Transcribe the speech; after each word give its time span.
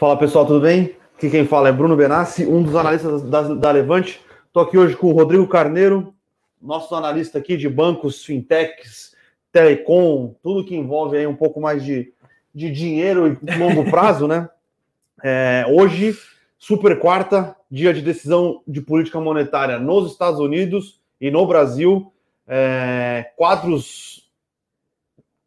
Fala 0.00 0.16
pessoal, 0.16 0.46
tudo 0.46 0.62
bem? 0.62 0.96
Aqui 1.14 1.28
quem 1.28 1.46
fala 1.46 1.68
é 1.68 1.72
Bruno 1.72 1.94
Benassi, 1.94 2.46
um 2.46 2.62
dos 2.62 2.74
analistas 2.74 3.20
da, 3.20 3.42
da 3.42 3.70
Levante. 3.70 4.18
Estou 4.46 4.62
aqui 4.62 4.78
hoje 4.78 4.96
com 4.96 5.08
o 5.08 5.12
Rodrigo 5.12 5.46
Carneiro, 5.46 6.14
nosso 6.58 6.94
analista 6.94 7.36
aqui 7.36 7.54
de 7.54 7.68
bancos, 7.68 8.24
fintechs, 8.24 9.14
telecom, 9.52 10.34
tudo 10.42 10.64
que 10.64 10.74
envolve 10.74 11.18
aí 11.18 11.26
um 11.26 11.36
pouco 11.36 11.60
mais 11.60 11.84
de, 11.84 12.14
de 12.54 12.70
dinheiro 12.70 13.38
e 13.46 13.58
longo 13.58 13.90
prazo, 13.90 14.26
né? 14.26 14.48
É, 15.22 15.66
hoje, 15.68 16.16
super 16.58 16.98
quarta, 16.98 17.54
dia 17.70 17.92
de 17.92 18.00
decisão 18.00 18.62
de 18.66 18.80
política 18.80 19.20
monetária 19.20 19.78
nos 19.78 20.10
Estados 20.10 20.40
Unidos 20.40 20.98
e 21.20 21.30
no 21.30 21.46
Brasil. 21.46 22.10
É, 22.48 23.30
quadros 23.36 24.30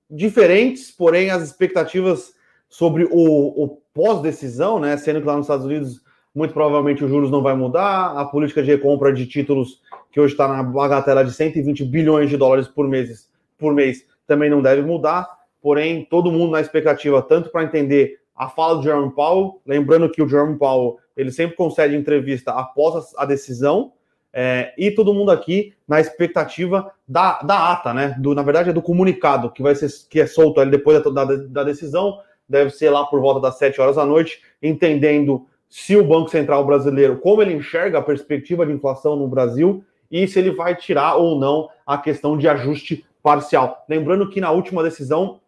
diferentes, 0.07 0.91
porém 0.91 1.31
as 1.31 1.41
expectativas 1.41 2.35
sobre 2.69 3.05
o, 3.05 3.63
o 3.63 3.82
pós-decisão, 3.93 4.79
né? 4.79 4.97
Sendo 4.97 5.21
que 5.21 5.27
lá 5.27 5.35
nos 5.35 5.45
Estados 5.45 5.65
Unidos 5.65 6.01
muito 6.33 6.53
provavelmente 6.53 7.03
os 7.03 7.09
juros 7.09 7.29
não 7.29 7.43
vai 7.43 7.55
mudar, 7.55 8.17
a 8.17 8.25
política 8.25 8.63
de 8.63 8.71
recompra 8.71 9.13
de 9.13 9.27
títulos 9.27 9.81
que 10.11 10.19
hoje 10.19 10.33
está 10.33 10.47
na 10.47 10.63
bagatela 10.63 11.23
de 11.23 11.31
120 11.31 11.85
bilhões 11.85 12.29
de 12.29 12.37
dólares 12.37 12.67
por 12.67 12.87
mês, 12.87 13.29
por 13.57 13.73
mês 13.73 14.05
também 14.25 14.49
não 14.49 14.61
deve 14.61 14.81
mudar. 14.81 15.27
Porém, 15.61 16.05
todo 16.09 16.31
mundo 16.31 16.51
na 16.51 16.61
expectativa 16.61 17.21
tanto 17.21 17.49
para 17.51 17.63
entender 17.63 18.19
a 18.35 18.49
fala 18.49 18.75
do 18.75 18.83
Jerome 18.83 19.13
Powell, 19.13 19.61
lembrando 19.65 20.09
que 20.09 20.21
o 20.21 20.27
Jerome 20.27 20.57
Powell 20.57 20.97
ele 21.15 21.31
sempre 21.31 21.55
concede 21.55 21.95
entrevista 21.95 22.51
após 22.51 23.13
a 23.15 23.25
decisão, 23.25 23.93
é, 24.35 24.73
e 24.75 24.89
todo 24.89 25.13
mundo 25.13 25.29
aqui 25.29 25.73
na 25.87 26.01
expectativa 26.01 26.91
da, 27.07 27.39
da 27.43 27.71
ata, 27.71 27.93
né? 27.93 28.15
Do, 28.17 28.33
na 28.33 28.41
verdade, 28.41 28.71
é 28.71 28.73
do 28.73 28.81
comunicado 28.81 29.51
que 29.51 29.61
vai 29.61 29.75
ser 29.75 29.87
que 30.09 30.19
é 30.19 30.25
solto 30.25 30.59
ali 30.59 30.71
depois 30.71 31.03
da, 31.03 31.11
da, 31.11 31.35
da 31.35 31.63
decisão, 31.63 32.17
deve 32.47 32.69
ser 32.71 32.89
lá 32.89 33.05
por 33.05 33.19
volta 33.19 33.39
das 33.39 33.57
7 33.57 33.79
horas 33.79 33.95
da 33.95 34.05
noite, 34.05 34.41
entendendo 34.61 35.45
se 35.69 35.95
o 35.95 36.03
Banco 36.03 36.29
Central 36.29 36.65
brasileiro, 36.65 37.17
como 37.17 37.41
ele 37.41 37.53
enxerga 37.53 37.97
a 37.97 38.01
perspectiva 38.01 38.65
de 38.65 38.71
inflação 38.71 39.15
no 39.15 39.27
Brasil 39.27 39.83
e 40.11 40.27
se 40.27 40.37
ele 40.37 40.51
vai 40.51 40.75
tirar 40.75 41.15
ou 41.15 41.39
não 41.39 41.69
a 41.85 41.97
questão 41.97 42.37
de 42.37 42.47
ajuste 42.47 43.05
parcial. 43.23 43.83
Lembrando 43.89 44.29
que 44.29 44.39
na 44.39 44.51
última 44.51 44.83
decisão 44.83 45.39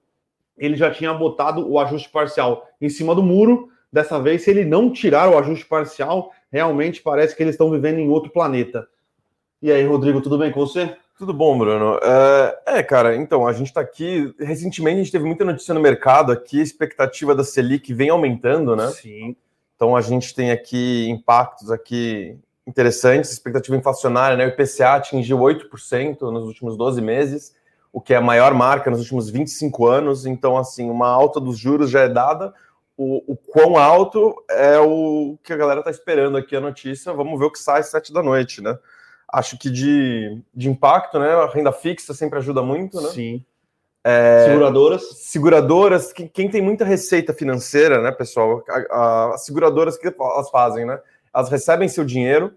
ele 0.58 0.76
já 0.76 0.90
tinha 0.90 1.14
botado 1.14 1.70
o 1.70 1.80
ajuste 1.80 2.10
parcial 2.10 2.68
em 2.82 2.90
cima 2.90 3.14
do 3.14 3.22
muro. 3.22 3.70
Dessa 3.92 4.20
vez, 4.20 4.44
se 4.44 4.50
ele 4.50 4.66
não 4.66 4.92
tirar 4.92 5.30
o 5.30 5.38
ajuste 5.38 5.66
parcial, 5.66 6.32
realmente 6.52 7.02
parece 7.02 7.36
que 7.36 7.44
eles 7.44 7.54
estão 7.54 7.70
vivendo 7.70 8.00
em 8.00 8.10
outro 8.10 8.32
planeta. 8.32 8.88
E 9.62 9.72
aí, 9.72 9.86
Rodrigo, 9.86 10.22
tudo 10.22 10.38
bem 10.38 10.52
com 10.52 10.60
você? 10.60 10.96
Tudo 11.18 11.34
bom, 11.34 11.58
Bruno. 11.58 11.98
É, 12.04 12.80
é 12.80 12.84
cara, 12.84 13.16
então, 13.16 13.48
a 13.48 13.54
gente 13.54 13.68
está 13.68 13.80
aqui. 13.80 14.34
Recentemente 14.38 15.00
a 15.00 15.04
gente 15.04 15.12
teve 15.12 15.26
muita 15.26 15.46
notícia 15.46 15.74
no 15.74 15.80
mercado 15.80 16.32
aqui, 16.32 16.60
a 16.60 16.64
expectativa 16.64 17.34
da 17.34 17.44
Selic 17.44 17.94
vem 17.94 18.10
aumentando, 18.10 18.76
né? 18.76 18.88
Sim. 18.90 19.36
Então 19.76 19.96
a 19.96 20.02
gente 20.02 20.34
tem 20.34 20.52
aqui 20.52 21.08
impactos 21.10 21.72
aqui 21.72 22.38
interessantes, 22.68 23.32
expectativa 23.32 23.78
inflacionária, 23.78 24.36
né? 24.36 24.46
O 24.46 24.50
IPCA 24.50 24.96
atingiu 24.96 25.38
8% 25.40 26.20
nos 26.32 26.46
últimos 26.46 26.76
12 26.76 27.02
meses, 27.02 27.56
o 27.94 28.02
que 28.02 28.14
é 28.14 28.18
a 28.18 28.22
maior 28.22 28.54
marca 28.54 28.90
nos 28.90 29.00
últimos 29.00 29.30
25 29.30 29.88
anos. 29.88 30.26
Então, 30.26 30.58
assim, 30.58 30.90
uma 30.90 31.08
alta 31.08 31.40
dos 31.40 31.58
juros 31.58 31.90
já 31.90 32.02
é 32.02 32.10
dada. 32.10 32.54
O, 32.98 33.34
o 33.34 33.38
quão 33.38 33.78
alto 33.78 34.36
é 34.50 34.80
o 34.80 35.38
que 35.44 35.54
a 35.54 35.58
galera 35.58 35.80
está 35.80 35.92
esperando 35.92 36.38
aqui 36.38 36.56
a 36.56 36.62
notícia. 36.62 37.14
Vamos 37.14 37.40
ver 37.40 37.46
o 37.46 37.52
que 37.52 37.60
sai 37.60 37.82
às 37.82 37.88
7 37.88 38.12
da 38.12 38.24
noite, 38.24 38.62
né? 38.62 38.78
Acho 39.32 39.58
que 39.58 39.70
de, 39.70 40.42
de 40.54 40.70
impacto, 40.70 41.20
né? 41.20 41.30
A 41.34 41.48
renda 41.48 41.72
fixa 41.72 42.14
sempre 42.14 42.40
ajuda 42.40 42.62
muito, 42.62 43.02
né? 43.02 43.10
Sim. 43.10 43.46
É, 44.04 44.46
seguradoras. 44.46 45.02
Seguradoras, 45.18 46.14
quem, 46.14 46.28
quem, 46.28 46.50
tem 46.50 46.62
muita 46.62 46.86
receita 46.86 47.34
financeira, 47.34 48.02
né, 48.02 48.12
pessoal? 48.12 48.64
As 49.34 49.44
seguradoras, 49.46 49.98
que 49.98 50.08
elas 50.08 50.50
fazem, 50.52 50.86
né? 50.86 51.00
Elas 51.34 51.50
recebem 51.50 51.90
seu 51.90 52.06
dinheiro 52.06 52.54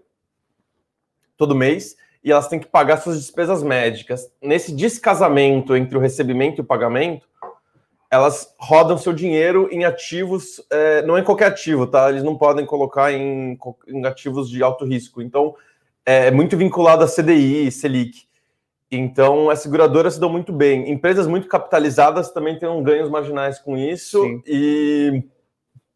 todo 1.35 1.55
mês 1.55 1.97
e 2.23 2.31
elas 2.31 2.47
têm 2.47 2.59
que 2.59 2.67
pagar 2.67 2.97
suas 2.97 3.19
despesas 3.19 3.63
médicas. 3.63 4.31
Nesse 4.41 4.71
descasamento 4.71 5.75
entre 5.75 5.97
o 5.97 6.01
recebimento 6.01 6.59
e 6.59 6.61
o 6.61 6.65
pagamento, 6.65 7.27
elas 8.11 8.53
rodam 8.59 8.97
seu 8.97 9.13
dinheiro 9.13 9.69
em 9.71 9.85
ativos, 9.85 10.63
é, 10.69 11.01
não 11.03 11.17
em 11.17 11.23
qualquer 11.23 11.47
ativo, 11.47 11.87
tá? 11.87 12.09
Eles 12.09 12.23
não 12.23 12.37
podem 12.37 12.65
colocar 12.65 13.11
em, 13.11 13.57
em 13.87 14.05
ativos 14.05 14.49
de 14.49 14.61
alto 14.61 14.85
risco. 14.85 15.21
Então, 15.21 15.55
é, 16.09 16.27
é 16.27 16.31
muito 16.31 16.57
vinculado 16.57 17.03
a 17.03 17.07
CDI, 17.07 17.71
Selic. 17.71 18.23
Então, 18.91 19.51
as 19.51 19.59
seguradoras 19.59 20.15
se 20.15 20.19
dão 20.19 20.27
muito 20.27 20.51
bem. 20.51 20.89
Empresas 20.89 21.27
muito 21.27 21.47
capitalizadas 21.47 22.31
também 22.31 22.57
têm 22.57 22.81
ganhos 22.81 23.11
marginais 23.11 23.59
com 23.59 23.77
isso. 23.77 24.23
Sim. 24.23 24.41
E 24.47 25.23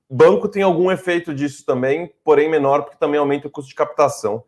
banco 0.07 0.47
tem 0.47 0.61
algum 0.61 0.91
efeito 0.91 1.33
disso 1.33 1.65
também, 1.65 2.13
porém 2.23 2.47
menor, 2.47 2.83
porque 2.83 2.99
também 2.99 3.19
aumenta 3.19 3.47
o 3.47 3.49
custo 3.49 3.69
de 3.69 3.75
captação. 3.75 4.43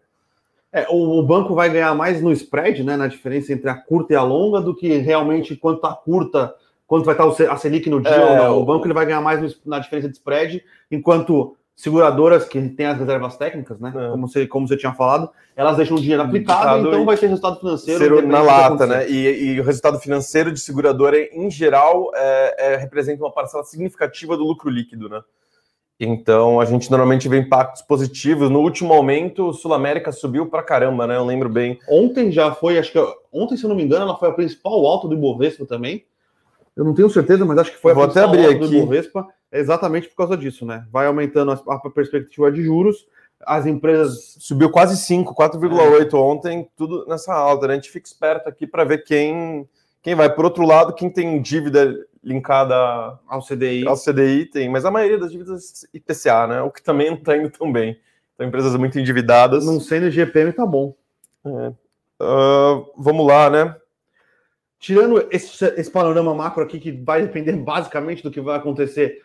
É, 0.71 0.85
o, 0.87 1.23
banco 1.23 1.55
vai 1.55 1.67
ganhar 1.69 1.95
mais 1.95 2.21
no 2.21 2.31
spread, 2.31 2.83
né, 2.83 2.95
na 2.95 3.07
diferença 3.07 3.51
entre 3.51 3.67
a 3.67 3.75
curta 3.75 4.13
e 4.13 4.15
a 4.15 4.21
longa, 4.21 4.61
do 4.61 4.75
que 4.75 4.97
realmente 4.97 5.55
quanto 5.55 5.83
a 5.87 5.95
curta, 5.95 6.53
quanto 6.85 7.05
vai 7.05 7.15
estar 7.15 7.51
a 7.51 7.57
Selic 7.57 7.89
no 7.89 8.01
dia 8.01 8.11
é, 8.11 8.29
ou 8.29 8.35
não. 8.35 8.61
O 8.61 8.65
banco 8.65 8.85
ele 8.85 8.93
vai 8.93 9.07
ganhar 9.07 9.21
mais 9.21 9.57
na 9.65 9.79
diferença 9.79 10.09
de 10.09 10.15
spread, 10.15 10.63
enquanto 10.91 11.57
seguradoras 11.75 12.45
que 12.45 12.69
têm 12.69 12.85
as 12.85 12.97
reservas 12.97 13.35
técnicas, 13.35 13.79
né? 13.79 13.93
É. 13.95 14.11
Como, 14.11 14.27
você, 14.27 14.47
como 14.47 14.67
você 14.67 14.77
tinha 14.77 14.93
falado, 14.93 15.29
elas 15.55 15.75
deixam 15.75 15.97
o 15.97 15.99
dinheiro 15.99 16.23
aplicado, 16.23 16.87
então 16.87 17.05
vai 17.05 17.17
ter 17.17 17.27
resultado 17.27 17.59
financeiro 17.59 18.25
na 18.25 18.41
lata, 18.41 18.87
né? 18.87 19.09
E, 19.09 19.53
e, 19.53 19.59
o 19.59 19.63
resultado 19.63 19.99
financeiro 19.99 20.51
de 20.51 20.59
seguradora, 20.59 21.17
em 21.17 21.51
geral, 21.51 22.11
é, 22.15 22.73
é, 22.73 22.75
representa 22.77 23.21
uma 23.21 23.31
parcela 23.31 23.63
significativa 23.65 24.37
do 24.37 24.43
lucro 24.43 24.69
líquido, 24.69 25.09
né? 25.09 25.21
Então 25.99 26.59
a 26.59 26.65
gente 26.65 26.89
normalmente 26.89 27.27
vê 27.29 27.39
impactos 27.39 27.81
positivos. 27.81 28.49
No 28.49 28.59
último 28.59 28.93
aumento, 28.93 29.47
o 29.47 29.53
Sul 29.53 29.73
América 29.73 30.11
subiu 30.11 30.45
para 30.45 30.63
caramba, 30.63 31.07
né? 31.07 31.15
Eu 31.15 31.25
lembro 31.25 31.49
bem. 31.49 31.79
Ontem 31.89 32.31
já 32.31 32.53
foi, 32.53 32.77
acho 32.77 32.91
que 32.91 32.99
ontem, 33.31 33.55
se 33.55 33.63
eu 33.63 33.69
não 33.69 33.75
me 33.75 33.83
engano, 33.83 34.03
ela 34.03 34.17
foi 34.17 34.29
a 34.29 34.33
principal 34.33 34.85
alta 34.85 35.07
do 35.07 35.13
Ibovespa 35.13 35.65
também. 35.65 36.05
Eu 36.75 36.83
não 36.83 36.93
tenho 36.93 37.09
certeza, 37.09 37.45
mas 37.45 37.57
acho 37.57 37.71
que 37.71 37.77
foi 37.77 37.93
eu 37.93 37.99
a 38.01 38.03
principal 38.03 38.29
até 38.29 38.39
abrir 38.39 38.55
aqui. 38.55 38.59
do 38.59 38.75
Ibovespa 38.75 39.25
exatamente 39.59 40.09
por 40.09 40.15
causa 40.15 40.37
disso, 40.37 40.65
né? 40.65 40.85
Vai 40.91 41.07
aumentando 41.07 41.51
a, 41.51 41.75
a 41.75 41.89
perspectiva 41.89 42.51
de 42.51 42.63
juros, 42.63 43.07
as 43.45 43.65
empresas. 43.65 44.37
Subiu 44.39 44.69
quase 44.69 44.97
5, 44.97 45.35
4,8 45.35 46.13
é. 46.13 46.17
ontem, 46.17 46.69
tudo 46.75 47.05
nessa 47.07 47.33
alta, 47.33 47.67
né? 47.67 47.73
A 47.73 47.75
gente 47.77 47.91
fica 47.91 48.07
esperto 48.07 48.49
aqui 48.49 48.65
para 48.65 48.83
ver 48.83 49.03
quem, 49.03 49.67
quem 50.01 50.15
vai. 50.15 50.33
Por 50.33 50.45
outro 50.45 50.65
lado, 50.65 50.93
quem 50.93 51.09
tem 51.09 51.41
dívida 51.41 51.95
linkada 52.23 52.75
ao 53.27 53.41
CDI. 53.41 53.87
Ao 53.87 53.95
CDI 53.95 54.45
tem, 54.45 54.67
mas 54.67 54.83
a 54.83 54.91
maioria 54.91 55.19
das 55.19 55.31
dívidas 55.31 55.85
IPCA, 55.93 56.47
né? 56.47 56.61
O 56.61 56.71
que 56.71 56.81
também 56.81 57.11
não 57.11 57.17
está 57.17 57.37
indo 57.37 57.49
tão 57.49 57.71
bem. 57.71 57.99
Então, 58.33 58.47
empresas 58.47 58.75
muito 58.75 58.99
endividadas. 58.99 59.65
Não 59.65 59.79
sendo 59.79 60.09
GPM, 60.09 60.51
tá 60.51 60.65
bom. 60.65 60.95
É. 61.45 61.71
Uh, 62.21 62.91
vamos 62.97 63.25
lá, 63.27 63.49
né? 63.49 63.75
Tirando 64.79 65.27
esse, 65.31 65.65
esse 65.77 65.89
panorama 65.89 66.33
macro 66.33 66.63
aqui, 66.63 66.79
que 66.79 66.91
vai 66.91 67.21
depender 67.21 67.53
basicamente 67.53 68.23
do 68.23 68.31
que 68.31 68.41
vai 68.41 68.57
acontecer 68.57 69.21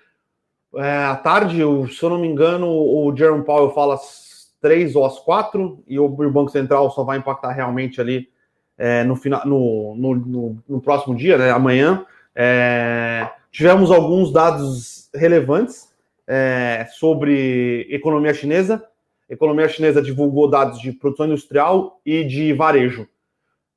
é, 0.77 1.05
à 1.05 1.17
tarde, 1.17 1.59
se 1.93 2.03
eu 2.03 2.11
não 2.11 2.19
me 2.19 2.29
engano, 2.29 2.67
o 2.69 3.15
Jerome 3.17 3.45
Powell 3.45 3.71
fala 3.71 3.95
às 3.95 4.53
três 4.61 4.95
ou 4.95 5.05
às 5.05 5.19
quatro, 5.19 5.83
e 5.89 5.99
o 5.99 6.09
Banco 6.09 6.51
Central 6.51 6.91
só 6.91 7.03
vai 7.03 7.19
impactar 7.19 7.53
realmente 7.53 8.01
ali 8.01 8.29
é, 8.77 9.05
no, 9.05 9.17
final, 9.17 9.47
no, 9.47 9.95
no, 9.97 10.15
no, 10.15 10.63
no, 10.69 10.81
próximo 10.81 11.15
dia, 11.15 11.37
né, 11.37 11.51
amanhã. 11.51 12.05
É, 12.35 13.29
tivemos 13.51 13.91
alguns 13.91 14.33
dados 14.33 15.11
relevantes 15.15 15.93
é, 16.27 16.87
sobre 16.93 17.87
economia 17.91 18.33
chinesa. 18.33 18.83
A 19.29 19.33
economia 19.33 19.69
chinesa 19.69 20.01
divulgou 20.01 20.49
dados 20.49 20.81
de 20.81 20.93
produção 20.93 21.27
industrial 21.27 22.01
e 22.07 22.25
de 22.25 22.53
varejo. 22.53 23.07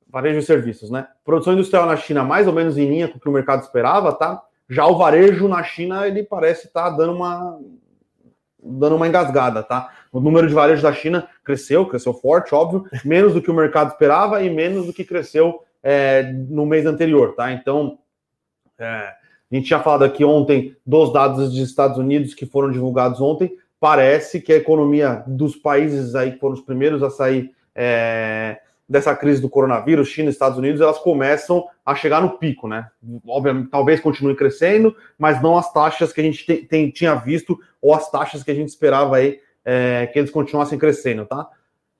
Varejo 0.08 0.38
e 0.38 0.42
serviços, 0.42 0.90
né? 0.90 1.08
Produção 1.24 1.54
industrial 1.54 1.86
na 1.86 1.96
China 1.96 2.22
mais 2.22 2.46
ou 2.46 2.52
menos 2.52 2.78
em 2.78 2.88
linha 2.88 3.08
com 3.08 3.18
o 3.18 3.20
que 3.20 3.28
o 3.28 3.32
mercado 3.32 3.62
esperava, 3.62 4.12
tá? 4.12 4.40
Já 4.68 4.86
o 4.86 4.96
varejo 4.96 5.48
na 5.48 5.62
China, 5.62 6.06
ele 6.06 6.22
parece 6.22 6.66
estar 6.66 6.90
tá 6.90 6.96
dando 6.96 7.12
uma 7.12 7.60
dando 8.66 8.96
uma 8.96 9.06
engasgada, 9.06 9.62
tá? 9.62 9.92
O 10.10 10.20
número 10.20 10.48
de 10.48 10.54
varejo 10.54 10.82
da 10.82 10.92
China 10.92 11.28
cresceu, 11.44 11.86
cresceu 11.86 12.14
forte, 12.14 12.54
óbvio, 12.54 12.86
menos 13.04 13.34
do 13.34 13.42
que 13.42 13.50
o 13.50 13.54
mercado 13.54 13.90
esperava 13.90 14.42
e 14.42 14.48
menos 14.48 14.86
do 14.86 14.92
que 14.92 15.04
cresceu 15.04 15.62
é, 15.82 16.22
no 16.32 16.64
mês 16.64 16.86
anterior, 16.86 17.34
tá? 17.34 17.52
Então, 17.52 17.98
é, 18.78 18.84
a 18.86 19.54
gente 19.54 19.66
tinha 19.66 19.80
falado 19.80 20.04
aqui 20.04 20.24
ontem 20.24 20.74
dos 20.84 21.12
dados 21.12 21.50
dos 21.50 21.58
Estados 21.58 21.98
Unidos 21.98 22.32
que 22.32 22.46
foram 22.46 22.70
divulgados 22.70 23.20
ontem. 23.20 23.54
Parece 23.78 24.40
que 24.40 24.52
a 24.52 24.56
economia 24.56 25.22
dos 25.26 25.56
países 25.56 26.14
aí 26.14 26.32
que 26.32 26.38
foram 26.38 26.54
os 26.54 26.62
primeiros 26.62 27.02
a 27.02 27.10
sair 27.10 27.54
é, 27.74 28.60
dessa 28.88 29.14
crise 29.16 29.40
do 29.40 29.48
coronavírus, 29.48 30.08
China 30.08 30.28
e 30.28 30.32
Estados 30.32 30.58
Unidos, 30.58 30.80
elas 30.80 30.98
começam 30.98 31.64
a 31.84 31.94
chegar 31.94 32.20
no 32.20 32.38
pico, 32.38 32.68
né? 32.68 32.88
Obviamente, 33.26 33.70
talvez 33.70 34.00
continue 34.00 34.36
crescendo, 34.36 34.94
mas 35.18 35.42
não 35.42 35.56
as 35.56 35.72
taxas 35.72 36.12
que 36.12 36.20
a 36.20 36.24
gente 36.24 36.44
tem, 36.44 36.64
tem, 36.64 36.90
tinha 36.90 37.14
visto 37.14 37.58
ou 37.80 37.94
as 37.94 38.10
taxas 38.10 38.42
que 38.42 38.50
a 38.50 38.54
gente 38.54 38.68
esperava 38.68 39.16
aí 39.16 39.40
é, 39.64 40.06
que 40.12 40.18
eles 40.18 40.30
continuassem 40.30 40.78
crescendo, 40.78 41.24
tá? 41.24 41.48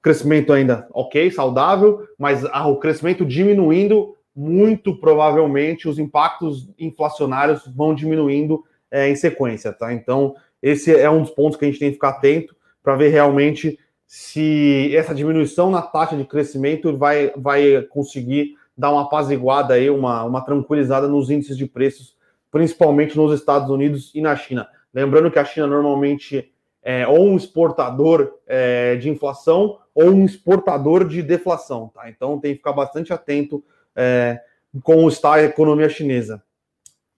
Crescimento 0.02 0.52
ainda 0.52 0.86
ok, 0.92 1.30
saudável, 1.30 2.06
mas 2.18 2.44
ah, 2.44 2.68
o 2.68 2.78
crescimento 2.78 3.24
diminuindo, 3.24 4.14
muito 4.36 4.98
provavelmente 4.98 5.88
os 5.88 5.98
impactos 5.98 6.68
inflacionários 6.78 7.62
vão 7.74 7.94
diminuindo 7.94 8.62
é, 8.90 9.08
em 9.08 9.16
sequência, 9.16 9.72
tá? 9.72 9.92
Então, 9.92 10.34
esse 10.62 10.94
é 10.94 11.08
um 11.08 11.22
dos 11.22 11.30
pontos 11.30 11.58
que 11.58 11.64
a 11.64 11.68
gente 11.68 11.80
tem 11.80 11.88
que 11.88 11.94
ficar 11.94 12.10
atento 12.10 12.54
para 12.82 12.96
ver 12.96 13.08
realmente 13.08 13.78
se 14.06 14.94
essa 14.94 15.14
diminuição 15.14 15.70
na 15.70 15.82
taxa 15.82 16.16
de 16.16 16.24
crescimento 16.24 16.96
vai, 16.96 17.32
vai 17.36 17.82
conseguir 17.82 18.56
dar 18.76 18.90
uma 18.90 19.02
apaziguada 19.02 19.74
aí, 19.74 19.88
uma, 19.88 20.24
uma 20.24 20.40
tranquilizada 20.40 21.08
nos 21.08 21.30
índices 21.30 21.56
de 21.56 21.66
preços, 21.66 22.16
principalmente 22.50 23.16
nos 23.16 23.38
Estados 23.38 23.70
Unidos 23.70 24.10
e 24.14 24.20
na 24.20 24.36
China. 24.36 24.68
Lembrando 24.92 25.30
que 25.30 25.38
a 25.38 25.44
China 25.44 25.66
normalmente 25.66 26.52
é 26.82 27.06
ou 27.06 27.26
um 27.26 27.36
exportador 27.36 28.38
é, 28.46 28.96
de 28.96 29.08
inflação 29.08 29.78
ou 29.94 30.10
um 30.10 30.24
exportador 30.24 31.08
de 31.08 31.22
deflação, 31.22 31.90
tá? 31.94 32.10
Então 32.10 32.38
tem 32.38 32.52
que 32.52 32.58
ficar 32.58 32.72
bastante 32.72 33.12
atento 33.12 33.64
é, 33.96 34.40
como 34.82 35.08
está 35.08 35.34
a 35.34 35.42
economia 35.42 35.88
chinesa. 35.88 36.42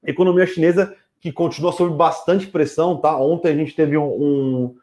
Economia 0.04 0.46
chinesa 0.46 0.94
que 1.20 1.32
continua 1.32 1.72
sob 1.72 1.96
bastante 1.96 2.46
pressão, 2.46 2.98
tá? 2.98 3.16
Ontem 3.18 3.48
a 3.48 3.56
gente 3.56 3.74
teve 3.74 3.96
um, 3.96 4.04
um, 4.04 4.76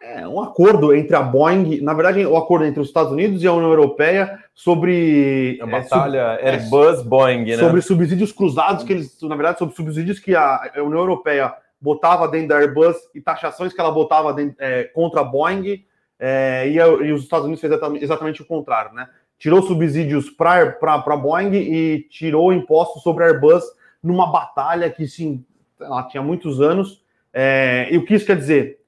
é, 0.00 0.26
um 0.26 0.40
acordo 0.40 0.94
entre 0.94 1.14
a 1.14 1.20
Boeing, 1.20 1.82
na 1.82 1.92
verdade, 1.92 2.24
o 2.24 2.32
um 2.32 2.36
acordo 2.36 2.64
entre 2.64 2.80
os 2.80 2.88
Estados 2.88 3.12
Unidos 3.12 3.42
e 3.42 3.46
a 3.46 3.52
União 3.52 3.68
Europeia 3.68 4.42
sobre 4.54 5.58
a 5.60 5.66
batalha 5.66 6.38
é, 6.40 6.52
Airbus 6.52 7.02
Boeing, 7.02 7.44
né? 7.44 7.56
Sobre 7.58 7.82
subsídios 7.82 8.32
cruzados 8.32 8.82
que 8.82 8.94
eles, 8.94 9.20
na 9.22 9.36
verdade, 9.36 9.58
sobre 9.58 9.74
subsídios 9.74 10.18
que 10.18 10.34
a 10.34 10.72
União 10.76 11.00
Europeia 11.00 11.54
botava 11.78 12.26
dentro 12.28 12.48
da 12.48 12.58
Airbus 12.58 12.96
e 13.14 13.20
taxações 13.20 13.74
que 13.74 13.80
ela 13.80 13.90
botava 13.90 14.32
dentro, 14.32 14.56
é, 14.58 14.84
contra 14.84 15.20
a 15.20 15.24
Boeing 15.24 15.84
é, 16.18 16.68
e, 16.70 16.80
a, 16.80 16.86
e, 16.86 17.12
os 17.12 17.22
Estados 17.22 17.44
Unidos 17.44 17.60
fez 17.60 17.72
exatamente, 17.72 18.04
exatamente 18.04 18.42
o 18.42 18.46
contrário, 18.46 18.94
né? 18.94 19.06
Tirou 19.38 19.62
subsídios 19.62 20.30
para 20.30 20.76
a 20.82 21.16
Boeing 21.16 21.54
e 21.54 22.06
tirou 22.10 22.52
impostos 22.52 23.02
sobre 23.02 23.24
a 23.24 23.26
Airbus 23.28 23.64
numa 24.02 24.30
batalha 24.30 24.90
que 24.90 25.06
sim, 25.06 25.44
ela 25.78 26.02
tinha 26.04 26.22
muitos 26.22 26.60
anos. 26.60 27.02
É, 27.32 27.88
e 27.90 27.98
o 27.98 28.04
que 28.04 28.14
isso 28.14 28.26
quer 28.26 28.36
dizer? 28.36 28.79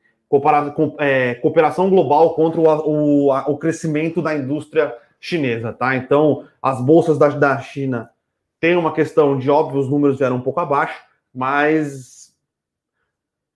É, 0.98 1.34
cooperação 1.36 1.90
global 1.90 2.34
contra 2.34 2.60
o, 2.60 2.64
o, 2.64 3.52
o, 3.52 3.58
crescimento 3.58 4.22
da 4.22 4.34
indústria 4.34 4.94
chinesa, 5.20 5.72
tá? 5.72 5.94
Então, 5.96 6.44
as 6.60 6.80
bolsas 6.80 7.18
da, 7.18 7.28
da 7.28 7.58
China 7.60 8.10
têm 8.58 8.76
uma 8.76 8.92
questão 8.92 9.38
de 9.38 9.50
óbvio, 9.50 9.80
os 9.80 9.88
números 9.88 10.18
vieram 10.18 10.36
um 10.36 10.40
pouco 10.40 10.60
abaixo, 10.60 10.98
mas 11.34 12.32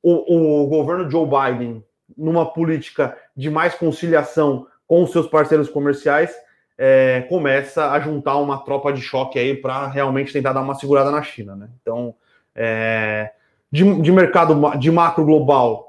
o, 0.03 0.63
o 0.63 0.67
governo 0.67 1.11
Joe 1.11 1.27
Biden, 1.27 1.85
numa 2.17 2.47
política 2.47 3.17
de 3.35 3.51
mais 3.51 3.75
conciliação 3.75 4.67
com 4.87 5.03
os 5.03 5.11
seus 5.11 5.27
parceiros 5.27 5.69
comerciais, 5.69 6.35
é, 6.79 7.23
começa 7.29 7.91
a 7.91 7.99
juntar 7.99 8.37
uma 8.37 8.59
tropa 8.59 8.93
de 8.93 9.01
choque 9.01 9.39
aí 9.39 9.57
para 9.57 9.87
realmente 9.87 10.33
tentar 10.33 10.53
dar 10.53 10.61
uma 10.61 10.75
segurada 10.75 11.11
na 11.11 11.23
China, 11.23 11.57
né? 11.57 11.69
Então, 11.81 12.15
é, 12.55 13.33
de, 13.71 14.01
de 14.01 14.13
mercado 14.13 14.79
de 14.79 14.91
macro 14.91 15.25
global, 15.25 15.86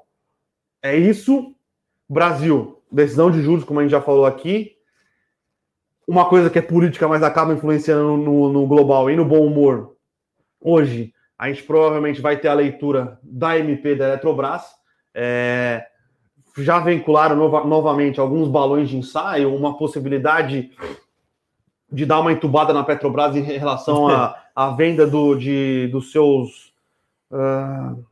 é 0.87 0.95
isso. 0.97 1.53
Brasil, 2.09 2.81
decisão 2.91 3.29
de 3.29 3.41
juros, 3.41 3.63
como 3.63 3.79
a 3.79 3.83
gente 3.83 3.91
já 3.91 4.01
falou 4.01 4.25
aqui. 4.25 4.75
Uma 6.07 6.25
coisa 6.25 6.49
que 6.49 6.57
é 6.57 6.61
política, 6.61 7.07
mas 7.07 7.21
acaba 7.21 7.53
influenciando 7.53 8.15
no, 8.15 8.51
no 8.51 8.65
global 8.65 9.09
e 9.09 9.15
no 9.15 9.25
bom 9.25 9.45
humor. 9.45 9.95
Hoje, 10.61 11.13
a 11.37 11.49
gente 11.49 11.63
provavelmente 11.63 12.21
vai 12.21 12.37
ter 12.37 12.47
a 12.47 12.53
leitura 12.53 13.19
da 13.21 13.57
MP 13.57 13.95
da 13.95 14.07
Eletrobras. 14.07 14.63
É, 15.13 15.85
já 16.57 16.79
vincularam 16.79 17.35
nova, 17.35 17.63
novamente 17.65 18.19
alguns 18.19 18.47
balões 18.47 18.89
de 18.89 18.97
ensaio, 18.97 19.53
uma 19.53 19.77
possibilidade 19.77 20.71
de 21.91 22.05
dar 22.05 22.19
uma 22.19 22.31
entubada 22.31 22.73
na 22.73 22.83
Petrobras 22.83 23.35
em 23.35 23.41
relação 23.41 24.07
à 24.55 24.69
venda 24.75 25.05
do, 25.05 25.35
de, 25.35 25.87
dos 25.87 26.11
seus 26.11 26.73
uh, 27.31 28.03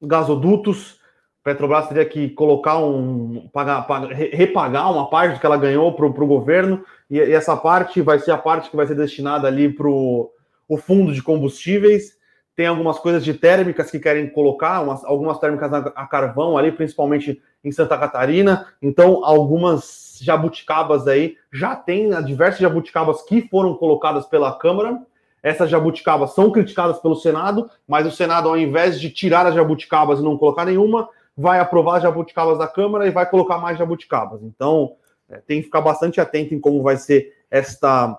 gasodutos. 0.00 1.01
Petrobras 1.44 1.88
teria 1.88 2.04
que 2.04 2.30
colocar 2.30 2.78
um. 2.78 3.48
Pagar, 3.52 3.82
pagar, 3.86 4.12
repagar 4.12 4.92
uma 4.92 5.10
parte 5.10 5.40
que 5.40 5.46
ela 5.46 5.56
ganhou 5.56 5.92
para 5.92 6.06
o 6.06 6.26
governo, 6.26 6.84
e, 7.10 7.18
e, 7.18 7.32
essa 7.32 7.56
parte 7.56 8.00
vai 8.00 8.18
ser 8.18 8.30
a 8.30 8.38
parte 8.38 8.70
que 8.70 8.76
vai 8.76 8.86
ser 8.86 8.94
destinada 8.94 9.48
ali 9.48 9.68
para 9.68 9.88
o 9.88 10.30
fundo 10.78 11.12
de 11.12 11.22
combustíveis 11.22 12.16
tem 12.54 12.66
algumas 12.66 12.98
coisas 12.98 13.24
de 13.24 13.34
térmicas 13.34 13.90
que 13.90 13.98
querem 13.98 14.28
colocar, 14.28 14.82
umas, 14.82 15.04
algumas 15.04 15.38
térmicas 15.38 15.72
a, 15.72 15.78
a, 15.78 16.06
carvão 16.06 16.58
ali, 16.58 16.70
principalmente 16.70 17.40
em 17.64 17.72
Santa 17.72 17.96
Catarina. 17.96 18.66
Então, 18.80 19.24
algumas 19.24 20.18
jabuticabas 20.20 21.08
aí 21.08 21.36
já 21.50 21.74
tem 21.74 22.10
diversas 22.24 22.60
jabuticabas 22.60 23.22
que 23.22 23.48
foram 23.48 23.74
colocadas 23.74 24.26
pela 24.26 24.56
Câmara. 24.58 25.00
Essas 25.42 25.70
jabuticabas 25.70 26.34
são 26.34 26.50
criticadas 26.50 26.98
pelo 26.98 27.16
Senado, 27.16 27.70
mas 27.88 28.06
o 28.06 28.10
Senado, 28.10 28.48
ao 28.48 28.56
invés 28.56 29.00
de 29.00 29.10
tirar 29.10 29.46
as 29.46 29.54
jabuticabas 29.54 30.20
e 30.20 30.22
não 30.22 30.36
colocar 30.36 30.66
nenhuma, 30.66 31.08
vai 31.36 31.58
aprovar 31.58 31.96
as 31.96 32.02
jabuticabas 32.02 32.58
da 32.58 32.66
Câmara 32.66 33.06
e 33.06 33.10
vai 33.10 33.28
colocar 33.28 33.58
mais 33.58 33.78
jabuticabas. 33.78 34.42
Então, 34.42 34.92
é, 35.28 35.38
tem 35.38 35.58
que 35.58 35.64
ficar 35.64 35.80
bastante 35.80 36.20
atento 36.20 36.54
em 36.54 36.60
como 36.60 36.82
vai 36.82 36.96
ser 36.96 37.32
esta. 37.50 38.18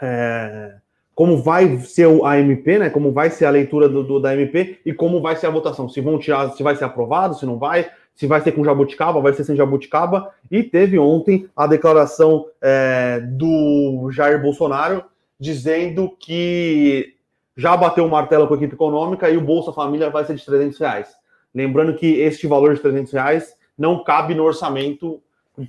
É, 0.00 0.76
como 1.14 1.40
vai 1.40 1.78
ser 1.78 2.08
a 2.24 2.38
MP, 2.38 2.78
né? 2.78 2.90
Como 2.90 3.12
vai 3.12 3.30
ser 3.30 3.44
a 3.44 3.50
leitura 3.50 3.88
do, 3.88 4.02
do, 4.02 4.18
da 4.18 4.34
MP 4.34 4.80
e 4.84 4.92
como 4.92 5.20
vai 5.20 5.36
ser 5.36 5.46
a 5.46 5.50
votação. 5.50 5.88
Se 5.88 6.00
vão 6.00 6.18
tirar, 6.18 6.50
se 6.50 6.62
vai 6.62 6.74
ser 6.74 6.84
aprovado, 6.84 7.36
se 7.36 7.46
não 7.46 7.56
vai, 7.56 7.88
se 8.16 8.26
vai 8.26 8.40
ser 8.40 8.50
com 8.50 8.64
jabuticaba, 8.64 9.20
vai 9.20 9.32
ser 9.32 9.44
sem 9.44 9.54
jabuticaba. 9.54 10.32
E 10.50 10.64
teve 10.64 10.98
ontem 10.98 11.48
a 11.56 11.68
declaração 11.68 12.46
é, 12.60 13.20
do 13.20 14.10
Jair 14.10 14.42
Bolsonaro 14.42 15.04
dizendo 15.38 16.10
que 16.18 17.14
já 17.56 17.76
bateu 17.76 18.04
o 18.04 18.10
martelo 18.10 18.48
com 18.48 18.54
a 18.54 18.56
equipe 18.56 18.74
econômica 18.74 19.30
e 19.30 19.36
o 19.36 19.40
Bolsa 19.40 19.72
Família 19.72 20.10
vai 20.10 20.24
ser 20.24 20.34
de 20.34 20.44
300 20.44 20.78
reais. 20.78 21.14
Lembrando 21.54 21.94
que 21.94 22.20
este 22.20 22.46
valor 22.46 22.74
de 22.74 22.80
300 22.80 23.12
reais 23.12 23.54
não 23.78 24.02
cabe 24.02 24.34
no 24.34 24.44
orçamento 24.44 25.22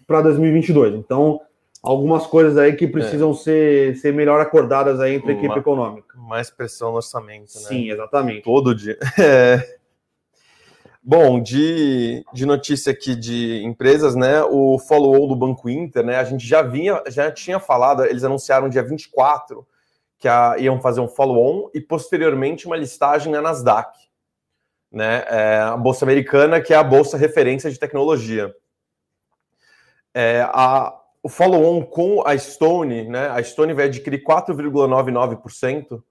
para 0.07 0.21
2022. 0.21 0.95
Então, 0.95 1.41
algumas 1.81 2.25
coisas 2.25 2.57
aí 2.57 2.73
que 2.75 2.87
precisam 2.87 3.31
é. 3.31 3.35
ser, 3.35 3.95
ser 3.97 4.13
melhor 4.13 4.41
acordadas 4.41 4.99
aí 4.99 5.15
entre 5.15 5.31
a 5.31 5.35
equipe 5.35 5.59
econômica. 5.59 6.17
Mais 6.17 6.49
pressão 6.49 6.91
no 6.91 6.97
orçamento, 6.97 7.53
né? 7.55 7.67
Sim, 7.67 7.91
exatamente. 7.91 8.43
Todo 8.43 8.73
dia. 8.73 8.97
É. 9.19 9.75
Bom, 11.07 11.39
de, 11.39 12.25
de 12.33 12.47
notícia 12.47 12.91
aqui 12.91 13.15
de 13.15 13.63
empresas, 13.63 14.15
né? 14.15 14.41
O 14.41 14.79
follow-on 14.79 15.27
do 15.27 15.35
Banco 15.35 15.69
Inter, 15.69 16.03
né? 16.03 16.15
A 16.15 16.23
gente 16.23 16.43
já 16.47 16.63
vinha, 16.63 16.99
já 17.07 17.31
tinha 17.31 17.59
falado, 17.59 18.03
eles 18.03 18.23
anunciaram 18.23 18.67
dia 18.67 18.81
24 18.81 19.63
que 20.17 20.27
a, 20.27 20.55
iam 20.57 20.81
fazer 20.81 21.01
um 21.01 21.07
follow-on 21.07 21.69
e 21.75 21.79
posteriormente 21.79 22.65
uma 22.65 22.75
listagem 22.75 23.31
na 23.31 23.39
Nasdaq, 23.39 23.95
né? 24.95 25.25
É, 25.27 25.57
a 25.57 25.75
Bolsa 25.75 26.05
Americana, 26.05 26.61
que 26.61 26.73
é 26.73 26.77
a 26.77 26.83
bolsa 26.83 27.17
referência 27.17 27.69
de 27.69 27.77
tecnologia. 27.77 28.55
É, 30.13 30.47
a, 30.47 30.97
o 31.21 31.27
follow-on 31.27 31.83
com 31.83 32.25
a 32.25 32.37
Stone, 32.37 33.09
né? 33.09 33.27
A 33.27 33.43
Stone 33.43 33.73
vai 33.73 33.85
adquirir 33.85 34.23
4,99% 34.23 36.01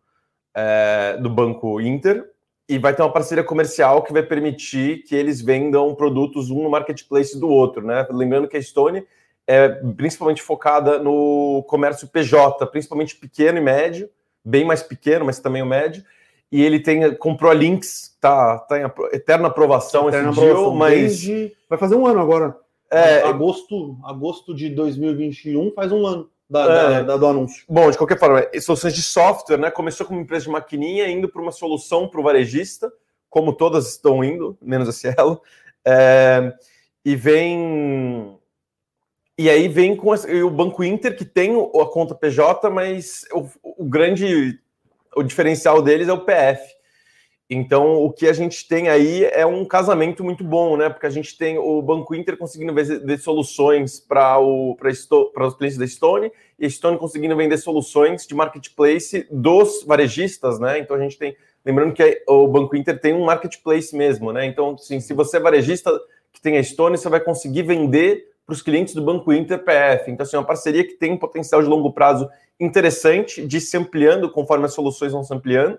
é, 0.54 1.16
do 1.18 1.30
Banco 1.30 1.80
Inter 1.80 2.30
e 2.68 2.76
vai 2.76 2.94
ter 2.94 3.00
uma 3.00 3.12
parceria 3.12 3.42
comercial 3.42 4.02
que 4.02 4.12
vai 4.12 4.22
permitir 4.22 5.02
que 5.04 5.14
eles 5.14 5.40
vendam 5.40 5.94
produtos 5.94 6.50
um 6.50 6.62
no 6.62 6.68
marketplace 6.68 7.40
do 7.40 7.48
outro, 7.48 7.86
né? 7.86 8.06
Lembrando 8.10 8.48
que 8.48 8.58
a 8.58 8.62
Stone 8.62 9.06
é 9.46 9.68
principalmente 9.96 10.42
focada 10.42 10.98
no 10.98 11.64
comércio 11.68 12.06
PJ, 12.06 12.66
principalmente 12.66 13.16
pequeno 13.16 13.56
e 13.56 13.62
médio, 13.62 14.10
bem 14.44 14.64
mais 14.64 14.82
pequeno, 14.82 15.24
mas 15.24 15.38
também 15.38 15.62
o 15.62 15.66
médio. 15.66 16.04
E 16.54 16.62
ele 16.62 16.78
tem 16.78 17.12
comprou 17.16 17.50
a 17.50 17.54
Lynx, 17.54 18.16
tá, 18.20 18.60
tá 18.60 18.78
em 18.78 18.84
eterna 19.12 19.48
aprovação 19.48 20.08
eterna 20.08 20.30
esse 20.30 20.38
aprovação 20.38 20.62
deal, 20.62 20.74
mas 20.76 21.00
desde... 21.00 21.52
vai 21.68 21.76
fazer 21.76 21.96
um 21.96 22.06
ano 22.06 22.20
agora. 22.20 22.56
É, 22.88 23.22
agosto, 23.22 23.98
agosto 24.04 24.54
de 24.54 24.70
2021 24.70 25.72
faz 25.72 25.90
um 25.90 26.06
ano 26.06 26.30
da, 26.48 26.62
é, 26.62 26.66
da, 26.66 27.02
da, 27.02 27.16
do 27.16 27.26
anúncio. 27.26 27.64
Bom, 27.68 27.90
de 27.90 27.98
qualquer 27.98 28.20
forma, 28.20 28.46
soluções 28.60 28.94
de 28.94 29.02
software, 29.02 29.56
né? 29.56 29.68
Começou 29.68 30.06
como 30.06 30.20
empresa 30.20 30.44
de 30.44 30.52
maquininha, 30.52 31.10
indo 31.10 31.28
para 31.28 31.42
uma 31.42 31.50
solução 31.50 32.06
para 32.06 32.20
o 32.20 32.22
varejista, 32.22 32.88
como 33.28 33.52
todas 33.52 33.88
estão 33.88 34.22
indo, 34.22 34.56
menos 34.62 34.88
a 34.88 34.92
Cielo. 34.92 35.42
É, 35.84 36.52
e 37.04 37.16
vem. 37.16 38.38
E 39.36 39.50
aí 39.50 39.66
vem 39.66 39.96
com 39.96 40.14
o 40.14 40.50
Banco 40.50 40.84
Inter, 40.84 41.16
que 41.16 41.24
tem 41.24 41.50
a 41.52 41.86
conta 41.86 42.14
PJ, 42.14 42.70
mas 42.70 43.24
o, 43.32 43.48
o 43.82 43.84
grande 43.84 44.62
o 45.16 45.22
diferencial 45.22 45.82
deles 45.82 46.08
é 46.08 46.12
o 46.12 46.24
PF. 46.24 46.74
Então, 47.48 47.96
o 48.02 48.10
que 48.10 48.26
a 48.26 48.32
gente 48.32 48.66
tem 48.66 48.88
aí 48.88 49.24
é 49.26 49.44
um 49.44 49.64
casamento 49.66 50.24
muito 50.24 50.42
bom, 50.42 50.76
né? 50.78 50.88
Porque 50.88 51.06
a 51.06 51.10
gente 51.10 51.36
tem 51.36 51.58
o 51.58 51.82
Banco 51.82 52.14
Inter 52.14 52.38
conseguindo 52.38 52.72
vender 52.72 53.18
soluções 53.18 54.00
para 54.00 54.40
os 54.40 55.54
clientes 55.56 55.76
da 55.76 55.86
Stone 55.86 56.32
e 56.58 56.64
a 56.64 56.70
Stone 56.70 56.96
conseguindo 56.96 57.36
vender 57.36 57.58
soluções 57.58 58.26
de 58.26 58.34
marketplace 58.34 59.26
dos 59.30 59.84
varejistas, 59.84 60.58
né? 60.58 60.78
Então, 60.78 60.96
a 60.96 61.00
gente 61.00 61.18
tem. 61.18 61.36
Lembrando 61.64 61.92
que 61.92 62.22
o 62.26 62.48
Banco 62.48 62.76
Inter 62.76 62.98
tem 62.98 63.12
um 63.12 63.24
marketplace 63.24 63.94
mesmo, 63.94 64.32
né? 64.32 64.46
Então, 64.46 64.74
assim, 64.74 64.98
se 64.98 65.12
você 65.12 65.36
é 65.36 65.40
varejista 65.40 65.90
que 66.32 66.40
tem 66.40 66.56
a 66.56 66.62
Stone, 66.62 66.96
você 66.96 67.08
vai 67.08 67.20
conseguir 67.20 67.62
vender 67.62 68.33
para 68.46 68.52
os 68.52 68.62
clientes 68.62 68.94
do 68.94 69.02
Banco 69.02 69.32
Inter 69.32 69.58
PF. 69.64 70.10
Então, 70.10 70.24
assim, 70.24 70.36
é 70.36 70.38
uma 70.38 70.46
parceria 70.46 70.84
que 70.86 70.94
tem 70.94 71.12
um 71.12 71.18
potencial 71.18 71.62
de 71.62 71.68
longo 71.68 71.92
prazo 71.92 72.28
interessante 72.60 73.46
de 73.46 73.60
se 73.60 73.76
ampliando 73.76 74.30
conforme 74.30 74.66
as 74.66 74.74
soluções 74.74 75.12
vão 75.12 75.24
se 75.24 75.32
ampliando. 75.34 75.78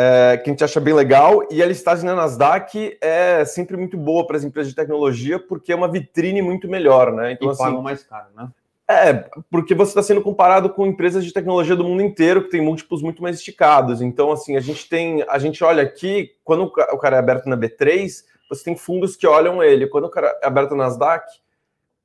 é, 0.00 0.38
que 0.38 0.48
a 0.48 0.52
gente 0.52 0.64
acha 0.64 0.80
bem 0.80 0.94
legal, 0.94 1.46
e 1.50 1.62
a 1.62 1.66
listagem 1.66 2.06
na 2.06 2.14
Nasdaq 2.14 2.96
é 3.02 3.44
sempre 3.44 3.76
muito 3.76 3.98
boa 3.98 4.26
para 4.26 4.36
as 4.36 4.44
empresas 4.44 4.70
de 4.70 4.76
tecnologia, 4.76 5.38
porque 5.38 5.72
é 5.72 5.76
uma 5.76 5.88
vitrine 5.88 6.40
muito 6.40 6.66
melhor, 6.66 7.12
né? 7.12 7.32
Então, 7.32 7.48
e 7.48 7.50
assim, 7.50 7.62
pagam 7.62 7.82
mais 7.82 8.02
caro, 8.02 8.28
né? 8.34 8.48
É, 8.88 9.12
porque 9.50 9.74
você 9.74 9.90
está 9.90 10.02
sendo 10.02 10.22
comparado 10.22 10.70
com 10.70 10.86
empresas 10.86 11.22
de 11.22 11.32
tecnologia 11.32 11.76
do 11.76 11.84
mundo 11.84 12.02
inteiro 12.02 12.42
que 12.44 12.50
tem 12.50 12.62
múltiplos 12.62 13.02
muito 13.02 13.22
mais 13.22 13.36
esticados. 13.36 14.00
Então, 14.00 14.32
assim, 14.32 14.56
a 14.56 14.60
gente 14.60 14.88
tem, 14.88 15.22
a 15.28 15.38
gente 15.38 15.62
olha 15.62 15.82
aqui, 15.82 16.30
quando 16.42 16.64
o 16.64 16.98
cara 16.98 17.16
é 17.16 17.18
aberto 17.18 17.46
na 17.46 17.56
B3, 17.56 18.24
você 18.48 18.64
tem 18.64 18.76
fundos 18.76 19.14
que 19.16 19.26
olham 19.26 19.62
ele. 19.62 19.86
Quando 19.86 20.06
o 20.06 20.10
cara 20.10 20.36
é 20.42 20.46
aberto 20.46 20.74
na 20.74 20.84
Nasdaq, 20.84 21.24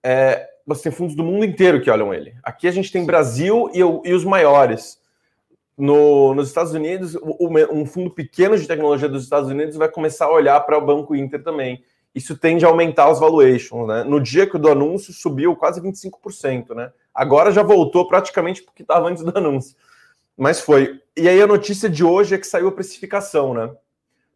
é, 0.06 0.48
você 0.68 0.84
tem 0.84 0.92
fundos 0.92 1.16
do 1.16 1.24
mundo 1.24 1.44
inteiro 1.44 1.82
que 1.82 1.90
olham 1.90 2.14
ele. 2.14 2.36
Aqui 2.44 2.68
a 2.68 2.72
gente 2.72 2.92
tem 2.92 3.04
Brasil 3.04 3.72
e, 3.74 3.80
e 3.80 4.14
os 4.14 4.24
maiores 4.24 5.00
no, 5.76 6.36
nos 6.36 6.48
Estados 6.48 6.74
Unidos, 6.74 7.18
um 7.22 7.86
fundo 7.86 8.12
pequeno 8.12 8.58
de 8.58 8.68
tecnologia 8.68 9.10
dos 9.10 9.24
Estados 9.24 9.50
Unidos 9.50 9.76
vai 9.76 9.90
começar 9.90 10.26
a 10.26 10.32
olhar 10.32 10.60
para 10.62 10.78
o 10.78 10.86
Banco 10.86 11.16
Inter 11.16 11.44
também. 11.44 11.84
Isso 12.14 12.38
tende 12.38 12.64
a 12.64 12.70
aumentar 12.70 13.10
os 13.10 13.20
valuations, 13.20 13.88
né? 13.88 14.04
No 14.04 14.22
dia 14.22 14.48
que 14.48 14.56
o 14.56 14.60
do 14.60 14.70
anúncio 14.70 15.12
subiu 15.12 15.56
quase 15.56 15.82
25%, 15.82 16.74
né? 16.74 16.92
Agora 17.14 17.52
já 17.52 17.62
voltou 17.62 18.08
praticamente 18.08 18.64
porque 18.64 18.84
estava 18.84 19.10
antes 19.10 19.22
do 19.22 19.38
anúncio. 19.38 19.76
Mas 20.38 20.62
foi. 20.62 21.02
E 21.18 21.28
aí 21.28 21.42
a 21.42 21.48
notícia 21.48 21.90
de 21.90 22.04
hoje 22.06 22.36
é 22.36 22.38
que 22.38 22.48
saiu 22.48 22.70
a 22.70 22.72
precificação, 22.72 23.54
né? 23.54 23.70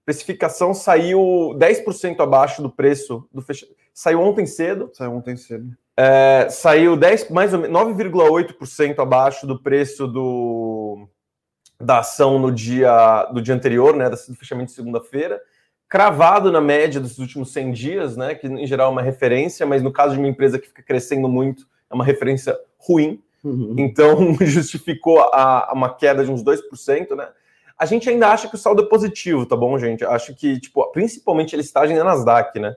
Precificação 0.09 0.73
saiu 0.73 1.55
10% 1.55 2.19
abaixo 2.19 2.63
do 2.63 2.69
preço 2.71 3.29
do 3.31 3.43
fechamento. 3.43 3.77
Saiu 3.93 4.19
ontem 4.19 4.43
cedo. 4.43 4.89
Saiu 4.91 5.13
ontem 5.13 5.37
cedo. 5.37 5.77
É, 5.95 6.47
saiu 6.49 6.97
10, 6.97 7.29
mais 7.29 7.53
ou 7.53 7.59
menos 7.59 7.79
9,8% 7.79 8.97
abaixo 8.97 9.45
do 9.45 9.61
preço 9.61 10.07
do 10.07 11.07
da 11.79 11.99
ação 11.99 12.39
no 12.39 12.51
dia 12.51 13.25
do 13.25 13.39
dia 13.39 13.53
anterior, 13.53 13.95
né, 13.95 14.09
do 14.09 14.17
fechamento 14.33 14.69
de 14.69 14.75
segunda-feira, 14.75 15.39
cravado 15.87 16.51
na 16.51 16.59
média 16.59 16.99
dos 16.99 17.19
últimos 17.19 17.53
100 17.53 17.71
dias, 17.71 18.17
né, 18.17 18.33
que 18.33 18.47
em 18.47 18.65
geral 18.65 18.87
é 18.87 18.91
uma 18.91 19.03
referência, 19.03 19.63
mas 19.63 19.83
no 19.83 19.93
caso 19.93 20.15
de 20.15 20.19
uma 20.19 20.27
empresa 20.27 20.57
que 20.57 20.69
fica 20.69 20.81
crescendo 20.81 21.29
muito, 21.29 21.67
é 21.87 21.93
uma 21.93 22.03
referência 22.03 22.57
ruim. 22.79 23.21
Uhum. 23.43 23.75
Então, 23.77 24.33
justificou 24.41 25.19
a, 25.19 25.69
a, 25.69 25.73
uma 25.73 25.93
queda 25.93 26.25
de 26.25 26.31
uns 26.31 26.43
2%, 26.43 27.15
né? 27.15 27.27
A 27.79 27.85
gente 27.85 28.09
ainda 28.09 28.27
acha 28.27 28.49
que 28.49 28.55
o 28.55 28.57
saldo 28.57 28.83
é 28.83 28.85
positivo, 28.85 29.45
tá 29.45 29.55
bom, 29.55 29.79
gente? 29.79 30.03
Acho 30.03 30.35
que, 30.35 30.59
tipo, 30.59 30.85
principalmente 30.91 31.55
a 31.55 31.57
listagem 31.57 31.95
na 31.95 32.03
Nasdaq, 32.03 32.59
né? 32.59 32.75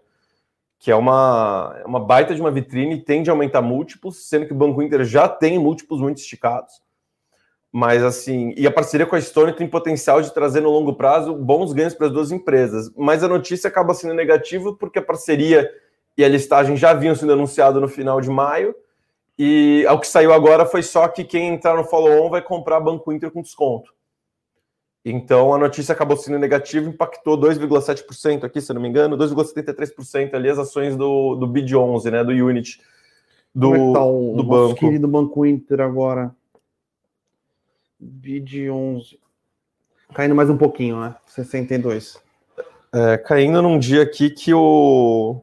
Que 0.79 0.93
é 0.93 0.95
uma, 0.95 1.77
é 1.83 1.85
uma 1.85 1.99
baita 1.99 2.33
de 2.37 2.41
uma 2.41 2.53
vitrine, 2.53 3.03
tende 3.03 3.29
a 3.29 3.33
aumentar 3.33 3.61
múltiplos, 3.61 4.29
sendo 4.29 4.47
que 4.47 4.53
o 4.53 4.57
Banco 4.57 4.81
Inter 4.81 5.05
já 5.05 5.29
tem 5.29 5.59
múltiplos 5.59 6.01
muito 6.01 6.19
esticados. 6.19 6.81
Mas 7.73 8.05
assim, 8.05 8.55
e 8.57 8.65
a 8.65 8.71
parceria 8.71 9.05
com 9.05 9.17
a 9.17 9.21
Stone 9.21 9.55
tem 9.55 9.67
potencial 9.67 10.23
de 10.23 10.33
trazer 10.33 10.61
no 10.61 10.71
longo 10.71 10.95
prazo 10.95 11.35
bons 11.35 11.73
ganhos 11.73 11.95
para 11.95 12.07
as 12.07 12.13
duas 12.13 12.31
empresas. 12.31 12.93
Mas 12.97 13.25
a 13.25 13.29
notícia 13.29 13.67
acaba 13.67 13.95
sendo 13.95 14.15
negativa 14.15 14.73
porque 14.75 15.01
a 15.01 15.03
parceria 15.03 15.69
e 16.17 16.25
a 16.25 16.29
listagem 16.29 16.77
já 16.77 16.91
haviam 16.91 17.15
sido 17.15 17.33
anunciado 17.33 17.81
no 17.81 17.89
final 17.89 18.21
de 18.21 18.31
maio. 18.31 18.75
E 19.37 19.85
ao 19.89 19.99
que 19.99 20.07
saiu 20.07 20.33
agora 20.33 20.65
foi 20.65 20.83
só 20.83 21.09
que 21.09 21.25
quem 21.25 21.49
entrar 21.49 21.75
no 21.75 21.83
follow-on 21.83 22.31
vai 22.31 22.43
comprar 22.43 22.79
Banco 22.79 23.13
Inter 23.13 23.31
com 23.31 23.43
desconto. 23.43 23.93
Então 25.05 25.53
a 25.53 25.59
notícia 25.59 25.93
acabou 25.93 26.17
sendo 26.17 26.39
negativa, 26.39 26.89
impactou 26.89 27.37
2,7% 27.37 28.45
aqui, 28.45 28.61
se 28.61 28.73
não 28.73 28.81
me 28.81 28.89
engano, 28.89 29.17
2,73% 29.19 30.35
ali 30.35 30.49
as 30.49 30.59
ações 30.59 30.97
do, 30.97 31.35
do 31.35 31.49
BID11, 31.49 32.11
né, 32.11 32.23
do 32.23 32.31
Unit 32.31 32.81
do, 33.55 33.71
Como 33.71 33.75
é 33.75 33.87
que 33.87 33.93
tá 33.93 34.05
o, 34.05 34.37
do 34.37 34.45
banco. 34.45 34.75
querido 34.77 35.09
Banco 35.09 35.45
Inter 35.45 35.81
agora 35.81 36.35
BID 38.03 38.71
11. 38.71 39.19
Caindo 40.13 40.35
mais 40.35 40.51
um 40.51 40.57
pouquinho, 40.57 41.01
né? 41.01 41.15
62. 41.27 42.21
É, 42.93 43.17
caindo 43.17 43.63
num 43.63 43.79
dia 43.79 44.03
aqui 44.03 44.29
que 44.29 44.53
o... 44.53 45.41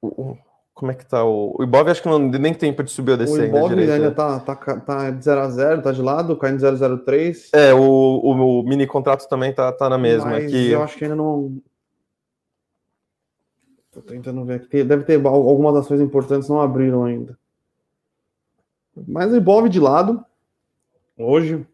o... 0.00 0.36
Como 0.78 0.92
é 0.92 0.94
que 0.94 1.04
tá? 1.04 1.24
O, 1.24 1.56
o 1.58 1.64
Ibov 1.64 1.90
acho 1.90 2.00
que 2.00 2.08
não 2.08 2.20
nem 2.20 2.54
tempo 2.54 2.84
de 2.84 2.92
subir 2.92 3.10
ou 3.10 3.16
descer. 3.16 3.40
O 3.40 3.44
Ibov 3.46 3.72
ainda, 3.72 3.94
ainda 3.94 4.10
tá, 4.12 4.38
tá, 4.38 4.54
tá 4.54 5.10
de 5.10 5.24
0 5.24 5.40
a 5.40 5.50
0 5.50 5.82
tá 5.82 5.90
de 5.90 6.00
lado, 6.00 6.36
caindo 6.36 6.62
003. 7.04 7.50
É, 7.52 7.74
o, 7.74 7.80
o, 7.80 8.60
o, 8.60 8.62
mini 8.62 8.86
contrato 8.86 9.28
também 9.28 9.52
tá, 9.52 9.72
tá 9.72 9.88
na 9.88 9.98
mesma. 9.98 10.30
Mas 10.30 10.44
aqui. 10.44 10.70
eu 10.70 10.80
acho 10.80 10.96
que 10.96 11.02
ainda 11.02 11.16
não. 11.16 11.60
Tô 13.90 14.00
tentando 14.02 14.44
ver 14.44 14.54
aqui. 14.54 14.84
Deve 14.84 15.02
ter 15.02 15.20
algumas 15.26 15.74
ações 15.74 16.00
importantes 16.00 16.48
não 16.48 16.60
abriram 16.60 17.02
ainda. 17.02 17.36
Mas 19.08 19.34
envolve 19.34 19.68
de 19.68 19.80
lado. 19.80 20.24
Hoje, 21.18 21.66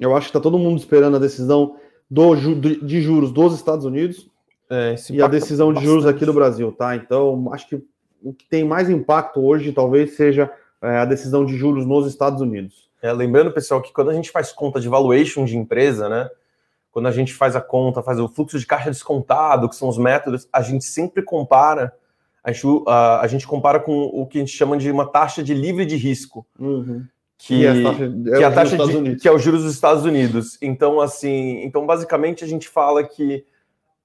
eu 0.00 0.16
acho 0.16 0.26
que 0.26 0.30
está 0.30 0.40
todo 0.40 0.58
mundo 0.58 0.78
esperando 0.78 1.14
a 1.14 1.20
decisão 1.20 1.76
do, 2.10 2.34
de 2.34 3.00
juros 3.00 3.30
dos 3.30 3.54
Estados 3.54 3.84
Unidos 3.84 4.28
é, 4.68 4.96
e 5.10 5.22
a 5.22 5.28
decisão 5.28 5.72
de 5.72 5.84
juros 5.84 6.06
aqui 6.06 6.26
do 6.26 6.32
Brasil, 6.32 6.72
tá? 6.72 6.96
Então, 6.96 7.48
acho 7.52 7.68
que 7.68 7.91
o 8.22 8.32
que 8.32 8.46
tem 8.48 8.64
mais 8.64 8.88
impacto 8.88 9.40
hoje 9.40 9.72
talvez 9.72 10.16
seja 10.16 10.50
é, 10.80 10.98
a 10.98 11.04
decisão 11.04 11.44
de 11.44 11.56
juros 11.56 11.86
nos 11.86 12.06
Estados 12.06 12.40
Unidos. 12.40 12.90
É, 13.00 13.12
lembrando, 13.12 13.52
pessoal, 13.52 13.82
que 13.82 13.92
quando 13.92 14.10
a 14.10 14.14
gente 14.14 14.30
faz 14.30 14.52
conta 14.52 14.80
de 14.80 14.88
valuation 14.88 15.44
de 15.44 15.56
empresa, 15.56 16.08
né? 16.08 16.30
Quando 16.90 17.08
a 17.08 17.12
gente 17.12 17.34
faz 17.34 17.56
a 17.56 17.60
conta, 17.60 18.02
faz 18.02 18.20
o 18.20 18.28
fluxo 18.28 18.58
de 18.58 18.66
caixa 18.66 18.90
descontado, 18.90 19.68
que 19.68 19.74
são 19.74 19.88
os 19.88 19.98
métodos, 19.98 20.46
a 20.52 20.60
gente 20.60 20.84
sempre 20.84 21.22
compara 21.22 21.92
a 22.44 22.50
gente, 22.50 22.66
a, 22.86 23.20
a 23.20 23.26
gente 23.26 23.46
compara 23.46 23.78
com 23.78 23.92
o 23.92 24.26
que 24.26 24.38
a 24.38 24.40
gente 24.40 24.56
chama 24.56 24.76
de 24.76 24.90
uma 24.90 25.06
taxa 25.06 25.42
de 25.42 25.54
livre 25.54 25.86
de 25.86 25.96
risco. 25.96 26.44
Uhum. 26.58 27.04
Que, 27.38 27.66
é 27.66 27.70
é 27.70 27.94
que, 28.36 28.42
é 28.42 28.44
a 28.44 28.52
taxa 28.52 28.76
de, 28.76 29.16
que 29.16 29.28
é 29.28 29.32
o 29.32 29.38
juros 29.38 29.62
dos 29.62 29.74
Estados 29.74 30.04
Unidos. 30.04 30.58
Então, 30.60 31.00
assim, 31.00 31.62
então 31.64 31.86
basicamente 31.86 32.44
a 32.44 32.46
gente 32.46 32.68
fala 32.68 33.02
que 33.04 33.44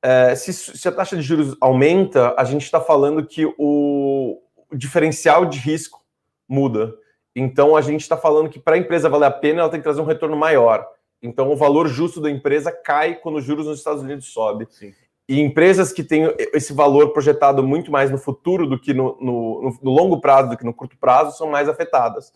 é, 0.07 0.35
se, 0.35 0.53
se, 0.53 0.87
a 0.87 0.91
taxa 0.93 1.17
de 1.17 1.21
juros 1.21 1.57
aumenta, 1.59 2.33
a 2.37 2.45
gente 2.45 2.63
está 2.63 2.79
falando 2.79 3.25
que 3.25 3.45
o, 3.45 4.41
o, 4.69 4.75
diferencial 4.77 5.45
de 5.45 5.59
risco 5.59 6.01
muda. 6.47 6.95
Então 7.35 7.75
a 7.75 7.81
gente 7.81 7.99
está 7.99 8.15
falando 8.15 8.49
que 8.49 8.57
para 8.57 8.75
a 8.75 8.79
empresa 8.79 9.09
valer 9.09 9.25
a 9.25 9.31
pena, 9.31 9.59
ela 9.59 9.69
tem 9.69 9.81
que 9.81 9.83
trazer 9.83 9.99
um 9.99 10.05
retorno 10.05 10.37
maior. 10.37 10.87
Então 11.21 11.51
o 11.51 11.57
valor 11.57 11.89
justo 11.89 12.21
da 12.21 12.31
empresa 12.31 12.71
cai 12.71 13.15
quando 13.15 13.35
os 13.35 13.43
juros 13.43 13.65
nos 13.65 13.79
Estados 13.79 14.01
Unidos 14.01 14.27
sobe. 14.31 14.65
Sim. 14.69 14.93
E 15.27 15.41
empresas 15.41 15.91
que 15.91 16.05
têm 16.05 16.33
esse 16.53 16.71
valor 16.71 17.11
projetado 17.11 17.61
muito 17.61 17.91
mais 17.91 18.09
no 18.09 18.17
futuro 18.17 18.65
do 18.65 18.79
que 18.79 18.93
no, 18.93 19.17
no, 19.19 19.77
no, 19.83 19.91
longo 19.91 20.21
prazo, 20.21 20.51
do 20.51 20.57
que 20.57 20.63
no 20.63 20.73
curto 20.73 20.95
prazo, 20.97 21.37
são 21.37 21.49
mais 21.49 21.67
afetadas. 21.67 22.31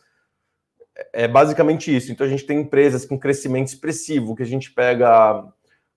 É 1.14 1.26
basicamente 1.26 1.96
isso. 1.96 2.12
Então 2.12 2.28
a 2.28 2.30
gente 2.30 2.46
tem 2.46 2.60
empresas 2.60 3.06
com 3.06 3.18
crescimento 3.18 3.70
expressivo, 3.70 4.36
que 4.36 4.44
a 4.44 4.46
gente 4.46 4.74
pega 4.74 5.50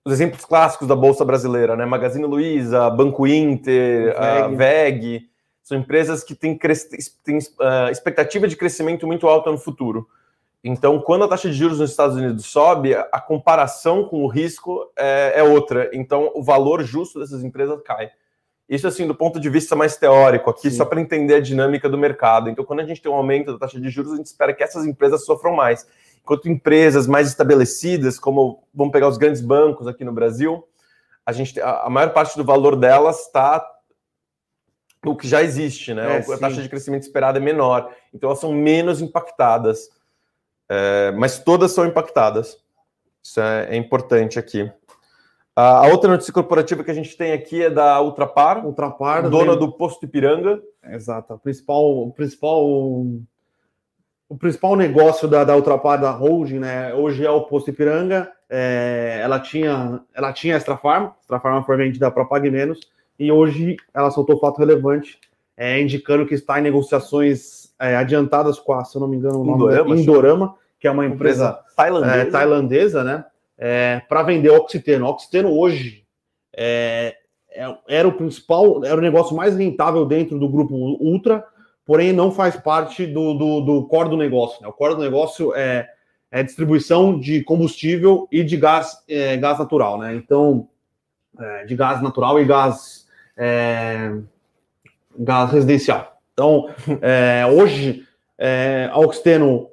os 0.05 0.13
exemplos 0.13 0.45
clássicos 0.45 0.87
da 0.87 0.95
Bolsa 0.95 1.25
Brasileira, 1.25 1.75
né? 1.75 1.83
Magazine 1.83 2.25
Luiza, 2.25 2.89
Banco 2.91 3.25
Inter, 3.25 4.15
VEG. 4.15 4.55
VEG 4.55 5.29
são 5.63 5.75
empresas 5.79 6.23
que 6.23 6.35
têm, 6.35 6.55
têm 7.23 7.37
uh, 7.39 7.89
expectativa 7.91 8.47
de 8.47 8.55
crescimento 8.55 9.07
muito 9.07 9.27
alta 9.27 9.51
no 9.51 9.57
futuro. 9.57 10.07
Então, 10.63 10.99
quando 10.99 11.23
a 11.23 11.27
taxa 11.27 11.49
de 11.49 11.55
juros 11.55 11.79
nos 11.79 11.89
Estados 11.89 12.15
Unidos 12.15 12.45
sobe, 12.45 12.93
a 12.95 13.19
comparação 13.19 14.03
com 14.05 14.23
o 14.23 14.27
risco 14.27 14.91
é, 14.95 15.33
é, 15.35 15.43
outra. 15.43 15.89
Então, 15.91 16.31
o 16.35 16.43
valor 16.43 16.83
justo 16.83 17.19
dessas 17.19 17.43
empresas 17.43 17.79
cai. 17.83 18.11
Isso, 18.69 18.87
assim, 18.87 19.07
do 19.07 19.13
ponto 19.13 19.39
de 19.39 19.47
vista 19.49 19.75
mais 19.75 19.95
teórico, 19.95 20.49
aqui, 20.49 20.71
Sim. 20.71 20.77
só 20.77 20.85
para 20.85 21.01
entender 21.01 21.35
a 21.35 21.39
dinâmica 21.39 21.87
do 21.87 21.97
mercado. 21.97 22.49
Então, 22.49 22.65
quando 22.65 22.79
a 22.79 22.85
gente 22.85 23.01
tem 23.01 23.11
um 23.11 23.15
aumento 23.15 23.53
da 23.53 23.59
taxa 23.59 23.79
de 23.79 23.89
juros, 23.89 24.13
a 24.13 24.17
gente 24.17 24.25
espera 24.25 24.53
que 24.53 24.63
essas 24.63 24.85
empresas 24.85 25.23
sofram 25.23 25.55
mais. 25.55 25.87
Enquanto 26.25 26.49
empresas 26.49 27.05
mais 27.05 27.27
estabelecidas, 27.27 28.17
como 28.17 28.63
vamos 28.73 28.91
pegar 28.91 29.07
os 29.07 29.17
grandes 29.17 29.41
bancos 29.41 29.87
aqui 29.87 30.03
no 30.03 30.11
Brasil, 30.11 30.67
a, 31.25 31.31
gente, 31.31 31.61
a, 31.61 31.83
a 31.83 31.89
maior 31.89 32.11
parte 32.13 32.35
do 32.35 32.43
valor 32.43 32.75
delas 32.75 33.27
está 33.27 33.65
o 35.05 35.15
que 35.15 35.27
já 35.27 35.43
existe, 35.43 35.93
né? 35.93 36.17
É, 36.17 36.33
a 36.33 36.37
taxa 36.39 36.63
de 36.63 36.67
crescimento 36.67 37.03
esperada 37.03 37.37
é 37.37 37.41
menor. 37.41 37.93
Então, 38.11 38.27
elas 38.27 38.39
são 38.39 38.51
menos 38.51 39.01
impactadas 39.01 39.87
é, 40.69 41.11
mas 41.11 41.39
todas 41.39 41.71
são 41.71 41.85
impactadas. 41.85 42.57
Isso 43.23 43.39
é, 43.39 43.67
é 43.71 43.75
importante 43.75 44.37
aqui. 44.37 44.71
A, 45.55 45.87
outra 45.87 46.09
notícia 46.09 46.33
corporativa 46.33 46.83
que 46.83 46.91
a 46.91 46.93
gente 46.93 47.15
tem 47.15 47.31
aqui 47.31 47.63
é 47.63 47.69
da 47.69 48.01
Ultrapar, 48.01 48.65
Ultrapar 48.65 49.29
dona 49.29 49.55
do 49.55 49.71
Posto 49.71 50.05
Ipiranga. 50.05 50.61
Exato. 50.83 51.33
O 51.33 51.39
principal, 51.39 51.83
o 51.83 52.11
principal, 52.11 52.65
o 54.27 54.37
principal 54.37 54.75
negócio 54.75 55.27
da, 55.27 55.43
da 55.43 55.55
Ultrapar, 55.55 55.99
da 55.99 56.11
holding, 56.11 56.59
né, 56.59 56.93
hoje 56.93 57.25
é 57.25 57.29
o 57.29 57.41
Posto 57.41 57.69
Ipiranga. 57.69 58.31
É, 58.49 59.19
ela 59.23 59.39
tinha, 59.39 60.01
ela 60.13 60.31
tinha 60.31 60.55
Extra 60.55 60.77
Farm, 60.77 61.09
Extra 61.21 61.39
Farm 61.39 61.63
foi 61.63 61.77
vendida 61.77 62.11
para 62.11 62.25
Pague 62.25 62.49
Menos, 62.49 62.79
e 63.17 63.31
hoje 63.31 63.77
ela 63.93 64.11
soltou 64.11 64.39
fato 64.39 64.59
relevante, 64.59 65.19
é, 65.57 65.79
indicando 65.79 66.25
que 66.25 66.35
está 66.35 66.59
em 66.59 66.63
negociações 66.63 67.73
é, 67.79 67.95
adiantadas 67.95 68.59
com 68.59 68.73
a, 68.73 68.83
se 68.83 68.95
eu 68.95 69.01
não 69.01 69.07
me 69.07 69.17
engano, 69.17 69.41
o 69.41 69.45
nome 69.45 69.63
Indorama, 69.63 69.95
Indorama 69.95 70.55
que 70.79 70.87
é 70.87 70.91
uma 70.91 71.05
empresa, 71.05 71.59
tailandesa. 71.75 72.15
É, 72.15 72.25
tailandesa, 72.25 73.03
né? 73.03 73.25
É, 73.57 74.01
para 74.07 74.21
vender 74.21 74.49
oxiteno. 74.49 75.07
Oxiteno 75.07 75.49
hoje 75.49 76.03
é, 76.55 77.15
é, 77.49 77.75
era 77.87 78.07
o 78.07 78.13
principal, 78.13 78.83
era 78.85 78.97
o 78.97 79.01
negócio 79.01 79.35
mais 79.35 79.55
rentável 79.55 80.05
dentro 80.05 80.37
do 80.37 80.47
grupo 80.47 80.75
Ultra, 80.75 81.43
porém 81.85 82.11
não 82.11 82.31
faz 82.31 82.55
parte 82.55 83.05
do, 83.05 83.33
do, 83.33 83.61
do 83.61 83.83
core 83.85 84.09
do 84.09 84.17
negócio. 84.17 84.61
Né? 84.61 84.67
O 84.67 84.73
core 84.73 84.95
do 84.95 85.01
negócio 85.01 85.53
é, 85.55 85.89
é, 86.31 86.43
distribuição 86.43 87.19
de 87.19 87.43
combustível 87.43 88.27
e 88.31 88.43
de 88.43 88.57
gás, 88.57 88.97
é, 89.07 89.37
gás 89.37 89.59
natural, 89.59 89.99
né? 89.99 90.15
Então, 90.15 90.67
é, 91.39 91.65
de 91.65 91.75
gás 91.75 92.01
natural 92.01 92.39
e 92.39 92.45
gás, 92.45 93.07
é, 93.37 94.11
gás 95.17 95.51
residencial. 95.51 96.19
Então, 96.33 96.69
é, 97.01 97.45
hoje, 97.45 98.05
é, 98.37 98.89
a 98.91 98.99
Oxiteno 98.99 99.69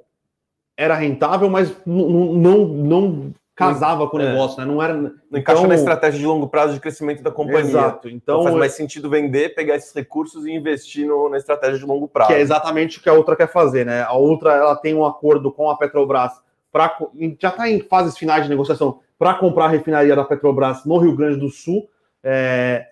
era 0.77 0.95
rentável, 0.95 1.49
mas 1.49 1.75
não, 1.85 2.65
não 2.65 3.33
casava 3.55 4.07
com 4.07 4.17
o 4.17 4.21
é. 4.21 4.29
negócio, 4.29 4.59
né? 4.59 4.65
Não 4.65 4.81
era. 4.81 4.93
Não 4.93 5.11
então, 5.29 5.39
encaixa 5.39 5.67
na 5.67 5.75
estratégia 5.75 6.19
de 6.19 6.25
longo 6.25 6.47
prazo 6.47 6.73
de 6.73 6.79
crescimento 6.79 7.21
da 7.21 7.31
companhia. 7.31 7.61
Exato. 7.61 8.09
Então, 8.09 8.35
então 8.35 8.43
faz 8.43 8.55
mais 8.55 8.73
sentido 8.73 9.09
vender, 9.09 9.53
pegar 9.53 9.75
esses 9.75 9.93
recursos 9.93 10.45
e 10.45 10.51
investir 10.51 11.07
no, 11.07 11.29
na 11.29 11.37
estratégia 11.37 11.77
de 11.77 11.85
longo 11.85 12.07
prazo. 12.07 12.29
Que 12.29 12.35
é 12.35 12.41
exatamente 12.41 12.97
o 12.97 13.01
que 13.01 13.09
a 13.09 13.13
outra 13.13 13.35
quer 13.35 13.51
fazer, 13.51 13.85
né? 13.85 14.01
A 14.03 14.13
outra 14.13 14.53
ela 14.53 14.75
tem 14.75 14.93
um 14.95 15.05
acordo 15.05 15.51
com 15.51 15.69
a 15.69 15.77
Petrobras 15.77 16.31
para 16.71 16.97
já 17.39 17.49
está 17.49 17.69
em 17.69 17.81
fases 17.81 18.17
finais 18.17 18.43
de 18.43 18.49
negociação 18.49 18.99
para 19.17 19.35
comprar 19.35 19.65
a 19.65 19.69
refinaria 19.69 20.15
da 20.15 20.23
Petrobras 20.23 20.83
no 20.85 20.97
Rio 20.97 21.15
Grande 21.15 21.39
do 21.39 21.49
Sul. 21.49 21.87
É, 22.23 22.87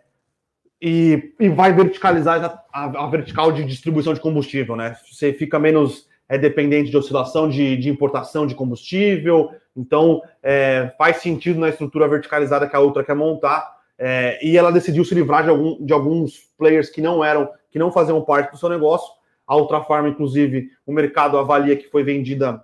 e, 0.80 1.34
e, 1.40 1.48
vai 1.50 1.74
verticalizar 1.74 2.44
a, 2.44 2.84
a, 2.84 3.06
a, 3.06 3.08
vertical 3.08 3.52
de 3.52 3.64
distribuição 3.64 4.14
de 4.14 4.20
combustível, 4.20 4.76
né? 4.76 4.96
Você 5.10 5.32
fica 5.32 5.60
menos 5.60 6.08
é, 6.32 6.38
dependente 6.38 6.90
de 6.90 6.96
oscilação 6.96 7.50
de, 7.50 7.76
de 7.76 7.90
importação 7.90 8.48
de 8.48 8.56
combustível, 8.56 9.52
então, 9.76 10.22
é, 10.42 10.94
faz 10.98 11.18
sentido 11.18 11.60
na 11.60 11.68
estrutura 11.68 12.08
verticalizada 12.08 12.70
que 12.70 12.76
a 12.76 12.80
outra 12.80 13.04
quer 13.04 13.16
montar. 13.16 13.70
É, 14.00 14.40
e 14.42 14.58
ela 14.58 14.72
decidiu 14.72 15.04
se 15.04 15.14
livrar 15.14 15.44
de, 15.44 15.50
algum, 15.50 15.86
de 15.86 15.92
alguns 15.92 16.40
players 16.58 16.90
que 16.90 17.02
não 17.02 17.22
eram, 17.22 17.50
que 17.70 17.78
não 17.78 17.92
faziam 17.92 18.22
parte 18.22 18.52
do 18.52 18.58
seu 18.58 18.70
negócio. 18.70 19.12
A 19.46 19.58
outra 19.58 19.82
forma, 19.82 20.08
inclusive, 20.08 20.70
o 20.86 20.94
mercado 20.94 21.38
avalia 21.38 21.76
que 21.76 21.90
foi 21.90 22.02
vendida 22.02 22.64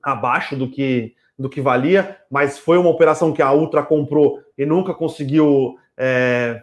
abaixo 0.00 0.54
do 0.54 0.70
que, 0.70 1.12
do 1.36 1.48
que 1.48 1.60
valia, 1.60 2.18
mas 2.30 2.56
foi 2.56 2.78
uma 2.78 2.90
operação 2.90 3.32
que 3.32 3.42
a 3.42 3.52
Ultra 3.52 3.82
comprou 3.82 4.40
e 4.56 4.64
nunca 4.64 4.94
conseguiu 4.94 5.76
é, 5.96 6.62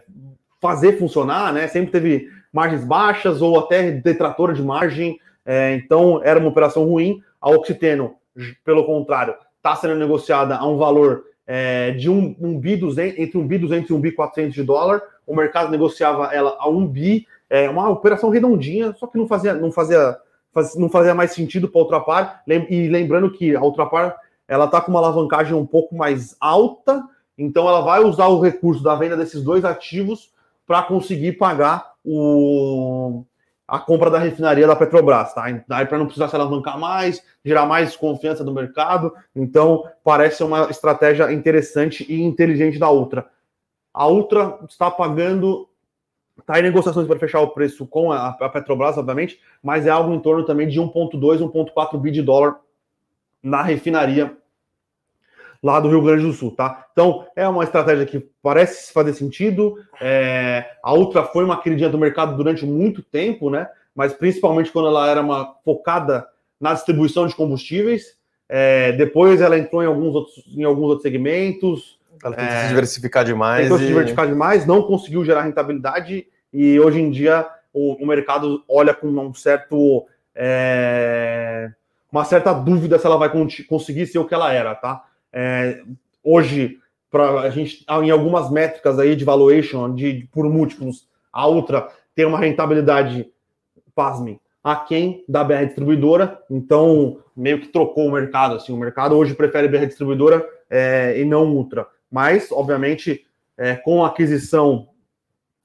fazer 0.58 0.98
funcionar, 0.98 1.52
né? 1.52 1.68
Sempre 1.68 1.92
teve 1.92 2.30
margens 2.50 2.82
baixas 2.82 3.42
ou 3.42 3.58
até 3.58 3.90
detratora 3.90 4.54
de 4.54 4.62
margem. 4.62 5.18
É, 5.52 5.74
então, 5.74 6.20
era 6.22 6.38
uma 6.38 6.48
operação 6.48 6.84
ruim. 6.84 7.20
A 7.40 7.50
Oxiteno, 7.50 8.14
pelo 8.64 8.84
contrário, 8.84 9.34
está 9.56 9.74
sendo 9.74 9.96
negociada 9.96 10.54
a 10.54 10.64
um 10.64 10.76
valor 10.76 11.24
é, 11.44 11.90
de 11.90 12.08
um, 12.08 12.36
um 12.40 12.56
bi 12.56 12.76
200, 12.76 13.18
entre 13.18 13.36
um 13.36 13.44
bi 13.44 13.58
200 13.58 13.90
e 13.90 13.92
um 13.92 14.00
bi 14.00 14.12
400 14.12 14.54
de 14.54 14.62
dólar. 14.62 15.02
O 15.26 15.34
mercado 15.34 15.68
negociava 15.68 16.32
ela 16.32 16.56
a 16.56 16.68
um 16.68 16.86
bi, 16.86 17.26
é 17.48 17.68
uma 17.68 17.88
operação 17.90 18.30
redondinha, 18.30 18.94
só 18.94 19.08
que 19.08 19.18
não 19.18 19.26
fazia, 19.26 19.52
não 19.54 19.72
fazia, 19.72 20.16
faz, 20.54 20.76
não 20.76 20.88
fazia 20.88 21.16
mais 21.16 21.32
sentido 21.32 21.68
para 21.68 21.80
a 21.80 21.82
Ultrapar. 21.82 22.42
E 22.46 22.86
lembrando 22.86 23.32
que 23.32 23.56
a 23.56 23.60
Ultrapar 23.60 24.16
ela 24.46 24.66
está 24.66 24.80
com 24.80 24.92
uma 24.92 25.00
alavancagem 25.00 25.54
um 25.54 25.66
pouco 25.66 25.96
mais 25.96 26.36
alta, 26.38 27.02
então 27.36 27.66
ela 27.66 27.80
vai 27.80 28.04
usar 28.04 28.28
o 28.28 28.40
recurso 28.40 28.84
da 28.84 28.94
venda 28.94 29.16
desses 29.16 29.42
dois 29.42 29.64
ativos 29.64 30.30
para 30.64 30.84
conseguir 30.84 31.32
pagar 31.32 31.94
o, 32.04 33.24
a 33.70 33.78
compra 33.78 34.10
da 34.10 34.18
refinaria 34.18 34.66
da 34.66 34.74
Petrobras, 34.74 35.32
tá? 35.32 35.44
Daí 35.68 35.86
para 35.86 35.96
não 35.96 36.06
precisar 36.06 36.26
se 36.26 36.34
alavancar 36.34 36.76
mais, 36.76 37.22
gerar 37.44 37.66
mais 37.66 37.94
confiança 37.94 38.42
do 38.42 38.52
mercado. 38.52 39.14
Então, 39.34 39.84
parece 40.02 40.42
uma 40.42 40.68
estratégia 40.70 41.32
interessante 41.32 42.04
e 42.08 42.20
inteligente 42.20 42.80
da 42.80 42.90
Ultra. 42.90 43.30
A 43.94 44.08
Ultra 44.08 44.58
está 44.68 44.90
pagando, 44.90 45.68
está 46.36 46.58
em 46.58 46.62
negociações 46.62 47.06
para 47.06 47.20
fechar 47.20 47.40
o 47.42 47.50
preço 47.50 47.86
com 47.86 48.10
a, 48.10 48.30
a 48.30 48.48
Petrobras, 48.48 48.98
obviamente, 48.98 49.40
mas 49.62 49.86
é 49.86 49.90
algo 49.90 50.12
em 50.12 50.18
torno 50.18 50.44
também 50.44 50.66
de 50.66 50.80
1,2, 50.80 51.38
1,4 51.38 51.96
bi 51.96 52.10
de 52.10 52.22
dólar 52.22 52.56
na 53.40 53.62
refinaria 53.62 54.36
lá 55.62 55.78
do 55.78 55.88
Rio 55.88 56.02
Grande 56.02 56.22
do 56.22 56.32
Sul, 56.32 56.54
tá? 56.54 56.86
Então, 56.92 57.26
é 57.36 57.46
uma 57.46 57.64
estratégia 57.64 58.06
que 58.06 58.26
parece 58.42 58.92
fazer 58.92 59.12
sentido. 59.12 59.76
É, 60.00 60.64
a 60.82 60.94
Ultra 60.94 61.22
foi 61.24 61.44
uma 61.44 61.60
queridinha 61.60 61.90
do 61.90 61.98
mercado 61.98 62.36
durante 62.36 62.64
muito 62.64 63.02
tempo, 63.02 63.50
né? 63.50 63.68
Mas 63.94 64.12
principalmente 64.12 64.72
quando 64.72 64.88
ela 64.88 65.08
era 65.08 65.20
uma 65.20 65.54
focada 65.64 66.26
na 66.60 66.74
distribuição 66.74 67.26
de 67.26 67.34
combustíveis. 67.34 68.18
É, 68.48 68.92
depois 68.92 69.40
ela 69.40 69.58
entrou 69.58 69.82
em 69.82 69.86
alguns 69.86 70.14
outros, 70.14 70.44
em 70.56 70.64
alguns 70.64 70.84
outros 70.84 71.02
segmentos. 71.02 71.98
Ela 72.22 72.36
tentou 72.36 72.54
é, 72.54 72.62
se 72.62 72.68
diversificar 72.68 73.24
demais. 73.24 73.62
Tentou 73.62 73.78
e... 73.78 73.80
se 73.80 73.86
diversificar 73.86 74.26
demais, 74.26 74.66
não 74.66 74.82
conseguiu 74.82 75.24
gerar 75.24 75.42
rentabilidade 75.42 76.26
e 76.52 76.78
hoje 76.78 77.00
em 77.00 77.10
dia 77.10 77.46
o, 77.72 78.02
o 78.02 78.06
mercado 78.06 78.62
olha 78.68 78.92
com 78.92 79.06
um 79.06 79.32
certo 79.32 80.06
é, 80.34 81.70
uma 82.10 82.24
certa 82.24 82.52
dúvida 82.52 82.98
se 82.98 83.06
ela 83.06 83.16
vai 83.16 83.30
conseguir 83.68 84.06
ser 84.06 84.18
o 84.18 84.26
que 84.26 84.34
ela 84.34 84.52
era, 84.52 84.74
tá? 84.74 85.04
É, 85.32 85.82
hoje, 86.22 86.78
para 87.10 87.40
a 87.40 87.50
gente, 87.50 87.84
em 87.88 88.10
algumas 88.10 88.50
métricas 88.50 88.98
aí 88.98 89.16
de 89.16 89.24
valuation, 89.24 89.94
de, 89.94 90.28
por 90.32 90.48
múltiplos, 90.48 91.08
a 91.32 91.48
Ultra 91.48 91.88
tem 92.14 92.24
uma 92.24 92.38
rentabilidade, 92.38 93.30
pasmem, 93.94 94.40
aquém 94.62 95.24
da 95.28 95.42
BR 95.42 95.64
Distribuidora, 95.64 96.38
então 96.50 97.18
meio 97.34 97.60
que 97.60 97.68
trocou 97.68 98.06
o 98.06 98.12
mercado, 98.12 98.56
assim, 98.56 98.72
o 98.72 98.76
mercado 98.76 99.16
hoje 99.16 99.34
prefere 99.34 99.68
BR 99.68 99.86
Distribuidora 99.86 100.46
é, 100.68 101.18
e 101.18 101.24
não 101.24 101.46
Ultra, 101.54 101.86
mas, 102.10 102.52
obviamente, 102.52 103.26
é, 103.56 103.76
com 103.76 104.04
a 104.04 104.08
aquisição 104.08 104.88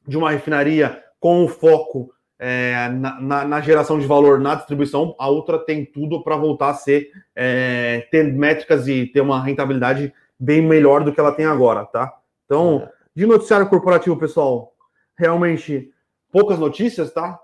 de 0.07 0.17
uma 0.17 0.31
refinaria 0.31 1.03
com 1.19 1.43
o 1.43 1.47
foco 1.47 2.13
é, 2.37 2.89
na, 2.89 3.19
na, 3.19 3.45
na, 3.45 3.61
geração 3.61 3.99
de 3.99 4.05
valor 4.05 4.39
na 4.39 4.55
distribuição, 4.55 5.15
a 5.17 5.29
Ultra 5.29 5.57
tem 5.57 5.85
tudo 5.85 6.23
para 6.23 6.35
voltar 6.35 6.69
a 6.69 6.73
ser, 6.73 7.09
é, 7.35 8.07
ter 8.11 8.23
métricas 8.33 8.87
e 8.87 9.05
ter 9.05 9.21
uma 9.21 9.41
rentabilidade 9.41 10.13
bem 10.37 10.61
melhor 10.61 11.03
do 11.03 11.13
que 11.13 11.19
ela 11.19 11.31
tem 11.31 11.45
agora, 11.45 11.85
tá? 11.85 12.13
Então, 12.45 12.83
é. 12.83 12.91
de 13.15 13.25
noticiário 13.25 13.69
corporativo, 13.69 14.17
pessoal, 14.17 14.73
realmente 15.17 15.89
poucas 16.31 16.59
notícias, 16.59 17.13
tá? 17.13 17.39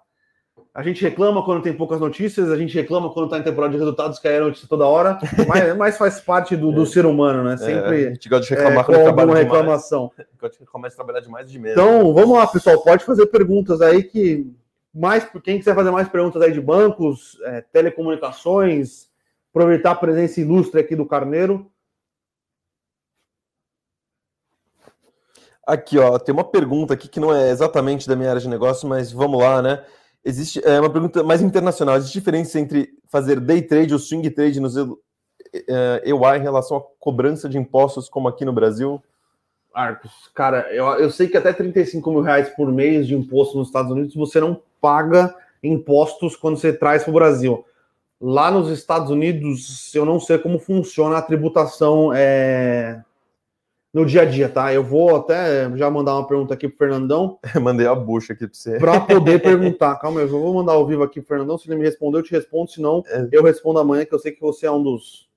A 0.73 0.83
gente 0.83 1.01
reclama 1.01 1.43
quando 1.43 1.61
tem 1.61 1.73
poucas 1.73 1.99
notícias, 1.99 2.49
a 2.49 2.55
gente 2.55 2.73
reclama 2.73 3.09
quando 3.11 3.25
está 3.25 3.37
em 3.37 3.43
temporada 3.43 3.73
de 3.73 3.77
resultados, 3.77 4.19
que 4.19 4.27
é 4.27 4.39
notícia 4.39 4.67
toda 4.69 4.85
hora, 4.85 5.17
mas, 5.47 5.75
mas 5.75 5.97
faz 5.97 6.21
parte 6.21 6.55
do, 6.55 6.71
do, 6.71 6.85
ser 6.85 7.05
humano, 7.05 7.43
né? 7.43 7.57
Sempre. 7.57 8.05
É, 8.05 8.07
a 8.07 8.13
gente 8.13 8.29
gosta 8.29 8.45
de 8.45 8.53
reclamar 8.53 8.79
é, 8.79 8.83
quando 8.85 9.19
alguma 9.19 9.35
reclamação. 9.35 10.11
Gosta 10.39 10.59
de 10.59 10.65
começa 10.65 10.95
a 10.95 10.97
trabalhar 10.97 11.19
demais 11.19 11.49
de 11.49 11.59
medo. 11.59 11.73
Então, 11.73 12.13
vamos 12.13 12.37
lá, 12.37 12.47
pessoal. 12.47 12.81
Pode 12.81 13.03
fazer 13.03 13.25
perguntas 13.27 13.81
aí 13.81 14.03
que 14.03 14.49
mais 14.93 15.25
quem 15.43 15.57
quiser 15.57 15.75
fazer 15.75 15.91
mais 15.91 16.09
perguntas 16.09 16.41
aí 16.41 16.51
de 16.51 16.61
bancos, 16.61 17.39
é, 17.43 17.61
telecomunicações, 17.61 19.09
aproveitar 19.49 19.91
a 19.91 19.95
presença 19.95 20.41
ilustre 20.41 20.79
aqui 20.79 20.95
do 20.95 21.05
Carneiro. 21.05 21.71
Aqui, 25.65 25.97
ó, 25.97 26.17
tem 26.17 26.33
uma 26.33 26.43
pergunta 26.43 26.93
aqui 26.93 27.07
que 27.07 27.19
não 27.19 27.33
é 27.33 27.49
exatamente 27.49 28.07
da 28.07 28.15
minha 28.15 28.29
área 28.29 28.41
de 28.41 28.49
negócio, 28.49 28.87
mas 28.87 29.11
vamos 29.11 29.39
lá, 29.39 29.61
né? 29.61 29.85
Existe 30.23 30.61
é 30.65 30.79
uma 30.79 30.89
pergunta 30.89 31.23
mais 31.23 31.41
internacional. 31.41 31.95
Existe 31.95 32.13
diferença 32.13 32.59
entre 32.59 32.89
fazer 33.09 33.39
day 33.39 33.61
trade 33.61 33.93
ou 33.93 33.99
swing 33.99 34.29
trade 34.31 34.59
nos 34.59 34.75
EUA 34.75 36.35
é, 36.35 36.37
em 36.37 36.41
relação 36.41 36.77
à 36.77 36.81
cobrança 36.99 37.47
de 37.47 37.57
impostos, 37.57 38.09
como 38.09 38.27
aqui 38.27 38.43
no 38.43 38.53
Brasil? 38.53 39.01
Arcos, 39.73 40.11
cara, 40.33 40.67
eu, 40.73 40.85
eu 40.95 41.09
sei 41.09 41.27
que 41.27 41.37
até 41.37 41.53
35 41.53 42.11
mil 42.11 42.21
reais 42.21 42.49
por 42.49 42.71
mês 42.71 43.07
de 43.07 43.15
imposto 43.15 43.57
nos 43.57 43.67
Estados 43.67 43.91
Unidos 43.91 44.15
você 44.15 44.39
não 44.39 44.61
paga 44.79 45.33
impostos 45.63 46.35
quando 46.35 46.57
você 46.57 46.73
traz 46.73 47.03
para 47.03 47.11
o 47.11 47.13
Brasil. 47.13 47.65
Lá 48.19 48.51
nos 48.51 48.69
Estados 48.69 49.09
Unidos, 49.09 49.93
eu 49.95 50.05
não 50.05 50.19
sei 50.19 50.37
como 50.37 50.59
funciona 50.59 51.17
a 51.17 51.21
tributação 51.21 52.11
é, 52.13 53.01
no 53.93 54.05
dia 54.05 54.21
a 54.21 54.25
dia, 54.25 54.47
tá? 54.47 54.73
Eu 54.73 54.83
vou 54.83 55.15
até 55.15 55.69
já 55.75 55.89
mandar 55.89 56.15
uma 56.15 56.27
pergunta 56.27 56.53
aqui 56.53 56.67
para 56.67 56.77
Fernandão. 56.77 57.39
Mandei 57.59 57.87
a 57.87 57.95
bucha 57.95 58.33
aqui 58.33 58.47
para 58.47 58.55
você. 58.55 58.77
Para 58.77 58.99
poder 59.01 59.41
perguntar. 59.41 59.95
Calma, 59.97 60.21
eu 60.21 60.27
vou 60.27 60.53
mandar 60.53 60.73
ao 60.73 60.85
vivo 60.85 61.03
aqui 61.03 61.19
para 61.19 61.35
Fernandão. 61.35 61.57
Se 61.57 61.67
ele 61.67 61.77
me 61.77 61.85
responder, 61.85 62.19
eu 62.19 62.23
te 62.23 62.31
respondo. 62.31 62.69
Se 62.69 62.81
não, 62.81 63.03
é. 63.07 63.27
eu 63.31 63.43
respondo 63.43 63.79
amanhã, 63.79 64.05
que 64.05 64.13
eu 64.13 64.19
sei 64.19 64.31
que 64.31 64.41
você 64.41 64.65
é 64.65 64.71
um 64.71 64.81
dos. 64.81 65.27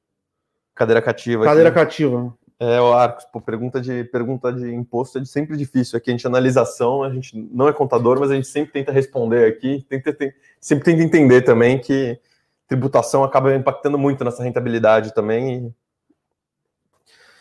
Cadeira 0.75 1.01
cativa. 1.01 1.45
Cadeira 1.45 1.71
aqui. 1.71 1.79
cativa. 1.79 2.35
É, 2.67 2.81
o 2.81 2.95
Arcos, 2.95 3.27
pô, 3.27 3.43
pergunta 3.43 3.79
de, 3.79 4.05
pergunta 4.05 4.51
de 4.51 4.73
imposto 4.73 5.19
é 5.19 5.25
sempre 5.27 5.55
difícil. 5.55 5.99
Aqui 5.99 6.11
a 6.11 6.13
gente 6.15 6.27
analisação, 6.27 7.03
a 7.03 7.11
gente 7.11 7.37
não 7.53 7.69
é 7.69 7.75
contador, 7.75 8.19
mas 8.19 8.31
a 8.31 8.35
gente 8.35 8.47
sempre 8.47 8.73
tenta 8.73 8.91
responder 8.91 9.47
aqui, 9.47 9.85
tenta, 9.87 10.17
sempre 10.59 10.83
tenta 10.83 11.03
entender 11.03 11.43
também 11.43 11.79
que 11.79 12.19
tributação 12.67 13.23
acaba 13.23 13.55
impactando 13.55 13.99
muito 13.99 14.25
nessa 14.25 14.43
rentabilidade 14.43 15.13
também. 15.13 15.57
E... 15.57 15.73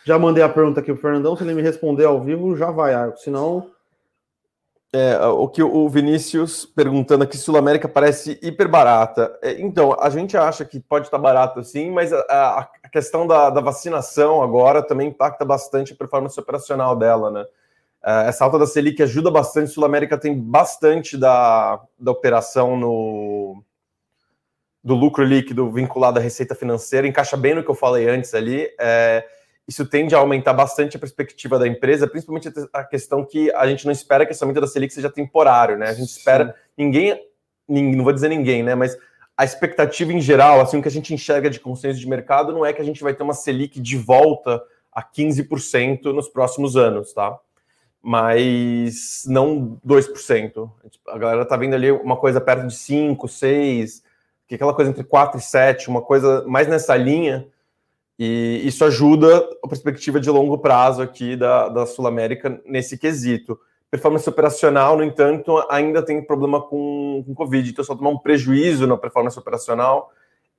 Já 0.04 0.18
mandei 0.18 0.44
a 0.44 0.48
pergunta 0.48 0.80
aqui 0.80 0.92
pro 0.92 1.00
Fernandão, 1.00 1.34
se 1.34 1.42
ele 1.42 1.54
me 1.54 1.62
responder 1.62 2.04
ao 2.04 2.22
vivo, 2.22 2.54
já 2.54 2.70
vai, 2.70 2.92
Arcos, 2.92 3.22
senão 3.22 3.70
é, 4.94 5.18
o 5.26 5.48
que 5.48 5.60
o 5.60 5.88
Vinícius 5.88 6.64
perguntando 6.64 7.24
aqui, 7.24 7.36
Sul 7.36 7.56
América 7.56 7.88
parece 7.88 8.38
hiper 8.40 8.68
barata. 8.68 9.36
É, 9.42 9.60
então, 9.60 9.96
a 9.98 10.08
gente 10.08 10.36
acha 10.36 10.64
que 10.64 10.78
pode 10.78 11.06
estar 11.06 11.18
barato 11.18 11.64
sim, 11.64 11.90
mas 11.90 12.12
a, 12.12 12.20
a 12.60 12.68
questão 12.94 13.26
da, 13.26 13.50
da, 13.50 13.60
vacinação 13.60 14.40
agora 14.40 14.80
também 14.80 15.08
impacta 15.08 15.44
bastante 15.44 15.92
a 15.92 15.96
performance 15.96 16.38
operacional 16.38 16.94
dela, 16.94 17.28
né? 17.28 17.44
É, 18.04 18.28
essa 18.28 18.44
alta 18.44 18.56
da 18.56 18.68
Selic 18.68 19.02
ajuda 19.02 19.32
bastante. 19.32 19.72
Sul 19.72 19.84
América 19.84 20.16
tem 20.16 20.40
bastante 20.40 21.16
da, 21.16 21.82
da 21.98 22.12
operação 22.12 22.76
no, 22.76 23.64
do 24.82 24.94
lucro 24.94 25.24
líquido 25.24 25.72
vinculado 25.72 26.20
à 26.20 26.22
receita 26.22 26.54
financeira, 26.54 27.04
encaixa 27.04 27.36
bem 27.36 27.52
no 27.52 27.64
que 27.64 27.70
eu 27.70 27.74
falei 27.74 28.08
antes 28.08 28.32
ali. 28.32 28.68
É, 28.78 29.26
isso 29.66 29.84
tende 29.84 30.14
a 30.14 30.18
aumentar 30.18 30.52
bastante 30.52 30.96
a 30.96 31.00
perspectiva 31.00 31.58
da 31.58 31.66
empresa, 31.66 32.06
principalmente 32.06 32.48
a 32.72 32.84
questão 32.84 33.24
que 33.24 33.52
a 33.54 33.66
gente 33.66 33.84
não 33.86 33.92
espera 33.92 34.24
que 34.24 34.30
esse 34.30 34.44
aumento 34.44 34.60
da 34.60 34.68
Selic 34.68 34.94
seja 34.94 35.10
temporário, 35.10 35.76
né? 35.76 35.88
A 35.88 35.94
gente 35.94 36.10
espera, 36.10 36.46
Sim. 36.46 36.52
ninguém, 36.78 37.20
não 37.68 38.04
vou 38.04 38.12
dizer 38.12 38.28
ninguém, 38.28 38.62
né? 38.62 38.76
Mas 38.76 38.96
a 39.36 39.44
expectativa 39.44 40.12
em 40.12 40.20
geral, 40.20 40.60
assim, 40.60 40.78
o 40.78 40.82
que 40.82 40.88
a 40.88 40.90
gente 40.90 41.12
enxerga 41.12 41.50
de 41.50 41.58
consenso 41.58 41.98
de 41.98 42.08
mercado 42.08 42.52
não 42.52 42.64
é 42.64 42.72
que 42.72 42.80
a 42.80 42.84
gente 42.84 43.02
vai 43.02 43.12
ter 43.14 43.22
uma 43.22 43.34
Selic 43.34 43.80
de 43.80 43.96
volta 43.96 44.62
a 44.92 45.02
15% 45.02 46.04
nos 46.12 46.28
próximos 46.28 46.76
anos, 46.76 47.12
tá? 47.12 47.36
Mas 48.00 49.24
não 49.26 49.80
2%. 49.84 50.70
A 51.08 51.18
galera 51.18 51.44
tá 51.44 51.56
vendo 51.56 51.74
ali 51.74 51.90
uma 51.90 52.16
coisa 52.16 52.40
perto 52.40 52.68
de 52.68 52.74
5, 52.74 53.26
6, 53.26 54.02
que 54.46 54.54
é 54.54 54.56
aquela 54.56 54.74
coisa 54.74 54.90
entre 54.90 55.02
4 55.02 55.38
e 55.38 55.42
7, 55.42 55.88
uma 55.88 56.02
coisa 56.02 56.44
mais 56.46 56.68
nessa 56.68 56.94
linha, 56.96 57.48
e 58.16 58.62
isso 58.64 58.84
ajuda 58.84 59.44
a 59.62 59.66
perspectiva 59.66 60.20
de 60.20 60.30
longo 60.30 60.58
prazo 60.58 61.02
aqui 61.02 61.34
da, 61.34 61.68
da 61.68 61.86
Sul 61.86 62.06
América 62.06 62.60
nesse 62.64 62.96
quesito. 62.96 63.58
Performance 63.94 64.28
operacional, 64.28 64.96
no 64.96 65.04
entanto, 65.04 65.64
ainda 65.70 66.02
tem 66.02 66.20
problema 66.20 66.60
com, 66.60 67.22
com 67.24 67.32
Covid, 67.32 67.70
então 67.70 67.84
só 67.84 67.94
tomar 67.94 68.10
um 68.10 68.18
prejuízo 68.18 68.88
na 68.88 68.96
performance 68.96 69.38
operacional 69.38 70.10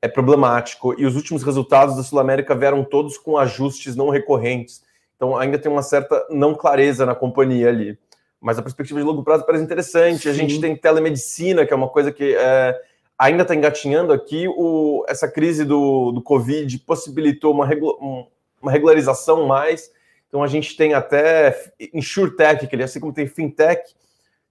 é 0.01 0.07
problemático. 0.07 0.97
E 0.97 1.05
os 1.05 1.17
últimos 1.17 1.43
resultados 1.43 1.97
da 1.97 2.03
Sul 2.03 2.17
América 2.17 2.55
vieram 2.55 2.81
todos 2.81 3.17
com 3.17 3.37
ajustes 3.37 3.93
não 3.93 4.07
recorrentes. 4.07 4.83
Então 5.17 5.35
ainda 5.35 5.59
tem 5.59 5.69
uma 5.69 5.81
certa 5.83 6.25
não 6.29 6.55
clareza 6.55 7.05
na 7.05 7.13
companhia 7.13 7.67
ali. 7.67 7.99
Mas 8.39 8.57
a 8.57 8.61
perspectiva 8.61 9.01
de 9.01 9.05
longo 9.05 9.21
prazo 9.21 9.45
parece 9.45 9.65
interessante. 9.65 10.21
Sim. 10.21 10.29
A 10.29 10.33
gente 10.33 10.61
tem 10.61 10.73
telemedicina, 10.73 11.65
que 11.65 11.73
é 11.73 11.75
uma 11.75 11.89
coisa 11.89 12.13
que 12.13 12.37
é, 12.37 12.73
ainda 13.19 13.41
está 13.41 13.53
engatinhando 13.53 14.13
aqui. 14.13 14.47
O, 14.47 15.03
essa 15.09 15.27
crise 15.27 15.65
do, 15.65 16.13
do 16.13 16.21
Covid 16.21 16.79
possibilitou 16.87 17.53
uma, 17.53 17.65
regula, 17.65 17.95
uma 18.61 18.71
regularização 18.71 19.45
mais. 19.45 19.91
Então 20.27 20.43
a 20.43 20.47
gente 20.47 20.75
tem 20.75 20.93
até 20.93 21.71
InsurTech, 21.93 22.67
que 22.67 22.75
assim 22.81 22.99
como 22.99 23.13
tem 23.13 23.27
FinTech, 23.27 23.93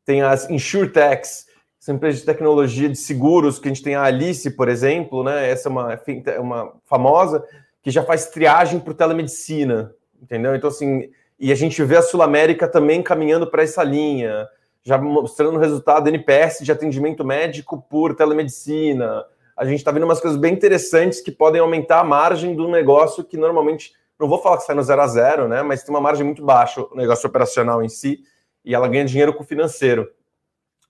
tem 0.04 0.22
as 0.22 0.48
InsurTechs, 0.48 1.46
são 1.78 1.94
empresas 1.94 2.20
de 2.20 2.26
tecnologia 2.26 2.88
de 2.88 2.96
seguros, 2.96 3.58
que 3.58 3.68
a 3.68 3.72
gente 3.72 3.82
tem 3.82 3.94
a 3.94 4.02
Alice, 4.02 4.50
por 4.50 4.68
exemplo, 4.68 5.22
né? 5.22 5.50
Essa 5.50 5.68
é 5.68 5.70
uma, 5.70 6.00
uma 6.40 6.72
famosa, 6.84 7.44
que 7.82 7.90
já 7.90 8.02
faz 8.02 8.26
triagem 8.26 8.80
para 8.80 8.94
telemedicina, 8.94 9.94
entendeu? 10.22 10.54
Então, 10.54 10.68
assim, 10.70 11.10
e 11.38 11.52
a 11.52 11.54
gente 11.54 11.82
vê 11.84 11.96
a 11.96 12.02
Sul 12.02 12.22
América 12.22 12.66
também 12.66 13.02
caminhando 13.02 13.46
para 13.46 13.62
essa 13.62 13.82
linha 13.82 14.48
já 14.84 14.98
mostrando 14.98 15.56
o 15.56 15.58
resultado 15.58 16.08
NPS 16.08 16.58
de 16.62 16.70
atendimento 16.70 17.24
médico 17.24 17.82
por 17.88 18.14
telemedicina. 18.14 19.24
A 19.56 19.64
gente 19.64 19.78
está 19.78 19.90
vendo 19.90 20.04
umas 20.04 20.20
coisas 20.20 20.38
bem 20.38 20.52
interessantes 20.52 21.22
que 21.22 21.32
podem 21.32 21.60
aumentar 21.60 22.00
a 22.00 22.04
margem 22.04 22.54
do 22.54 22.68
negócio 22.68 23.24
que 23.24 23.36
normalmente, 23.38 23.92
não 24.18 24.28
vou 24.28 24.40
falar 24.40 24.58
que 24.58 24.64
sai 24.64 24.74
no 24.74 24.82
zero 24.82 25.00
a 25.00 25.06
zero, 25.06 25.48
né? 25.48 25.62
Mas 25.62 25.82
tem 25.82 25.94
uma 25.94 26.00
margem 26.00 26.24
muito 26.24 26.44
baixa 26.44 26.80
o 26.80 26.94
negócio 26.94 27.28
operacional 27.28 27.82
em 27.82 27.88
si 27.88 28.20
e 28.64 28.74
ela 28.74 28.88
ganha 28.88 29.04
dinheiro 29.04 29.34
com 29.34 29.42
o 29.42 29.46
financeiro. 29.46 30.08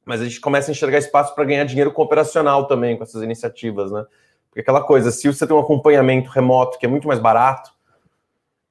Mas 0.05 0.21
a 0.21 0.25
gente 0.25 0.41
começa 0.41 0.71
a 0.71 0.73
enxergar 0.73 0.99
espaço 0.99 1.35
para 1.35 1.45
ganhar 1.45 1.65
dinheiro 1.65 1.91
com 1.91 2.03
o 2.03 2.05
operacional 2.05 2.67
também 2.67 2.97
com 2.97 3.03
essas 3.03 3.23
iniciativas, 3.23 3.91
né? 3.91 4.05
Porque 4.49 4.61
aquela 4.61 4.83
coisa, 4.83 5.11
se 5.11 5.27
você 5.27 5.47
tem 5.47 5.57
um 5.57 5.61
acompanhamento 5.61 6.31
remoto 6.31 6.79
que 6.79 6.87
é 6.87 6.89
muito 6.89 7.09
mais 7.09 7.19
barato, 7.19 7.73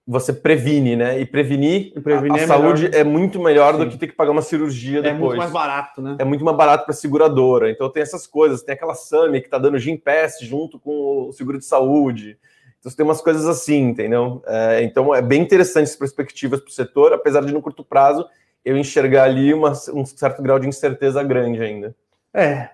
você 0.05 0.31
previne, 0.31 0.95
né? 0.95 1.19
E 1.19 1.25
prevenir, 1.25 1.93
e 1.95 1.99
prevenir 1.99 2.39
a, 2.39 2.41
a 2.41 2.43
é 2.43 2.47
saúde 2.47 2.83
melhor. 2.83 2.99
é 2.99 3.03
muito 3.03 3.39
melhor 3.41 3.73
Sim. 3.73 3.79
do 3.79 3.89
que 3.89 3.97
ter 3.97 4.07
que 4.07 4.13
pagar 4.13 4.31
uma 4.31 4.41
cirurgia 4.41 5.01
depois. 5.01 5.15
É 5.15 5.19
muito 5.19 5.37
mais 5.37 5.51
barato, 5.51 6.01
né? 6.01 6.15
É 6.19 6.23
muito 6.23 6.43
mais 6.43 6.55
barato 6.55 6.85
para 6.85 6.93
a 6.93 6.95
seguradora. 6.95 7.71
Então 7.71 7.89
tem 7.89 8.03
essas 8.03 8.27
coisas, 8.27 8.61
tem 8.61 8.75
aquela 8.75 8.93
SAMI 8.93 9.39
que 9.39 9.47
está 9.47 9.57
dando 9.57 9.79
Gimpass 9.79 10.39
junto 10.41 10.77
com 10.77 11.29
o 11.29 11.33
seguro 11.33 11.57
de 11.57 11.65
saúde. 11.65 12.37
Então 12.83 12.91
tem 12.91 13.05
umas 13.05 13.21
coisas 13.21 13.45
assim, 13.45 13.79
entendeu? 13.79 14.43
É, 14.45 14.83
então 14.83 15.15
é 15.15 15.21
bem 15.21 15.41
interessante 15.41 15.85
as 15.85 15.95
perspectivas 15.95 16.59
para 16.59 16.69
o 16.69 16.73
setor, 16.73 17.13
apesar 17.13 17.41
de 17.45 17.53
no 17.53 17.61
curto 17.61 17.83
prazo 17.83 18.25
eu 18.65 18.77
enxergar 18.77 19.23
ali 19.23 19.53
uma, 19.53 19.71
um 19.93 20.05
certo 20.05 20.41
grau 20.41 20.59
de 20.59 20.67
incerteza 20.67 21.23
grande 21.23 21.61
ainda. 21.61 21.95
É, 22.33 22.69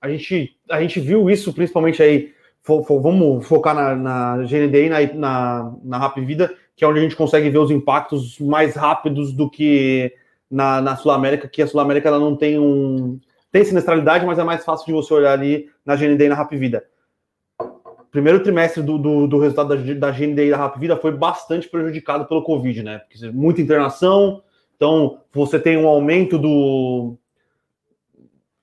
a 0.00 0.08
gente, 0.08 0.56
a 0.70 0.80
gente 0.80 1.00
viu 1.00 1.28
isso 1.28 1.52
principalmente 1.52 2.02
aí. 2.02 2.32
For, 2.62 2.84
for, 2.84 3.00
vamos 3.00 3.46
focar 3.46 3.74
na, 3.74 3.96
na 3.96 4.36
GND 4.44 4.86
e 4.86 4.88
na, 4.88 5.14
na, 5.14 5.72
na 5.82 5.98
Rap 5.98 6.20
Vida 6.20 6.54
que 6.80 6.84
é 6.84 6.88
onde 6.88 6.98
a 6.98 7.02
gente 7.02 7.14
consegue 7.14 7.50
ver 7.50 7.58
os 7.58 7.70
impactos 7.70 8.38
mais 8.38 8.74
rápidos 8.74 9.34
do 9.34 9.50
que 9.50 10.14
na, 10.50 10.80
na 10.80 10.96
Sul 10.96 11.10
América, 11.10 11.46
que 11.46 11.60
a 11.60 11.66
Sul 11.66 11.78
América 11.78 12.08
ela 12.08 12.18
não 12.18 12.34
tem 12.34 12.58
um. 12.58 13.20
Tem 13.52 13.62
sinistralidade, 13.62 14.24
mas 14.24 14.38
é 14.38 14.44
mais 14.44 14.64
fácil 14.64 14.86
de 14.86 14.92
você 14.92 15.12
olhar 15.12 15.34
ali 15.34 15.68
na 15.84 15.94
GND 15.94 16.24
e 16.24 16.28
na 16.30 16.34
Rap 16.34 16.56
Vida. 16.56 16.82
Primeiro 18.10 18.42
trimestre 18.42 18.82
do, 18.82 18.98
do, 18.98 19.26
do 19.26 19.38
resultado 19.38 19.68
da, 19.76 19.94
da 19.94 20.10
GND 20.10 20.46
e 20.46 20.50
da 20.50 20.56
Rap 20.56 20.78
Vida 20.78 20.96
foi 20.96 21.12
bastante 21.12 21.68
prejudicado 21.68 22.26
pelo 22.26 22.42
Covid, 22.42 22.82
né? 22.82 22.98
Porque 22.98 23.30
muita 23.30 23.60
internação, 23.60 24.42
então 24.76 25.20
você 25.32 25.58
tem 25.58 25.76
um 25.76 25.86
aumento 25.86 26.36
do, 26.36 27.16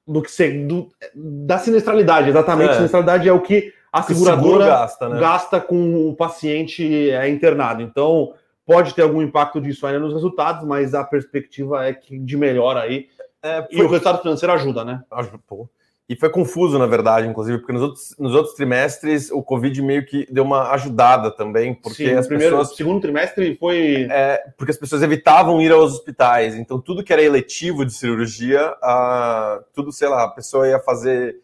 do 0.06 0.22
que 0.22 0.50
do, 0.66 0.90
da 1.16 1.58
sinistralidade, 1.58 2.30
exatamente. 2.30 2.72
É. 2.72 2.76
Sinistralidade 2.76 3.30
é 3.30 3.32
o 3.32 3.42
que 3.42 3.74
a 3.92 4.04
seguradora 4.04 4.66
gasta, 4.66 5.10
né? 5.10 5.20
gasta, 5.20 5.62
com 5.62 6.10
o 6.10 6.16
paciente 6.16 7.10
é, 7.10 7.30
internado. 7.30 7.82
Então, 7.82 8.34
pode 8.66 8.94
ter 8.94 9.02
algum 9.02 9.22
impacto 9.22 9.62
disso 9.62 9.88
ainda 9.88 10.00
nos 10.00 10.14
resultados, 10.14 10.66
mas 10.68 10.94
a 10.94 11.04
perspectiva 11.04 11.86
é 11.86 11.94
que 11.94 12.20
de 12.20 12.36
melhor 12.36 12.76
aí. 12.76 13.08
É, 13.42 13.64
foi... 13.64 13.80
E 13.80 13.82
o 13.82 13.88
resultado 13.88 14.22
financeiro 14.22 14.54
ajuda, 14.54 14.84
né? 14.84 15.04
Pô. 15.48 15.70
E 16.10 16.16
foi 16.16 16.30
confuso, 16.30 16.80
na 16.80 16.86
verdade, 16.86 17.28
inclusive, 17.28 17.58
porque 17.58 17.74
nos 17.74 17.82
outros, 17.82 18.16
nos 18.18 18.34
outros 18.34 18.56
trimestres 18.56 19.30
o 19.30 19.44
Covid 19.44 19.82
meio 19.82 20.06
que 20.06 20.26
deu 20.32 20.46
uma 20.46 20.72
ajudada 20.72 21.30
também, 21.30 21.76
porque 21.76 22.08
Sim, 22.08 22.14
as 22.14 22.26
primeiro, 22.28 22.58
pessoas. 22.58 22.78
segundo 22.78 23.02
trimestre 23.02 23.58
foi. 23.58 24.08
É, 24.10 24.42
porque 24.58 24.72
as 24.72 24.78
pessoas 24.78 25.04
evitavam 25.04 25.62
ir 25.62 25.70
aos 25.70 25.94
hospitais. 25.94 26.56
Então, 26.56 26.80
tudo 26.80 27.04
que 27.04 27.12
era 27.12 27.22
eletivo 27.22 27.86
de 27.86 27.94
cirurgia, 27.94 28.72
uh, 28.82 29.62
tudo, 29.74 29.92
sei 29.92 30.08
lá, 30.08 30.24
a 30.24 30.30
pessoa 30.30 30.66
ia 30.70 30.80
fazer 30.80 31.42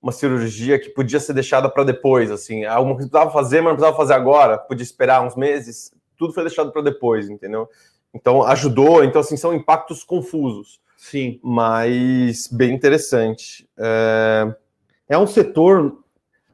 uma 0.00 0.12
cirurgia 0.12 0.78
que 0.78 0.90
podia 0.90 1.18
ser 1.18 1.32
deixada 1.32 1.68
para 1.68 1.82
depois, 1.82 2.30
assim, 2.30 2.64
algo 2.64 2.90
que 2.92 2.98
precisava 2.98 3.30
fazer, 3.32 3.60
mas 3.60 3.70
não 3.70 3.76
precisava 3.76 3.96
fazer 3.96 4.14
agora, 4.14 4.56
podia 4.56 4.84
esperar 4.84 5.20
uns 5.20 5.34
meses, 5.34 5.90
tudo 6.16 6.32
foi 6.32 6.44
deixado 6.44 6.70
para 6.70 6.82
depois, 6.82 7.28
entendeu? 7.28 7.68
Então 8.14 8.44
ajudou, 8.44 9.02
então 9.02 9.20
assim 9.20 9.36
são 9.36 9.52
impactos 9.52 10.04
confusos. 10.04 10.80
Sim, 10.96 11.38
mas 11.42 12.48
bem 12.48 12.74
interessante. 12.74 13.68
É, 13.76 14.54
é 15.10 15.18
um 15.18 15.26
setor, 15.26 16.02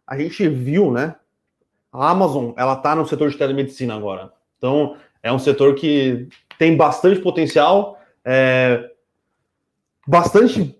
a 0.07 0.19
gente 0.19 0.49
viu, 0.49 0.91
né? 0.91 1.15
A 1.93 2.11
Amazon, 2.11 2.53
ela 2.57 2.77
tá 2.77 2.95
no 2.95 3.07
setor 3.07 3.31
de 3.31 3.39
telemedicina 3.39 3.95
agora. 3.95 4.33
Então, 4.59 4.97
é 5.23 5.33
um 5.33 5.39
setor 5.39 5.75
que 5.75 6.29
tem 6.59 6.77
bastante 6.77 7.21
potencial, 7.21 7.99
é, 8.25 8.91
bastante 10.07 10.77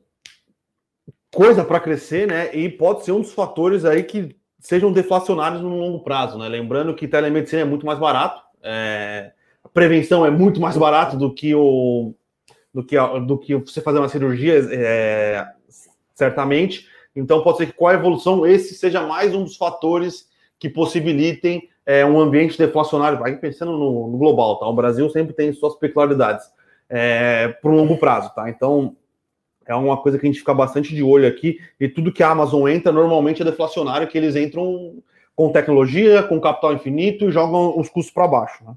coisa 1.33 1.65
para 1.65 1.81
crescer, 1.81 2.27
né? 2.27 2.55
E 2.55 2.69
pode 2.69 3.05
ser 3.05 3.13
um 3.13 3.21
dos 3.21 3.33
fatores 3.33 3.85
aí 3.85 4.03
que 4.03 4.37
sejam 4.59 4.93
deflacionários 4.93 5.63
no 5.63 5.79
longo 5.79 6.03
prazo, 6.03 6.39
né? 6.39 6.49
Lembrando 6.49 6.95
que 6.95 7.09
telemedicina 7.09 7.63
é 7.63 7.65
muito 7.65 7.87
mais 7.87 7.99
barato, 7.99 8.43
é, 8.63 9.33
a 9.63 9.69
prevenção 9.69 10.27
é 10.27 10.31
muito 10.31 10.61
mais 10.61 10.77
barato 10.77 11.17
do 11.17 11.33
que 11.33 11.55
o 11.55 12.15
do 12.73 12.85
que, 12.85 12.97
do 13.27 13.39
que 13.39 13.55
você 13.55 13.81
fazer 13.81 13.99
uma 13.99 14.09
cirurgia, 14.09 14.55
é, 14.71 15.47
certamente. 16.15 16.87
Então 17.15 17.43
pode 17.43 17.59
ser 17.59 17.67
que 17.67 17.73
com 17.73 17.87
a 17.87 17.95
evolução 17.95 18.47
esse 18.47 18.75
seja 18.75 19.07
mais 19.07 19.35
um 19.35 19.45
dos 19.45 19.57
fatores 19.57 20.29
que 20.59 20.69
possibilitem 20.69 21.69
é, 21.85 22.05
um 22.05 22.19
ambiente 22.19 22.57
deflacionário. 22.57 23.23
Aí 23.25 23.37
pensando 23.37 23.73
no, 23.73 24.09
no, 24.09 24.19
global, 24.19 24.59
tá? 24.59 24.67
O 24.67 24.75
Brasil 24.75 25.09
sempre 25.11 25.35
tem 25.35 25.53
suas 25.53 25.75
peculiaridades 25.75 26.47
é, 26.89 27.49
para 27.49 27.71
um 27.71 27.77
longo 27.77 27.99
prazo, 27.99 28.33
tá? 28.35 28.49
Então 28.49 28.97
é 29.67 29.75
uma 29.75 29.97
coisa 29.97 30.19
que 30.19 30.27
a 30.27 30.31
gente 30.31 30.39
fica 30.39 30.55
bastante 30.55 30.95
de 30.95 31.03
olho 31.03 31.27
aqui. 31.27 31.59
E 31.79 31.89
tudo 31.89 32.13
que 32.13 32.23
a 32.23 32.31
Amazon 32.31 32.69
entra 32.69 32.91
normalmente 32.91 33.43
é 33.43 33.45
deflacionário, 33.45 34.09
que 34.09 34.17
eles 34.17 34.37
entram 34.37 35.03
com 35.35 35.53
tecnologia, 35.53 36.23
com 36.23 36.41
capital 36.41 36.73
infinito 36.73 37.29
e 37.29 37.33
jogam 37.33 37.79
os 37.79 37.89
custos 37.89 38.13
para 38.13 38.29
baixo. 38.29 38.65
Né? 38.65 38.75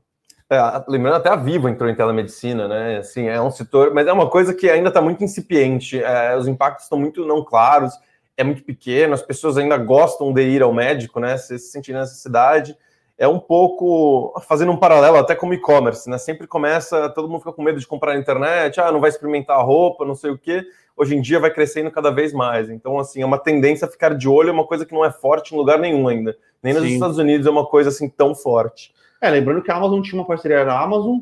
É, 0.50 0.58
lembrando, 0.88 1.16
até 1.16 1.30
a 1.30 1.36
Vivo 1.36 1.68
entrou 1.68 1.90
em 1.90 1.96
telemedicina, 1.96 2.68
né? 2.68 2.98
Assim, 2.98 3.28
é 3.28 3.42
um 3.42 3.50
setor, 3.50 3.94
mas 3.94 4.06
é 4.08 4.14
uma 4.14 4.30
coisa 4.30 4.54
que 4.54 4.70
ainda 4.70 4.90
está 4.90 5.02
muito 5.02 5.24
incipiente. 5.24 6.02
É, 6.02 6.36
os 6.38 6.48
impactos 6.48 6.86
estão 6.86 7.00
muito 7.00 7.26
não 7.26 7.44
claros, 7.44 7.94
é 8.38 8.44
muito 8.44 8.64
pequeno, 8.64 9.14
as 9.14 9.22
pessoas 9.22 9.58
ainda 9.58 9.78
gostam 9.78 10.32
de 10.32 10.44
ir 10.44 10.62
ao 10.62 10.74
médico, 10.74 11.20
né? 11.20 11.38
Se 11.38 11.58
sentir 11.58 11.94
necessidade 11.94 12.78
é 13.18 13.28
um 13.28 13.40
pouco 13.40 14.34
fazendo 14.42 14.72
um 14.72 14.78
paralelo 14.78 15.18
até 15.18 15.36
com 15.36 15.48
o 15.48 15.54
e-commerce, 15.54 16.10
né? 16.10 16.18
Sempre 16.18 16.48
começa, 16.48 17.10
todo 17.10 17.30
mundo 17.30 17.40
fica 17.40 17.54
com 17.54 17.64
medo 17.64 17.80
de 17.80 17.88
comprar 17.88 18.14
na 18.14 18.20
internet, 18.20 18.80
ah, 18.80 18.92
não 18.92 19.00
vai 19.00 19.10
experimentar 19.10 19.58
a 19.58 19.62
roupa, 19.62 20.06
não 20.06 20.16
sei 20.16 20.32
o 20.32 20.38
quê. 20.38 20.66
Hoje 20.98 21.16
em 21.16 21.22
dia 21.22 21.40
vai 21.40 21.52
crescendo 21.52 21.92
cada 21.92 22.10
vez 22.10 22.34
mais. 22.34 22.70
Então, 22.70 23.00
assim, 23.00 23.22
é 23.22 23.26
uma 23.26 23.38
tendência 23.38 23.88
a 23.88 23.92
ficar 23.92 24.14
de 24.16 24.28
olho, 24.28 24.50
é 24.50 24.52
uma 24.52 24.66
coisa 24.66 24.86
que 24.86 24.94
não 24.94 25.04
é 25.04 25.12
forte 25.12 25.54
em 25.54 25.58
lugar 25.58 25.80
nenhum 25.80 26.08
ainda. 26.08 26.38
Nem 26.62 26.74
nos 26.74 26.84
Sim. 26.84 26.94
Estados 26.94 27.18
Unidos 27.18 27.48
é 27.48 27.50
uma 27.50 27.66
coisa 27.66 27.90
assim 27.90 28.10
tão 28.10 28.36
forte. 28.36 28.94
É, 29.26 29.30
lembrando 29.32 29.64
que 29.64 29.72
a 29.72 29.76
Amazon 29.76 30.02
tinha 30.04 30.22
uma 30.22 30.28
parceria 30.28 30.64
da 30.64 30.80
Amazon, 30.80 31.18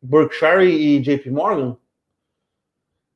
Berkshire 0.00 0.64
e 0.64 1.00
JP 1.00 1.28
Morgan. 1.30 1.76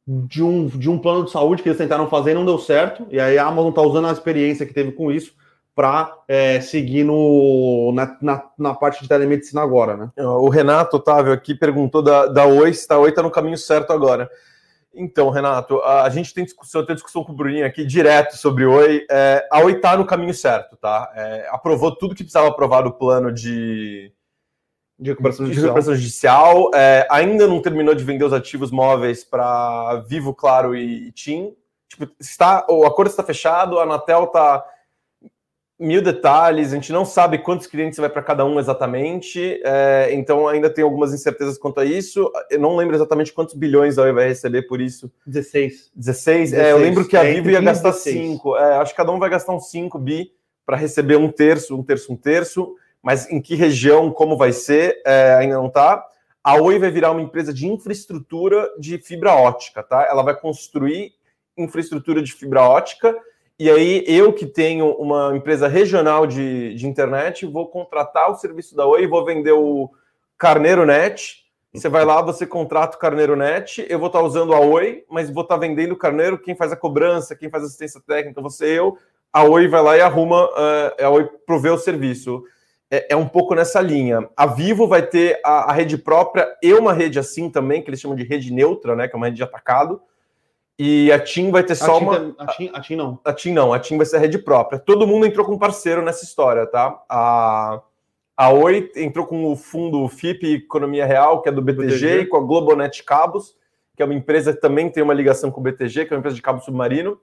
de 0.05 0.43
um, 0.43 0.67
de 0.67 0.91
um 0.91 0.99
plano 0.99 1.25
de 1.25 1.31
saúde 1.31 1.63
que 1.63 1.69
eles 1.69 1.79
tentaram 1.79 2.09
fazer 2.09 2.33
e 2.33 2.35
não 2.35 2.45
deu 2.45 2.59
certo. 2.59 3.07
E 3.09 3.21
aí 3.21 3.39
a 3.39 3.47
Amazon 3.47 3.69
está 3.71 3.83
usando 3.83 4.09
a 4.09 4.13
experiência 4.13 4.67
que 4.67 4.75
teve 4.75 4.91
com 4.91 5.13
isso 5.13 5.33
para 5.77 6.13
é, 6.27 6.61
seguir 6.61 7.05
no, 7.05 7.93
na, 7.95 8.19
na, 8.21 8.45
na, 8.59 8.75
parte 8.75 9.01
de 9.01 9.09
telemedicina 9.09 9.63
agora, 9.63 9.97
né? 9.97 10.11
O 10.17 10.49
Renato 10.49 10.97
Otávio 10.97 11.33
aqui 11.33 11.55
perguntou 11.55 12.03
da, 12.03 12.27
da 12.27 12.45
Oi 12.47 12.75
se 12.75 12.93
a 12.93 12.99
Oi 12.99 13.11
está 13.11 13.23
no 13.23 13.31
caminho 13.31 13.57
certo 13.57 13.93
agora. 13.93 14.29
Então, 14.93 15.31
Renato, 15.31 15.81
a, 15.83 16.09
gente 16.11 16.35
tem 16.35 16.45
discussão, 16.45 16.85
tem 16.85 16.97
discussão 16.97 17.23
com 17.23 17.33
o 17.33 17.35
Bruninho 17.35 17.65
aqui 17.65 17.85
direto 17.85 18.37
sobre 18.37 18.65
Oi. 18.65 19.07
É, 19.09 19.47
a 19.51 19.61
Oi 19.61 19.73
está 19.73 19.97
no 19.97 20.05
caminho 20.05 20.35
certo, 20.35 20.77
tá? 20.77 21.13
É, 21.15 21.49
aprovou 21.51 21.95
tudo 21.95 22.15
que 22.15 22.25
precisava 22.25 22.49
aprovar 22.49 22.83
do 22.83 22.93
plano 22.93 23.33
de, 23.33 24.13
de 24.99 25.11
recuperação 25.11 25.47
judicial. 25.47 25.63
De 25.63 25.67
recuperação 25.69 25.95
judicial. 25.95 26.71
É, 26.75 27.07
ainda 27.09 27.47
não 27.47 27.63
terminou 27.63 27.95
de 27.95 28.03
vender 28.03 28.25
os 28.25 28.33
ativos 28.33 28.73
móveis 28.73 29.23
para 29.23 30.03
Vivo, 30.09 30.35
Claro 30.35 30.75
e, 30.75 31.09
e 31.09 31.13
TIM. 31.13 31.55
Tipo, 31.89 32.13
está, 32.19 32.67
o 32.69 32.85
acordo 32.85 33.11
está 33.11 33.23
fechado, 33.23 33.79
a 33.79 33.85
Anatel 33.85 34.25
está 34.25 34.65
mil 35.81 36.03
detalhes, 36.03 36.73
a 36.73 36.75
gente 36.75 36.93
não 36.93 37.07
sabe 37.07 37.39
quantos 37.39 37.67
clientes 37.67 37.99
vai 37.99 38.11
para 38.11 38.23
cada 38.23 38.45
um 38.45 38.61
exatamente, 38.61 39.61
é, 39.65 40.11
então 40.13 40.47
ainda 40.47 40.69
tem 40.69 40.85
algumas 40.85 41.15
incertezas 41.15 41.57
quanto 41.57 41.81
a 41.81 41.85
isso. 41.87 42.31
Eu 42.51 42.61
não 42.61 42.77
lembro 42.77 42.95
exatamente 42.95 43.33
quantos 43.33 43.55
bilhões 43.55 43.97
a 43.97 44.03
Oi 44.03 44.13
vai 44.13 44.29
receber 44.29 44.63
por 44.63 44.79
isso. 44.79 45.11
16. 45.27 45.91
16? 45.97 46.51
16. 46.51 46.53
É, 46.53 46.73
eu 46.73 46.79
lembro 46.79 47.09
que 47.09 47.17
a 47.17 47.25
é, 47.25 47.33
Vivo 47.33 47.51
ia 47.51 47.63
gastar 47.63 47.95
5. 47.95 48.59
É, 48.59 48.77
acho 48.77 48.93
que 48.93 48.97
cada 48.99 49.11
um 49.11 49.19
vai 49.19 49.31
gastar 49.31 49.55
uns 49.55 49.71
5 49.71 49.99
bi 49.99 50.31
para 50.67 50.77
receber 50.77 51.17
um 51.17 51.33
terço, 51.33 51.75
um 51.75 51.83
terço, 51.83 52.13
um 52.13 52.17
terço, 52.17 52.75
mas 53.03 53.31
em 53.31 53.41
que 53.41 53.55
região, 53.55 54.13
como 54.13 54.37
vai 54.37 54.53
ser, 54.53 55.01
é, 55.07 55.35
ainda 55.35 55.55
não 55.55 55.69
está. 55.69 56.07
A 56.45 56.61
Oi 56.61 56.79
vai 56.79 56.91
virar 56.91 57.11
uma 57.11 57.23
empresa 57.23 57.55
de 57.55 57.67
infraestrutura 57.67 58.71
de 58.79 58.99
fibra 58.99 59.35
ótica, 59.35 59.83
tá? 59.83 60.07
Ela 60.11 60.23
vai 60.23 60.39
construir 60.39 61.15
infraestrutura 61.57 62.23
de 62.23 62.33
fibra 62.33 62.63
ótica 62.63 63.17
e 63.61 63.71
aí, 63.71 64.03
eu 64.07 64.33
que 64.33 64.47
tenho 64.47 64.91
uma 64.93 65.37
empresa 65.37 65.69
regional 65.69 66.27
de, 66.27 66.73
de 66.73 66.87
internet, 66.87 67.45
vou 67.45 67.69
contratar 67.69 68.31
o 68.31 68.35
serviço 68.35 68.75
da 68.75 68.87
Oi, 68.87 69.07
vou 69.07 69.23
vender 69.23 69.53
o 69.53 69.91
Carneiro 70.39 70.87
Net. 70.87 71.45
Você 71.75 71.87
vai 71.87 72.03
lá, 72.03 72.23
você 72.23 72.47
contrata 72.47 72.97
o 72.97 72.99
Carneiro 72.99 73.37
Net, 73.37 73.85
eu 73.91 73.99
vou 73.99 74.07
estar 74.07 74.23
usando 74.23 74.55
a 74.55 74.61
Oi, 74.61 75.05
mas 75.11 75.29
vou 75.29 75.43
estar 75.43 75.59
vendendo 75.59 75.93
o 75.93 75.99
Carneiro, 75.99 76.39
quem 76.39 76.57
faz 76.57 76.73
a 76.73 76.77
cobrança, 76.77 77.37
quem 77.37 77.51
faz 77.51 77.63
assistência 77.63 78.01
técnica, 78.01 78.41
você 78.41 78.79
eu. 78.79 78.97
A 79.31 79.45
Oi 79.45 79.69
vai 79.69 79.83
lá 79.83 79.95
e 79.95 80.01
arruma, 80.01 80.47
uh, 80.47 81.05
a 81.05 81.11
Oi 81.11 81.29
provê 81.45 81.69
o 81.69 81.77
serviço. 81.77 82.43
É, 82.91 83.13
é, 83.13 83.17
um 83.17 83.29
pouco 83.29 83.55
nessa 83.55 83.83
linha. 83.83 84.27
A 84.35 84.47
Vivo 84.47 84.89
vai 84.89 85.03
ter 85.03 85.39
a, 85.45 85.71
a 85.71 85.73
rede 85.75 85.99
própria 85.99 86.49
e 86.63 86.73
uma 86.73 86.95
rede 86.95 87.19
assim 87.19 87.51
também, 87.51 87.83
que 87.83 87.91
eles 87.91 88.01
chamam 88.01 88.17
de 88.17 88.25
rede 88.25 88.51
neutra, 88.51 88.97
né, 88.97 89.07
que 89.07 89.15
é 89.15 89.19
uma 89.19 89.27
rede 89.27 89.37
de 89.37 89.43
atacado. 89.43 90.01
E 90.83 91.13
a 91.13 91.19
TIM 91.19 91.51
vai 91.51 91.63
ter 91.63 91.75
só 91.75 91.93
a 91.93 91.99
uma. 91.99 92.35
A 92.39 92.47
TIM, 92.47 92.71
a 92.73 92.81
TIM 92.81 92.97
não. 92.97 93.21
A 93.23 93.35
TIM 93.35 93.53
não, 93.53 93.71
a 93.71 93.79
TIM 93.79 93.99
vai 93.99 94.07
ser 94.07 94.17
a 94.17 94.19
rede 94.19 94.39
própria. 94.39 94.79
Todo 94.79 95.07
mundo 95.07 95.27
entrou 95.27 95.45
com 95.45 95.59
parceiro 95.59 96.01
nessa 96.01 96.25
história, 96.25 96.65
tá? 96.67 97.05
A, 97.07 97.83
a 98.35 98.49
Oi 98.49 98.91
entrou 98.97 99.27
com 99.27 99.53
o 99.53 99.57
fundo 99.57 100.09
FIP 100.09 100.55
Economia 100.55 101.05
Real, 101.05 101.43
que 101.43 101.51
é 101.51 101.53
do 101.53 101.61
BTG, 101.61 101.85
BTG, 101.85 102.21
e 102.21 102.27
com 102.27 102.39
a 102.39 102.41
Globonet 102.41 103.05
Cabos, 103.05 103.55
que 103.95 104.03
é 104.03 104.07
uma 104.07 104.15
empresa 104.15 104.55
que 104.55 104.61
também 104.63 104.89
tem 104.89 105.03
uma 105.03 105.13
ligação 105.13 105.51
com 105.51 105.61
o 105.61 105.63
BTG, 105.63 106.07
que 106.07 106.15
é 106.15 106.17
uma 106.17 106.21
empresa 106.21 106.37
de 106.37 106.41
cabo 106.41 106.63
submarino. 106.63 107.21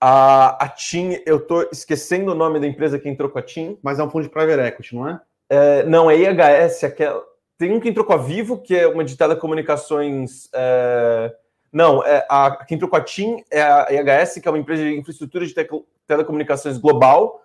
A, 0.00 0.64
a 0.64 0.68
TIM, 0.68 1.22
eu 1.24 1.38
tô 1.38 1.62
esquecendo 1.70 2.32
o 2.32 2.34
nome 2.34 2.58
da 2.58 2.66
empresa 2.66 2.98
que 2.98 3.08
entrou 3.08 3.30
com 3.30 3.38
a 3.38 3.42
TIM. 3.42 3.78
Mas 3.84 4.00
é 4.00 4.02
um 4.02 4.10
fundo 4.10 4.24
de 4.24 4.30
private 4.30 4.60
equity, 4.60 4.96
não 4.96 5.08
é? 5.08 5.20
é 5.48 5.84
não, 5.84 6.10
é 6.10 6.16
IHS, 6.16 6.82
aquela. 6.82 7.22
Tem 7.56 7.72
um 7.72 7.78
que 7.78 7.88
entrou 7.88 8.04
com 8.04 8.14
a 8.14 8.16
Vivo, 8.16 8.60
que 8.60 8.74
é 8.74 8.88
uma 8.88 9.04
de 9.04 9.16
telecomunicações. 9.16 10.48
É 10.52 11.36
não, 11.72 12.04
é, 12.04 12.26
a, 12.28 12.64
quem 12.66 12.76
entrou 12.76 12.90
com 12.90 12.96
a 12.96 13.00
TIM 13.00 13.44
é 13.50 13.62
a 13.62 13.86
IHS, 13.90 14.40
que 14.40 14.48
é 14.48 14.50
uma 14.50 14.58
empresa 14.58 14.82
de 14.82 14.96
infraestrutura 14.96 15.46
de 15.46 15.54
te 15.54 15.66
telecomunicações 16.06 16.76
global, 16.76 17.42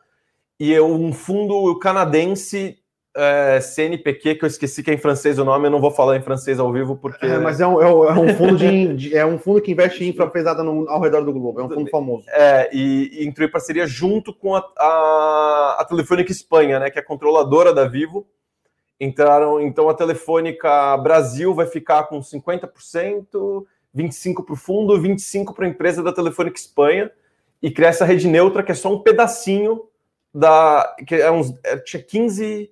e 0.59 0.73
é 0.73 0.81
um 0.81 1.13
fundo 1.13 1.77
canadense 1.77 2.79
é, 3.15 3.61
CNPq, 3.61 4.35
que 4.35 4.43
eu 4.43 4.47
esqueci 4.47 4.83
que 4.83 4.91
é 4.91 4.93
em 4.93 4.97
francês 4.97 5.39
o 5.39 5.45
nome, 5.45 5.67
eu 5.67 5.71
não 5.71 5.79
vou 5.79 5.91
falar 5.91 6.17
em 6.17 6.21
francês 6.21 6.59
ao 6.59 6.71
vivo, 6.71 6.97
porque. 6.97 7.25
É, 7.25 7.37
mas 7.37 7.61
é 7.61 7.67
um, 7.67 7.81
é 7.81 7.89
um 7.89 8.29
é 8.29 8.33
fundo 8.35 8.57
de, 8.57 9.15
é 9.15 9.25
um 9.25 9.37
fundo 9.37 9.61
que 9.61 9.71
investe 9.71 10.03
em 10.03 10.09
infra 10.09 10.27
pesada 10.27 10.63
no, 10.63 10.89
ao 10.89 10.99
redor 10.99 11.21
do 11.21 11.31
globo, 11.31 11.61
é 11.61 11.63
um 11.63 11.69
fundo 11.69 11.89
famoso. 11.89 12.25
É, 12.29 12.69
e, 12.73 13.09
e 13.13 13.27
entrou 13.27 13.47
em 13.47 13.51
parceria 13.51 13.87
junto 13.87 14.33
com 14.33 14.55
a, 14.55 14.65
a, 14.77 15.77
a 15.79 15.85
Telefônica 15.85 16.31
Espanha, 16.31 16.79
né, 16.79 16.89
que 16.89 16.99
é 16.99 17.01
controladora 17.01 17.73
da 17.73 17.87
Vivo. 17.87 18.27
Entraram, 18.99 19.59
então 19.59 19.89
a 19.89 19.93
Telefônica 19.93 20.97
Brasil 20.97 21.53
vai 21.53 21.67
ficar 21.67 22.03
com 22.03 22.19
50%. 22.19 23.65
25 23.95 24.43
para 24.43 24.53
o 24.53 24.57
fundo, 24.57 24.99
25 24.99 25.53
para 25.53 25.65
a 25.65 25.69
empresa 25.69 26.03
da 26.03 26.11
Telefônica 26.11 26.59
Espanha 26.59 27.09
e 27.61 27.71
criar 27.71 27.89
essa 27.89 28.03
rede 28.03 28.27
neutra 28.27 28.61
que 28.61 28.71
é 28.71 28.75
só 28.75 28.93
um 28.93 28.99
pedacinho 28.99 29.83
da. 30.33 30.95
que 31.07 31.15
é 31.15 31.31
uns, 31.31 31.53
é, 31.63 31.77
tinha 31.77 32.03
15, 32.03 32.69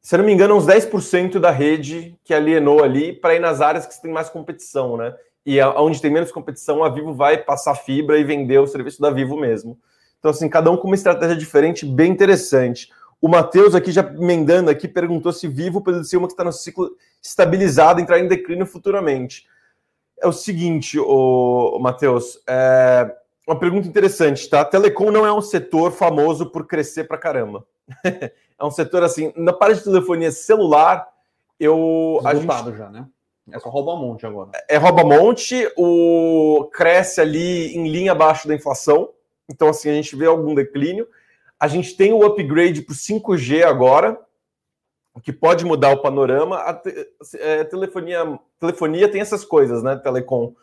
se 0.00 0.16
não 0.16 0.24
me 0.24 0.32
engano, 0.32 0.54
uns 0.54 0.66
10% 0.66 1.40
da 1.40 1.50
rede 1.50 2.16
que 2.24 2.32
alienou 2.32 2.82
ali 2.82 3.12
para 3.12 3.34
ir 3.34 3.40
nas 3.40 3.60
áreas 3.60 3.86
que 3.86 4.00
tem 4.00 4.12
mais 4.12 4.30
competição, 4.30 4.96
né? 4.96 5.12
E 5.44 5.60
onde 5.60 6.00
tem 6.00 6.12
menos 6.12 6.30
competição, 6.30 6.84
a 6.84 6.88
Vivo 6.88 7.12
vai 7.12 7.36
passar 7.36 7.74
fibra 7.74 8.16
e 8.16 8.22
vender 8.22 8.58
o 8.58 8.66
serviço 8.66 9.02
da 9.02 9.10
Vivo 9.10 9.36
mesmo. 9.36 9.76
Então, 10.20 10.30
assim, 10.30 10.48
cada 10.48 10.70
um 10.70 10.76
com 10.76 10.86
uma 10.86 10.94
estratégia 10.94 11.34
diferente, 11.34 11.84
bem 11.84 12.12
interessante. 12.12 12.92
O 13.20 13.26
Matheus 13.26 13.74
aqui, 13.74 13.90
já 13.90 14.02
emendando 14.02 14.70
aqui, 14.70 14.86
perguntou 14.86 15.32
se 15.32 15.48
Vivo 15.48 15.80
pode 15.80 16.06
ser 16.06 16.16
uma 16.16 16.28
que 16.28 16.34
está 16.34 16.44
no 16.44 16.52
ciclo 16.52 16.96
estabilizado, 17.20 18.00
entrar 18.00 18.20
em 18.20 18.28
declínio 18.28 18.64
futuramente 18.64 19.50
é 20.22 20.26
o 20.26 20.32
seguinte, 20.32 20.98
o, 20.98 21.78
Matheus, 21.80 22.40
é 22.46 23.14
uma 23.46 23.58
pergunta 23.58 23.88
interessante, 23.88 24.48
tá? 24.48 24.64
Telecom 24.64 25.10
não 25.10 25.26
é 25.26 25.32
um 25.32 25.42
setor 25.42 25.90
famoso 25.90 26.46
por 26.46 26.66
crescer 26.66 27.04
pra 27.04 27.18
caramba. 27.18 27.66
é 28.04 28.64
um 28.64 28.70
setor 28.70 29.02
assim, 29.02 29.32
na 29.36 29.52
parte 29.52 29.78
de 29.78 29.84
telefonia 29.84 30.30
celular, 30.30 31.06
eu. 31.58 32.20
Esgotado 32.24 32.70
gente... 32.70 32.78
já, 32.78 32.88
né? 32.88 33.06
É 33.50 33.58
só 33.58 33.68
rouba 33.68 33.96
monte 33.96 34.24
agora. 34.24 34.50
É 34.68 34.76
rouba 34.76 35.02
monte, 35.02 35.68
o 35.76 36.70
cresce 36.72 37.20
ali 37.20 37.76
em 37.76 37.88
linha 37.88 38.12
abaixo 38.12 38.46
da 38.46 38.54
inflação. 38.54 39.10
Então, 39.50 39.68
assim, 39.68 39.90
a 39.90 39.94
gente 39.94 40.14
vê 40.14 40.26
algum 40.26 40.54
declínio. 40.54 41.08
A 41.58 41.66
gente 41.66 41.96
tem 41.96 42.12
o 42.12 42.24
upgrade 42.24 42.82
para 42.82 42.92
o 42.92 42.96
5G 42.96 43.64
agora, 43.64 44.18
o 45.14 45.20
que 45.20 45.32
pode 45.32 45.64
mudar 45.64 45.90
o 45.90 46.02
panorama. 46.02 46.58
A, 46.58 46.74
te, 46.74 47.08
é, 47.36 47.64
telefonia, 47.64 48.38
telefonia 48.58 49.10
tem 49.10 49.20
essas 49.20 49.44
coisas, 49.44 49.82
né? 49.82 49.96
Telecom. 49.96 50.54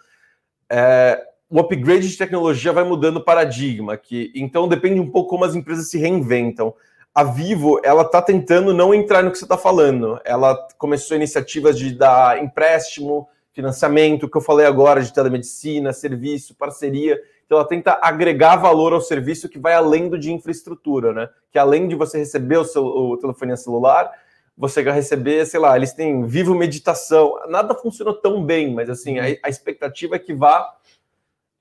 É, 0.69 1.23
o 1.49 1.59
upgrade 1.59 2.07
de 2.07 2.17
tecnologia 2.17 2.71
vai 2.71 2.83
mudando 2.83 3.17
o 3.17 3.23
paradigma, 3.23 3.97
que 3.97 4.31
então 4.35 4.67
depende 4.67 4.99
um 4.99 5.09
pouco 5.09 5.31
como 5.31 5.45
as 5.45 5.55
empresas 5.55 5.89
se 5.89 5.97
reinventam. 5.97 6.73
A 7.13 7.23
Vivo, 7.23 7.81
ela 7.83 8.03
está 8.03 8.21
tentando 8.21 8.73
não 8.73 8.93
entrar 8.93 9.23
no 9.23 9.31
que 9.31 9.37
você 9.37 9.45
está 9.45 9.57
falando. 9.57 10.19
Ela 10.23 10.55
começou 10.77 11.17
iniciativas 11.17 11.77
de 11.77 11.91
dar 11.91 12.41
empréstimo, 12.41 13.27
financiamento, 13.51 14.29
que 14.29 14.37
eu 14.37 14.41
falei 14.41 14.65
agora, 14.65 15.01
de 15.01 15.11
telemedicina, 15.11 15.91
serviço, 15.91 16.55
parceria. 16.55 17.19
Então 17.45 17.57
ela 17.57 17.67
tenta 17.67 17.97
agregar 17.99 18.57
valor 18.57 18.93
ao 18.93 19.01
serviço 19.01 19.49
que 19.49 19.57
vai 19.57 19.73
além 19.73 20.07
do 20.07 20.19
de 20.19 20.31
infraestrutura, 20.31 21.11
né? 21.11 21.29
Que 21.51 21.57
além 21.57 21.87
de 21.87 21.95
você 21.95 22.19
receber 22.19 22.57
o, 22.57 22.63
seu, 22.63 22.85
o 22.85 23.17
telefonia 23.17 23.57
celular, 23.57 24.11
você 24.59 24.83
vai 24.83 24.93
receber, 24.93 25.45
sei 25.45 25.57
lá, 25.57 25.77
eles 25.77 25.93
têm 25.93 26.25
vivo 26.25 26.53
meditação. 26.53 27.33
Nada 27.47 27.73
funcionou 27.73 28.13
tão 28.13 28.43
bem, 28.43 28.73
mas 28.73 28.89
assim, 28.89 29.17
a, 29.17 29.23
a 29.41 29.47
expectativa 29.47 30.17
é 30.17 30.19
que 30.19 30.33
vá 30.33 30.75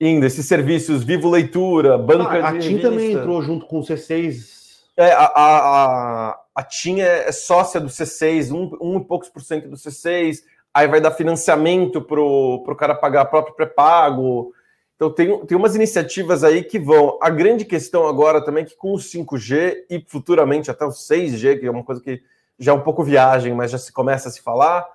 indo. 0.01 0.25
Esses 0.25 0.45
serviços, 0.45 1.01
vivo 1.01 1.29
leitura, 1.29 1.97
banca 1.97 2.43
ah, 2.43 2.49
a 2.49 2.51
de. 2.51 2.57
A 2.57 2.59
TIM 2.59 2.79
também 2.79 3.13
entrou 3.13 3.41
junto 3.41 3.65
com 3.67 3.79
o 3.79 3.83
C6. 3.83 4.59
É, 4.97 5.13
a, 5.13 5.31
a, 5.33 6.39
a, 6.53 6.63
TIM 6.63 6.99
é, 6.99 7.29
é 7.29 7.31
sócia 7.31 7.79
do 7.79 7.87
C6, 7.87 8.51
um, 8.51 8.77
um 8.81 8.99
e 8.99 9.05
poucos 9.05 9.29
por 9.29 9.41
cento 9.41 9.69
do 9.69 9.77
C6, 9.77 10.39
aí 10.73 10.85
vai 10.89 10.99
dar 10.99 11.11
financiamento 11.11 12.01
para 12.01 12.19
o 12.19 12.75
cara 12.75 12.93
pagar 12.93 13.23
próprio 13.27 13.55
pré-pago. 13.55 14.51
Então 14.97 15.09
tem, 15.09 15.45
tem 15.45 15.57
umas 15.57 15.73
iniciativas 15.73 16.43
aí 16.43 16.65
que 16.65 16.77
vão. 16.77 17.17
A 17.21 17.29
grande 17.29 17.63
questão 17.63 18.05
agora 18.05 18.43
também 18.43 18.65
é 18.65 18.67
que 18.67 18.75
com 18.75 18.93
o 18.93 18.97
5G 18.97 19.85
e 19.89 20.03
futuramente 20.05 20.69
até 20.69 20.83
o 20.83 20.89
6G, 20.89 21.61
que 21.61 21.65
é 21.65 21.71
uma 21.71 21.85
coisa 21.85 22.01
que 22.01 22.21
já 22.59 22.71
é 22.71 22.75
um 22.75 22.81
pouco 22.81 23.03
viagem, 23.03 23.53
mas 23.53 23.71
já 23.71 23.77
se 23.77 23.91
começa 23.91 24.29
a 24.29 24.31
se 24.31 24.41
falar, 24.41 24.87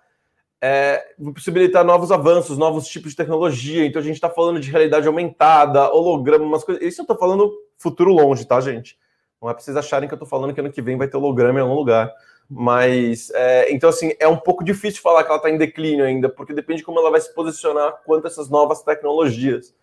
é, 0.60 1.04
possibilitar 1.34 1.84
novos 1.84 2.12
avanços, 2.12 2.58
novos 2.58 2.86
tipos 2.86 3.10
de 3.10 3.16
tecnologia. 3.16 3.84
Então 3.84 4.00
a 4.00 4.04
gente 4.04 4.16
está 4.16 4.30
falando 4.30 4.60
de 4.60 4.70
realidade 4.70 5.06
aumentada, 5.06 5.92
holograma, 5.92 6.44
umas 6.44 6.64
coisas. 6.64 6.82
Isso 6.82 7.00
eu 7.00 7.04
estou 7.04 7.16
falando 7.16 7.52
futuro 7.76 8.12
longe, 8.12 8.46
tá, 8.46 8.60
gente? 8.60 8.98
Não 9.40 9.50
é 9.50 9.52
para 9.52 9.62
vocês 9.62 9.76
acharem 9.76 10.08
que 10.08 10.14
eu 10.14 10.16
estou 10.16 10.28
falando 10.28 10.54
que 10.54 10.60
ano 10.60 10.72
que 10.72 10.80
vem 10.80 10.96
vai 10.96 11.08
ter 11.08 11.16
holograma 11.16 11.58
em 11.58 11.62
algum 11.62 11.74
lugar. 11.74 12.10
Mas, 12.48 13.30
é, 13.34 13.70
então, 13.72 13.88
assim, 13.88 14.12
é 14.18 14.28
um 14.28 14.36
pouco 14.36 14.62
difícil 14.62 15.02
falar 15.02 15.22
que 15.22 15.28
ela 15.28 15.36
está 15.38 15.50
em 15.50 15.58
declínio 15.58 16.04
ainda, 16.04 16.28
porque 16.28 16.52
depende 16.52 16.78
de 16.78 16.84
como 16.84 16.98
ela 16.98 17.10
vai 17.10 17.20
se 17.20 17.34
posicionar 17.34 18.00
quanto 18.04 18.26
a 18.26 18.28
essas 18.28 18.48
novas 18.48 18.82
tecnologias. 18.82 19.74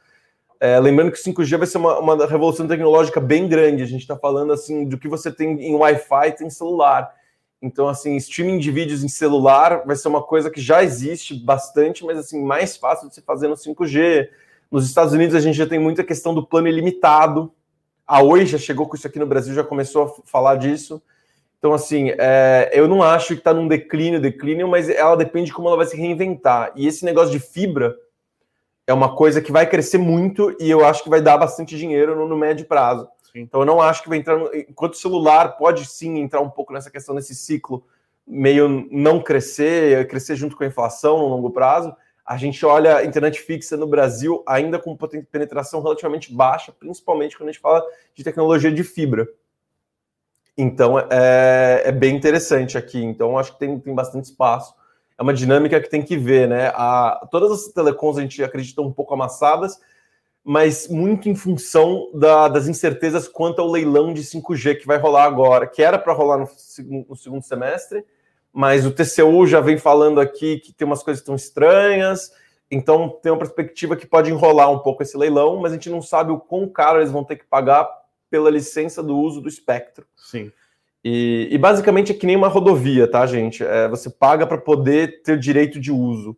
É, 0.59 0.79
lembrando 0.79 1.11
que 1.11 1.19
o 1.19 1.23
5G 1.23 1.57
vai 1.57 1.67
ser 1.67 1.79
uma, 1.79 1.99
uma 1.99 2.25
revolução 2.27 2.67
tecnológica 2.67 3.19
bem 3.19 3.47
grande. 3.47 3.81
A 3.83 3.87
gente 3.87 4.01
está 4.01 4.15
falando, 4.15 4.53
assim, 4.53 4.85
do 4.85 4.97
que 4.97 5.07
você 5.07 5.31
tem 5.31 5.59
em 5.61 5.75
Wi-Fi, 5.75 6.33
tem 6.37 6.49
celular. 6.49 7.11
Então, 7.61 7.87
assim, 7.87 8.15
streaming 8.15 8.57
de 8.57 8.71
vídeos 8.71 9.03
em 9.03 9.07
celular 9.07 9.83
vai 9.85 9.95
ser 9.95 10.07
uma 10.07 10.23
coisa 10.23 10.49
que 10.49 10.59
já 10.59 10.83
existe 10.83 11.35
bastante, 11.35 12.03
mas 12.03 12.17
assim, 12.17 12.43
mais 12.43 12.75
fácil 12.75 13.07
de 13.07 13.15
se 13.15 13.21
fazer 13.21 13.47
no 13.47 13.55
5G. 13.55 14.29
Nos 14.71 14.87
Estados 14.87 15.13
Unidos 15.13 15.35
a 15.35 15.39
gente 15.39 15.55
já 15.55 15.67
tem 15.67 15.77
muita 15.77 16.03
questão 16.03 16.33
do 16.33 16.45
plano 16.45 16.67
ilimitado. 16.67 17.53
A 18.07 18.21
Oi 18.23 18.45
já 18.47 18.57
chegou 18.57 18.87
com 18.87 18.95
isso 18.95 19.05
aqui 19.05 19.19
no 19.19 19.27
Brasil, 19.27 19.53
já 19.53 19.63
começou 19.63 20.03
a 20.03 20.27
falar 20.27 20.55
disso. 20.55 21.01
Então, 21.59 21.73
assim, 21.73 22.11
é, 22.17 22.71
eu 22.73 22.87
não 22.87 23.03
acho 23.03 23.27
que 23.27 23.33
está 23.33 23.53
num 23.53 23.67
declínio, 23.67 24.19
declínio, 24.19 24.67
mas 24.67 24.89
ela 24.89 25.15
depende 25.15 25.47
de 25.47 25.53
como 25.53 25.67
ela 25.67 25.77
vai 25.77 25.85
se 25.85 25.95
reinventar. 25.95 26.71
E 26.75 26.87
esse 26.87 27.05
negócio 27.05 27.31
de 27.31 27.39
fibra 27.39 27.95
é 28.87 28.93
uma 28.93 29.15
coisa 29.15 29.39
que 29.39 29.51
vai 29.51 29.69
crescer 29.69 29.99
muito 29.99 30.55
e 30.59 30.67
eu 30.67 30.83
acho 30.83 31.03
que 31.03 31.09
vai 31.09 31.21
dar 31.21 31.37
bastante 31.37 31.77
dinheiro 31.77 32.15
no, 32.15 32.27
no 32.27 32.35
médio 32.35 32.65
prazo. 32.65 33.07
Então, 33.33 33.61
eu 33.61 33.65
não 33.65 33.81
acho 33.81 34.03
que 34.03 34.09
vai 34.09 34.17
entrar. 34.17 34.37
Enquanto 34.55 34.93
o 34.93 34.97
celular 34.97 35.57
pode 35.57 35.85
sim 35.85 36.19
entrar 36.19 36.41
um 36.41 36.49
pouco 36.49 36.73
nessa 36.73 36.91
questão, 36.91 37.15
nesse 37.15 37.33
ciclo 37.35 37.83
meio 38.27 38.87
não 38.91 39.21
crescer, 39.21 40.07
crescer 40.07 40.35
junto 40.35 40.55
com 40.55 40.63
a 40.63 40.67
inflação 40.67 41.17
no 41.17 41.27
longo 41.27 41.49
prazo. 41.49 41.93
A 42.25 42.37
gente 42.37 42.65
olha 42.65 42.97
a 42.97 43.05
internet 43.05 43.41
fixa 43.41 43.75
no 43.75 43.87
Brasil 43.87 44.43
ainda 44.47 44.79
com 44.79 44.95
penetração 45.29 45.81
relativamente 45.81 46.33
baixa, 46.33 46.71
principalmente 46.71 47.35
quando 47.35 47.49
a 47.49 47.51
gente 47.51 47.61
fala 47.61 47.83
de 48.15 48.23
tecnologia 48.23 48.71
de 48.71 48.83
fibra. 48.83 49.27
Então 50.57 50.99
é, 50.99 51.81
é 51.85 51.91
bem 51.91 52.15
interessante 52.15 52.77
aqui. 52.77 53.03
Então 53.03 53.37
acho 53.37 53.53
que 53.53 53.59
tem, 53.59 53.79
tem 53.79 53.93
bastante 53.93 54.25
espaço. 54.25 54.73
É 55.17 55.23
uma 55.23 55.33
dinâmica 55.33 55.81
que 55.81 55.89
tem 55.89 56.01
que 56.01 56.17
ver, 56.17 56.47
né? 56.47 56.71
A, 56.73 57.27
todas 57.29 57.51
as 57.51 57.67
telecoms 57.73 58.17
a 58.17 58.21
gente 58.21 58.43
acredita 58.43 58.81
um 58.81 58.91
pouco 58.91 59.13
amassadas, 59.13 59.79
mas 60.43 60.87
muito 60.87 61.29
em 61.29 61.35
função 61.35 62.09
da, 62.13 62.47
das 62.47 62.67
incertezas 62.67 63.27
quanto 63.27 63.61
ao 63.61 63.69
leilão 63.69 64.13
de 64.13 64.23
5G 64.23 64.79
que 64.79 64.87
vai 64.87 64.97
rolar 64.97 65.25
agora, 65.25 65.67
que 65.67 65.83
era 65.83 65.99
para 65.99 66.13
rolar 66.13 66.39
no, 66.39 66.49
no, 67.07 67.15
segundo 67.15 67.43
semestre, 67.43 68.03
mas 68.51 68.85
o 68.85 68.91
TCU 68.91 69.45
já 69.45 69.61
vem 69.61 69.77
falando 69.77 70.19
aqui 70.19 70.59
que 70.59 70.73
tem 70.73 70.85
umas 70.85 71.03
coisas 71.03 71.21
estão 71.21 71.35
estranhas, 71.35 72.31
então 72.69 73.09
tem 73.21 73.31
uma 73.31 73.37
perspectiva 73.37 73.95
que 73.95 74.07
pode 74.07 74.31
enrolar 74.31 74.71
um 74.71 74.79
pouco 74.79 75.03
esse 75.03 75.15
leilão, 75.15 75.57
mas 75.57 75.71
a 75.71 75.75
gente 75.75 75.89
não 75.89 76.01
sabe 76.01 76.31
o 76.31 76.39
quão 76.39 76.67
caro 76.67 76.99
eles 76.99 77.11
vão 77.11 77.23
ter 77.23 77.35
que 77.35 77.45
pagar 77.45 77.87
pela 78.29 78.49
licença 78.49 79.03
do 79.03 79.17
uso 79.17 79.41
do 79.41 79.49
espectro. 79.49 80.05
Sim. 80.15 80.51
E, 81.03 81.49
e 81.51 81.57
basicamente 81.57 82.11
é 82.11 82.15
que 82.15 82.25
nem 82.25 82.35
uma 82.35 82.47
rodovia, 82.47 83.09
tá, 83.09 83.25
gente? 83.25 83.63
É, 83.63 83.87
você 83.87 84.09
paga 84.09 84.47
para 84.47 84.57
poder 84.57 85.21
ter 85.23 85.37
direito 85.37 85.79
de 85.79 85.91
uso, 85.91 86.37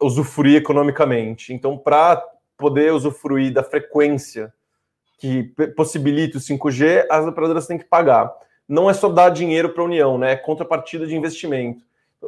usufruir 0.00 0.56
economicamente. 0.56 1.52
Então, 1.52 1.76
para 1.76 2.22
poder 2.58 2.92
usufruir 2.92 3.52
da 3.52 3.62
frequência 3.62 4.52
que 5.18 5.44
possibilita 5.76 6.38
o 6.38 6.40
5G, 6.40 7.06
as 7.10 7.26
operadoras 7.26 7.66
têm 7.66 7.78
que 7.78 7.84
pagar. 7.84 8.32
Não 8.68 8.90
é 8.90 8.92
só 8.92 9.08
dar 9.08 9.30
dinheiro 9.30 9.70
para 9.70 9.82
a 9.82 9.86
União, 9.86 10.18
né? 10.18 10.32
É 10.32 10.36
contrapartida 10.36 11.06
de 11.06 11.16
investimento. 11.16 11.82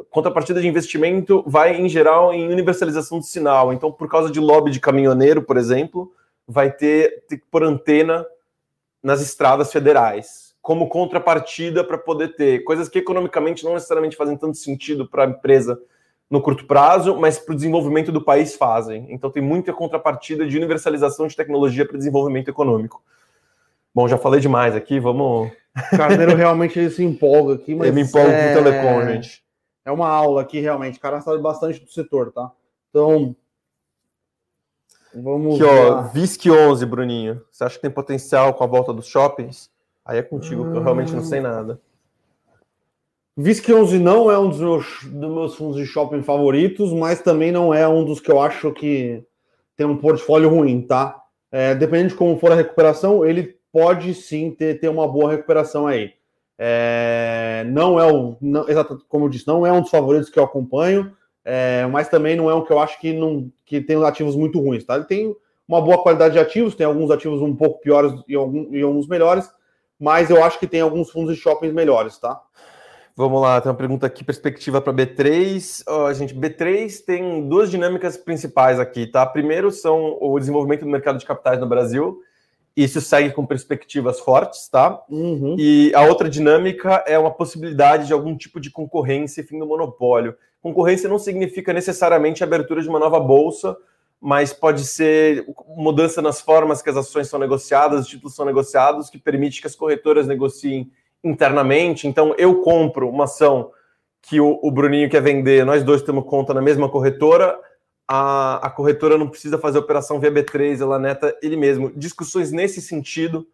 Contrapartida 0.09 0.61
de 0.61 0.67
investimento 0.67 1.43
vai, 1.45 1.75
em 1.75 1.87
geral, 1.87 2.33
em 2.33 2.49
universalização 2.49 3.19
do 3.19 3.25
sinal. 3.25 3.71
Então, 3.71 3.91
por 3.91 4.09
causa 4.09 4.31
de 4.31 4.39
lobby 4.39 4.71
de 4.71 4.79
caminhoneiro, 4.79 5.41
por 5.41 5.57
exemplo, 5.57 6.11
vai 6.47 6.71
ter, 6.71 7.23
ter 7.27 7.37
que 7.37 7.45
pôr 7.51 7.63
antena 7.63 8.25
nas 9.03 9.21
estradas 9.21 9.71
federais, 9.71 10.55
como 10.61 10.87
contrapartida 10.87 11.83
para 11.83 11.97
poder 11.97 12.35
ter 12.35 12.63
coisas 12.63 12.87
que 12.87 12.99
economicamente 12.99 13.63
não 13.63 13.73
necessariamente 13.73 14.15
fazem 14.15 14.37
tanto 14.37 14.57
sentido 14.57 15.07
para 15.07 15.23
a 15.23 15.27
empresa 15.27 15.79
no 16.31 16.41
curto 16.41 16.65
prazo, 16.65 17.17
mas 17.17 17.37
para 17.37 17.51
o 17.51 17.55
desenvolvimento 17.55 18.09
do 18.09 18.23
país 18.23 18.55
fazem. 18.55 19.05
Então 19.09 19.29
tem 19.29 19.43
muita 19.43 19.73
contrapartida 19.73 20.47
de 20.47 20.55
universalização 20.55 21.27
de 21.27 21.35
tecnologia 21.35 21.85
para 21.85 21.97
desenvolvimento 21.97 22.47
econômico. 22.47 23.03
Bom, 23.93 24.07
já 24.07 24.17
falei 24.17 24.39
demais 24.39 24.73
aqui, 24.73 24.97
vamos. 24.97 25.51
Carneiro 25.91 26.33
realmente 26.33 26.79
ele 26.79 26.89
se 26.89 27.03
empolga 27.03 27.55
aqui, 27.55 27.75
mas. 27.75 27.89
Eu 27.89 27.93
me 27.93 28.01
empolgo 28.01 28.29
é... 28.29 28.53
com 28.53 28.59
o 28.59 28.63
telecom, 28.63 29.05
gente. 29.11 29.43
É 29.83 29.91
uma 29.91 30.07
aula 30.07 30.41
aqui, 30.41 30.61
realmente. 30.61 30.97
O 30.97 31.01
cara 31.01 31.19
sabe 31.19 31.41
bastante 31.41 31.83
do 31.83 31.91
setor, 31.91 32.31
tá? 32.31 32.49
Então, 32.89 33.35
Vamos 35.13 35.55
Aqui, 35.55 35.63
ó, 35.63 36.03
VISC 36.03 36.49
11, 36.49 36.85
Bruninho. 36.85 37.41
Você 37.51 37.65
acha 37.65 37.75
que 37.75 37.81
tem 37.81 37.91
potencial 37.91 38.53
com 38.53 38.63
a 38.63 38.67
volta 38.67 38.93
dos 38.93 39.07
shoppings? 39.07 39.69
Aí 40.05 40.17
é 40.17 40.23
contigo, 40.23 40.71
que 40.71 40.77
eu 40.77 40.81
realmente 40.81 41.13
não 41.13 41.23
sei 41.23 41.41
nada. 41.41 41.79
VISC 43.41 43.73
11 43.73 43.97
não 43.97 44.29
é 44.29 44.37
um 44.37 44.49
dos 44.49 44.59
meus, 44.59 45.03
dos 45.03 45.31
meus 45.31 45.55
fundos 45.55 45.77
de 45.77 45.85
shopping 45.85 46.21
favoritos, 46.21 46.93
mas 46.93 47.21
também 47.21 47.51
não 47.51 47.73
é 47.73 47.87
um 47.87 48.05
dos 48.05 48.19
que 48.19 48.31
eu 48.31 48.39
acho 48.39 48.71
que 48.71 49.23
tem 49.75 49.87
um 49.87 49.97
portfólio 49.97 50.49
ruim, 50.49 50.81
tá? 50.81 51.19
É, 51.51 51.73
dependendo 51.73 52.09
de 52.09 52.15
como 52.15 52.37
for 52.37 52.51
a 52.51 52.55
recuperação, 52.55 53.25
ele 53.25 53.55
pode 53.71 54.13
sim 54.13 54.51
ter, 54.51 54.79
ter 54.79 54.89
uma 54.89 55.07
boa 55.07 55.31
recuperação 55.31 55.87
aí. 55.87 56.13
É, 56.55 57.65
não 57.67 57.99
é 57.99 58.11
o, 58.11 58.37
não, 58.39 58.69
exatamente 58.69 59.05
como 59.09 59.25
eu 59.25 59.29
disse, 59.29 59.47
não 59.47 59.65
é 59.65 59.71
um 59.71 59.81
dos 59.81 59.89
favoritos 59.89 60.29
que 60.29 60.37
eu 60.37 60.43
acompanho, 60.43 61.11
é, 61.43 61.87
mas 61.87 62.07
também 62.07 62.35
não 62.35 62.47
é 62.47 62.53
um 62.53 62.63
que 62.63 62.71
eu 62.71 62.79
acho 62.79 62.99
que, 62.99 63.11
não, 63.11 63.51
que 63.65 63.81
tem 63.81 64.01
ativos 64.03 64.35
muito 64.35 64.59
ruins, 64.59 64.83
tá? 64.83 64.95
Ele 64.95 65.05
tem 65.05 65.35
uma 65.67 65.81
boa 65.81 66.03
qualidade 66.03 66.33
de 66.33 66.39
ativos, 66.39 66.75
tem 66.75 66.85
alguns 66.85 67.09
ativos 67.09 67.41
um 67.41 67.55
pouco 67.55 67.81
piores 67.81 68.13
e, 68.27 68.35
algum, 68.35 68.71
e 68.71 68.83
alguns 68.83 69.07
melhores, 69.07 69.49
mas 69.99 70.29
eu 70.29 70.43
acho 70.43 70.59
que 70.59 70.67
tem 70.67 70.81
alguns 70.81 71.09
fundos 71.09 71.35
de 71.35 71.41
shoppings 71.41 71.73
melhores, 71.73 72.19
tá? 72.19 72.39
Vamos 73.15 73.41
lá, 73.41 73.59
tem 73.59 73.69
uma 73.69 73.77
pergunta 73.77 74.05
aqui, 74.05 74.23
perspectiva 74.23 74.81
para 74.81 74.93
B3. 74.93 75.83
Oh, 75.87 76.13
gente, 76.13 76.33
B3 76.33 77.03
tem 77.05 77.47
duas 77.47 77.69
dinâmicas 77.69 78.17
principais 78.17 78.79
aqui, 78.79 79.05
tá? 79.05 79.25
Primeiro 79.25 79.71
são 79.71 80.17
o 80.19 80.39
desenvolvimento 80.39 80.81
do 80.81 80.89
mercado 80.89 81.19
de 81.19 81.25
capitais 81.25 81.59
no 81.59 81.67
Brasil, 81.67 82.21
isso 82.75 83.01
segue 83.01 83.31
com 83.31 83.45
perspectivas 83.45 84.19
fortes, 84.19 84.69
tá? 84.69 85.01
Uhum. 85.09 85.55
E 85.59 85.91
a 85.93 86.03
outra 86.03 86.29
dinâmica 86.29 87.03
é 87.05 87.19
uma 87.19 87.31
possibilidade 87.31 88.07
de 88.07 88.13
algum 88.13 88.35
tipo 88.35 88.59
de 88.59 88.71
concorrência 88.71 89.41
e 89.41 89.43
fim 89.43 89.59
do 89.59 89.67
monopólio. 89.67 90.35
Concorrência 90.61 91.09
não 91.09 91.19
significa 91.19 91.73
necessariamente 91.73 92.43
abertura 92.43 92.81
de 92.81 92.87
uma 92.87 92.99
nova 92.99 93.19
bolsa, 93.19 93.75
mas 94.21 94.53
pode 94.53 94.85
ser 94.85 95.45
mudança 95.75 96.21
nas 96.21 96.39
formas 96.39 96.81
que 96.81 96.89
as 96.89 96.95
ações 96.95 97.27
são 97.27 97.39
negociadas, 97.39 98.01
os 98.01 98.07
títulos 98.07 98.35
são 98.35 98.45
negociados, 98.45 99.09
que 99.09 99.17
permite 99.17 99.59
que 99.59 99.67
as 99.67 99.75
corretoras 99.75 100.27
negociem 100.27 100.91
internamente. 101.23 102.07
Então, 102.07 102.33
eu 102.37 102.61
compro 102.61 103.09
uma 103.09 103.25
ação 103.25 103.71
que 104.21 104.39
o, 104.39 104.59
o 104.61 104.71
Bruninho 104.71 105.09
quer 105.09 105.21
vender, 105.21 105.65
nós 105.65 105.83
dois 105.83 106.01
temos 106.01 106.25
conta 106.25 106.53
na 106.53 106.61
mesma 106.61 106.87
corretora, 106.87 107.59
a, 108.07 108.67
a 108.67 108.69
corretora 108.69 109.17
não 109.17 109.27
precisa 109.27 109.57
fazer 109.57 109.79
operação 109.79 110.19
via 110.19 110.31
B3, 110.31 110.81
ela 110.81 110.99
neta 110.99 111.35
ele 111.41 111.55
mesmo. 111.55 111.91
Discussões 111.95 112.51
nesse 112.51 112.81
sentido 112.81 113.47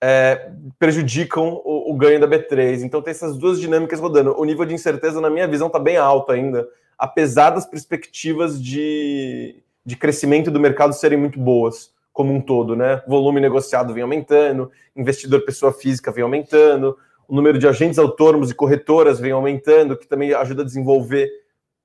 é, 0.00 0.52
prejudicam 0.78 1.60
o, 1.64 1.92
o, 1.92 1.96
ganho 1.96 2.20
da 2.20 2.28
B3. 2.28 2.82
Então 2.82 3.02
tem 3.02 3.10
essas 3.10 3.36
duas 3.36 3.60
dinâmicas 3.60 3.98
rodando. 3.98 4.38
O 4.38 4.44
nível 4.44 4.64
de 4.64 4.74
incerteza, 4.74 5.20
na 5.20 5.28
minha 5.28 5.48
visão, 5.48 5.66
está 5.66 5.78
bem 5.78 5.96
alto 5.96 6.30
ainda, 6.30 6.68
apesar 6.96 7.50
das 7.50 7.66
perspectivas 7.66 8.62
de, 8.62 9.62
de 9.84 9.96
crescimento 9.96 10.50
do 10.50 10.60
mercado 10.60 10.92
serem 10.92 11.18
muito 11.18 11.38
boas, 11.38 11.92
como 12.18 12.34
um 12.34 12.40
todo, 12.40 12.74
né? 12.74 13.00
Volume 13.06 13.40
negociado 13.40 13.94
vem 13.94 14.02
aumentando, 14.02 14.72
investidor 14.96 15.44
pessoa 15.44 15.72
física 15.72 16.10
vem 16.10 16.24
aumentando, 16.24 16.98
o 17.28 17.32
número 17.32 17.60
de 17.60 17.68
agentes 17.68 17.96
autônomos 17.96 18.50
e 18.50 18.56
corretoras 18.56 19.20
vem 19.20 19.30
aumentando, 19.30 19.96
que 19.96 20.04
também 20.04 20.34
ajuda 20.34 20.62
a 20.62 20.64
desenvolver 20.64 21.30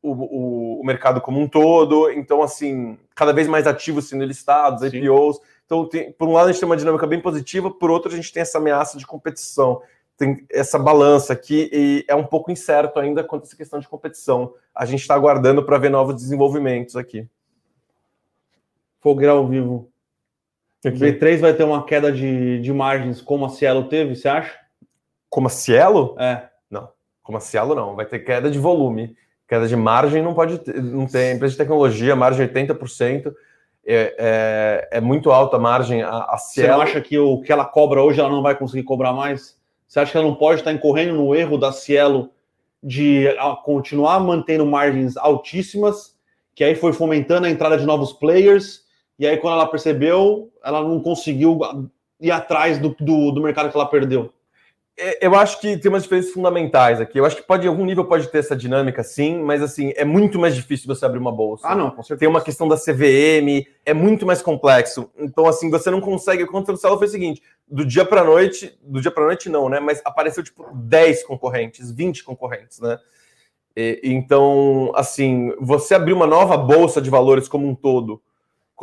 o, 0.02 0.12
o, 0.12 0.82
o 0.82 0.84
mercado 0.84 1.22
como 1.22 1.40
um 1.40 1.48
todo. 1.48 2.10
Então, 2.10 2.42
assim, 2.42 2.98
cada 3.14 3.32
vez 3.32 3.48
mais 3.48 3.68
ativos 3.68 4.10
sendo 4.10 4.26
listados, 4.26 4.90
Sim. 4.90 5.04
IPOs. 5.04 5.40
Então, 5.68 5.88
tem, 5.88 6.12
por 6.12 6.28
um 6.28 6.34
lado, 6.34 6.50
a 6.50 6.52
gente 6.52 6.62
tem 6.62 6.68
uma 6.68 6.78
dinâmica 6.78 7.06
bem 7.06 7.22
positiva, 7.22 7.70
por 7.70 7.92
outro, 7.92 8.12
a 8.12 8.16
gente 8.16 8.34
tem 8.34 8.42
essa 8.42 8.58
ameaça 8.58 8.98
de 8.98 9.06
competição. 9.06 9.84
Tem 10.18 10.44
essa 10.50 10.80
balança 10.80 11.32
aqui 11.32 11.70
e 11.72 12.06
é 12.08 12.16
um 12.16 12.26
pouco 12.26 12.52
incerto 12.52 13.00
ainda 13.00 13.24
quanto 13.24 13.44
a 13.44 13.46
essa 13.46 13.56
questão 13.56 13.80
de 13.80 13.88
competição. 13.88 14.56
A 14.74 14.84
gente 14.84 15.02
está 15.02 15.14
aguardando 15.14 15.64
para 15.64 15.78
ver 15.78 15.90
novos 15.92 16.16
desenvolvimentos 16.16 16.96
aqui. 16.96 17.28
Fogueira 19.00 19.34
ao 19.34 19.48
vivo. 19.48 19.93
Aqui. 20.86 20.98
B3 20.98 21.40
vai 21.40 21.54
ter 21.54 21.64
uma 21.64 21.86
queda 21.86 22.12
de, 22.12 22.60
de 22.60 22.74
margens 22.74 23.22
como 23.22 23.46
a 23.46 23.50
Cielo 23.50 23.86
teve, 23.86 24.16
você 24.16 24.28
acha? 24.28 24.54
Como 25.30 25.48
a 25.48 25.50
Cielo? 25.50 26.16
É. 26.20 26.50
Não, 26.70 26.90
como 27.22 27.38
a 27.38 27.42
Cielo 27.42 27.74
não. 27.74 27.96
Vai 27.96 28.06
ter 28.06 28.20
queda 28.20 28.52
de 28.52 28.60
volume. 28.60 29.16
Queda 29.48 29.68
de 29.68 29.76
margem 29.76 30.22
não 30.22 30.34
pode 30.34 30.60
ter, 30.60 30.82
não 30.82 31.06
tem. 31.06 31.36
Empresa 31.36 31.52
de 31.52 31.58
tecnologia, 31.58 32.16
margem 32.16 32.48
80% 32.48 33.34
é, 33.86 34.16
é, 34.18 34.98
é 34.98 35.02
muito 35.02 35.32
alta 35.32 35.58
a 35.58 35.60
margem. 35.60 36.02
A, 36.02 36.26
a 36.30 36.38
Cielo... 36.38 36.76
Você 36.76 36.90
acha 36.90 37.02
que 37.02 37.18
o 37.18 37.42
que 37.42 37.52
ela 37.52 37.66
cobra 37.66 38.02
hoje 38.02 38.20
ela 38.20 38.30
não 38.30 38.42
vai 38.42 38.56
conseguir 38.56 38.84
cobrar 38.84 39.14
mais? 39.14 39.58
Você 39.88 40.00
acha 40.00 40.12
que 40.12 40.18
ela 40.18 40.28
não 40.28 40.36
pode 40.36 40.62
estar 40.62 40.72
incorrendo 40.72 41.14
no 41.14 41.36
erro 41.36 41.58
da 41.58 41.72
Cielo 41.72 42.32
de 42.82 43.28
continuar 43.64 44.20
mantendo 44.20 44.66
margens 44.66 45.16
altíssimas, 45.16 46.18
que 46.54 46.64
aí 46.64 46.76
foi 46.76 46.92
fomentando 46.92 47.48
a 47.48 47.50
entrada 47.50 47.78
de 47.78 47.86
novos 47.86 48.12
players, 48.12 48.83
e 49.24 49.28
aí 49.28 49.38
quando 49.38 49.54
ela 49.54 49.68
percebeu, 49.68 50.52
ela 50.62 50.82
não 50.82 51.00
conseguiu 51.00 51.58
ir 52.20 52.30
atrás 52.30 52.78
do, 52.78 52.94
do, 53.00 53.32
do 53.32 53.42
mercado 53.42 53.72
que 53.72 53.78
ela 53.78 53.86
perdeu? 53.86 54.34
É, 55.00 55.26
eu 55.26 55.34
acho 55.34 55.62
que 55.62 55.78
tem 55.78 55.90
umas 55.90 56.04
diferenças 56.04 56.34
fundamentais 56.34 57.00
aqui. 57.00 57.18
Eu 57.18 57.26
acho 57.26 57.38
que 57.38 57.42
pode, 57.42 57.66
em 57.66 57.70
algum 57.70 57.86
nível, 57.86 58.04
pode 58.04 58.28
ter 58.28 58.40
essa 58.40 58.54
dinâmica, 58.54 59.02
sim, 59.02 59.42
mas 59.42 59.62
assim, 59.62 59.94
é 59.96 60.04
muito 60.04 60.38
mais 60.38 60.54
difícil 60.54 60.94
você 60.94 61.06
abrir 61.06 61.20
uma 61.20 61.32
bolsa. 61.32 61.66
Ah, 61.66 61.74
não, 61.74 61.90
com 61.90 62.04
certeza. 62.04 62.20
Tem 62.20 62.28
uma 62.28 62.42
questão 62.42 62.68
da 62.68 62.76
CVM, 62.76 63.66
é 63.86 63.94
muito 63.94 64.26
mais 64.26 64.42
complexo. 64.42 65.10
Então, 65.18 65.48
assim, 65.48 65.70
você 65.70 65.90
não 65.90 66.02
consegue. 66.02 66.44
O 66.44 66.46
que 66.46 66.54
aconteceu 66.54 66.98
foi 66.98 67.08
o 67.08 67.10
seguinte: 67.10 67.42
do 67.66 67.86
dia 67.86 68.04
para 68.04 68.26
noite, 68.26 68.78
do 68.84 69.00
dia 69.00 69.10
para 69.10 69.24
noite 69.24 69.48
não, 69.48 69.70
né? 69.70 69.80
Mas 69.80 70.02
apareceu 70.04 70.44
tipo 70.44 70.70
10 70.76 71.24
concorrentes, 71.24 71.90
20 71.90 72.26
concorrentes, 72.26 72.82
né? 72.82 73.00
E, 73.74 74.02
então, 74.04 74.92
assim, 74.96 75.54
você 75.62 75.96
abrir 75.96 76.12
uma 76.12 76.28
nova 76.28 76.58
bolsa 76.58 77.02
de 77.02 77.10
valores 77.10 77.48
como 77.48 77.68
um 77.68 77.74
todo, 77.74 78.22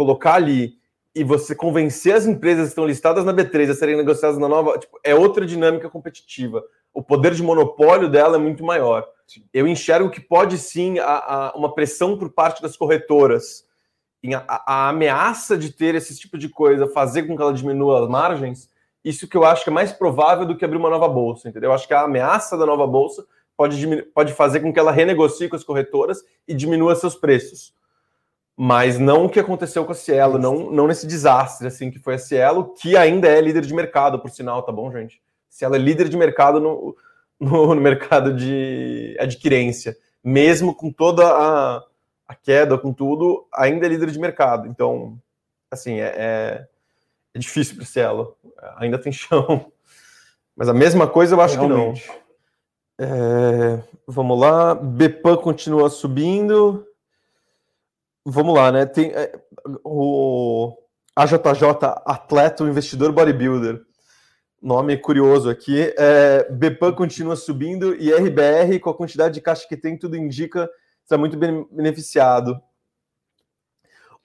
colocar 0.00 0.36
ali 0.36 0.78
e 1.14 1.22
você 1.22 1.54
convencer 1.54 2.14
as 2.14 2.24
empresas 2.24 2.64
que 2.64 2.68
estão 2.70 2.86
listadas 2.86 3.22
na 3.22 3.34
B3 3.34 3.70
a 3.70 3.74
serem 3.74 3.98
negociadas 3.98 4.38
na 4.38 4.48
nova, 4.48 4.78
tipo, 4.78 4.98
é 5.04 5.14
outra 5.14 5.44
dinâmica 5.44 5.90
competitiva. 5.90 6.64
O 6.94 7.02
poder 7.02 7.34
de 7.34 7.42
monopólio 7.42 8.08
dela 8.08 8.36
é 8.36 8.38
muito 8.38 8.64
maior. 8.64 9.06
Sim. 9.26 9.44
Eu 9.52 9.68
enxergo 9.68 10.08
que 10.08 10.20
pode 10.20 10.56
sim 10.56 10.98
a, 10.98 11.50
a, 11.50 11.52
uma 11.54 11.74
pressão 11.74 12.16
por 12.16 12.30
parte 12.30 12.62
das 12.62 12.78
corretoras 12.78 13.66
em 14.22 14.34
a, 14.34 14.42
a, 14.48 14.88
ameaça 14.88 15.58
de 15.58 15.70
ter 15.70 15.94
esse 15.94 16.18
tipo 16.18 16.38
de 16.38 16.48
coisa 16.48 16.86
fazer 16.86 17.24
com 17.24 17.36
que 17.36 17.42
ela 17.42 17.52
diminua 17.52 18.02
as 18.02 18.08
margens. 18.08 18.70
Isso 19.04 19.28
que 19.28 19.36
eu 19.36 19.44
acho 19.44 19.64
que 19.64 19.70
é 19.70 19.72
mais 19.72 19.92
provável 19.92 20.46
do 20.46 20.56
que 20.56 20.64
abrir 20.64 20.78
uma 20.78 20.90
nova 20.90 21.08
bolsa, 21.08 21.48
entendeu? 21.48 21.70
Eu 21.70 21.74
acho 21.74 21.86
que 21.86 21.94
a 21.94 22.02
ameaça 22.02 22.56
da 22.56 22.64
nova 22.64 22.86
bolsa 22.86 23.26
pode, 23.54 24.02
pode 24.14 24.32
fazer 24.32 24.60
com 24.60 24.72
que 24.72 24.78
ela 24.78 24.92
renegocie 24.92 25.48
com 25.48 25.56
as 25.56 25.64
corretoras 25.64 26.24
e 26.48 26.54
diminua 26.54 26.94
seus 26.94 27.14
preços 27.14 27.78
mas 28.62 28.98
não 28.98 29.24
o 29.24 29.30
que 29.30 29.40
aconteceu 29.40 29.86
com 29.86 29.92
a 29.92 29.94
Cielo, 29.94 30.36
não, 30.36 30.70
não 30.70 30.86
nesse 30.86 31.06
desastre 31.06 31.66
assim 31.66 31.90
que 31.90 31.98
foi 31.98 32.16
a 32.16 32.18
Cielo, 32.18 32.74
que 32.74 32.94
ainda 32.94 33.26
é 33.26 33.40
líder 33.40 33.62
de 33.62 33.72
mercado, 33.72 34.18
por 34.18 34.28
sinal, 34.30 34.62
tá 34.62 34.70
bom, 34.70 34.92
gente? 34.92 35.18
Cielo 35.48 35.76
é 35.76 35.78
líder 35.78 36.10
de 36.10 36.16
mercado 36.18 36.60
no, 36.60 36.94
no, 37.40 37.68
no 37.74 37.80
mercado 37.80 38.34
de 38.34 39.16
adquirência, 39.18 39.96
mesmo 40.22 40.74
com 40.74 40.92
toda 40.92 41.26
a, 41.26 41.82
a, 42.28 42.34
queda, 42.34 42.76
com 42.76 42.92
tudo, 42.92 43.46
ainda 43.50 43.86
é 43.86 43.88
líder 43.88 44.10
de 44.10 44.18
mercado. 44.18 44.68
Então, 44.68 45.18
assim, 45.70 45.98
é, 45.98 46.14
é, 46.14 46.66
é 47.32 47.38
difícil 47.38 47.76
para 47.76 47.86
Cielo, 47.86 48.36
ainda 48.76 48.98
tem 48.98 49.10
chão. 49.10 49.72
Mas 50.54 50.68
a 50.68 50.74
mesma 50.74 51.06
coisa 51.06 51.34
eu 51.34 51.40
acho 51.40 51.58
Realmente. 51.58 52.02
que 52.02 52.08
não. 52.08 53.08
É, 53.08 53.82
vamos 54.06 54.38
lá, 54.38 54.74
Bepan 54.74 55.38
continua 55.38 55.88
subindo 55.88 56.86
vamos 58.30 58.54
lá, 58.54 58.70
né? 58.72 58.86
Tem 58.86 59.10
é, 59.10 59.32
o 59.84 60.76
AJJ 61.16 61.64
Atleta, 62.06 62.64
investidor 62.64 63.12
bodybuilder. 63.12 63.82
Nome 64.62 64.96
curioso 64.96 65.48
aqui. 65.48 65.92
É, 65.96 66.50
Bepan 66.50 66.92
continua 66.92 67.36
subindo 67.36 67.94
e 67.94 68.12
RBR, 68.12 68.78
com 68.80 68.90
a 68.90 68.94
quantidade 68.94 69.34
de 69.34 69.40
caixa 69.40 69.66
que 69.68 69.76
tem, 69.76 69.98
tudo 69.98 70.16
indica 70.16 70.68
está 71.10 71.18
muito 71.18 71.36
beneficiado. 71.36 72.60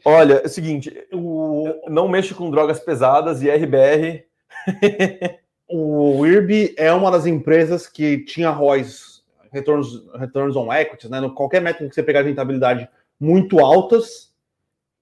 Olha, 0.04 0.36
é 0.36 0.46
o 0.46 0.50
seguinte, 0.50 0.94
o, 1.12 1.90
não 1.90 2.08
mexo 2.08 2.36
com 2.36 2.52
drogas 2.52 2.80
pesadas 2.80 3.42
e 3.42 3.50
RBR. 3.50 4.24
o 5.68 6.26
IRB 6.28 6.76
é 6.78 6.94
uma 6.94 7.10
das 7.10 7.26
empresas 7.26 7.88
que 7.88 8.24
tinha 8.24 8.52
ROIs, 8.52 9.24
returns, 9.52 10.04
returns 10.14 10.56
on 10.56 10.72
equities, 10.72 11.10
né? 11.10 11.20
Qualquer 11.36 11.60
método 11.60 11.90
que 11.90 11.96
você 11.96 12.04
pegar 12.04 12.22
de 12.22 12.30
rentabilidade 12.30 12.88
muito 13.20 13.60
altas, 13.60 14.34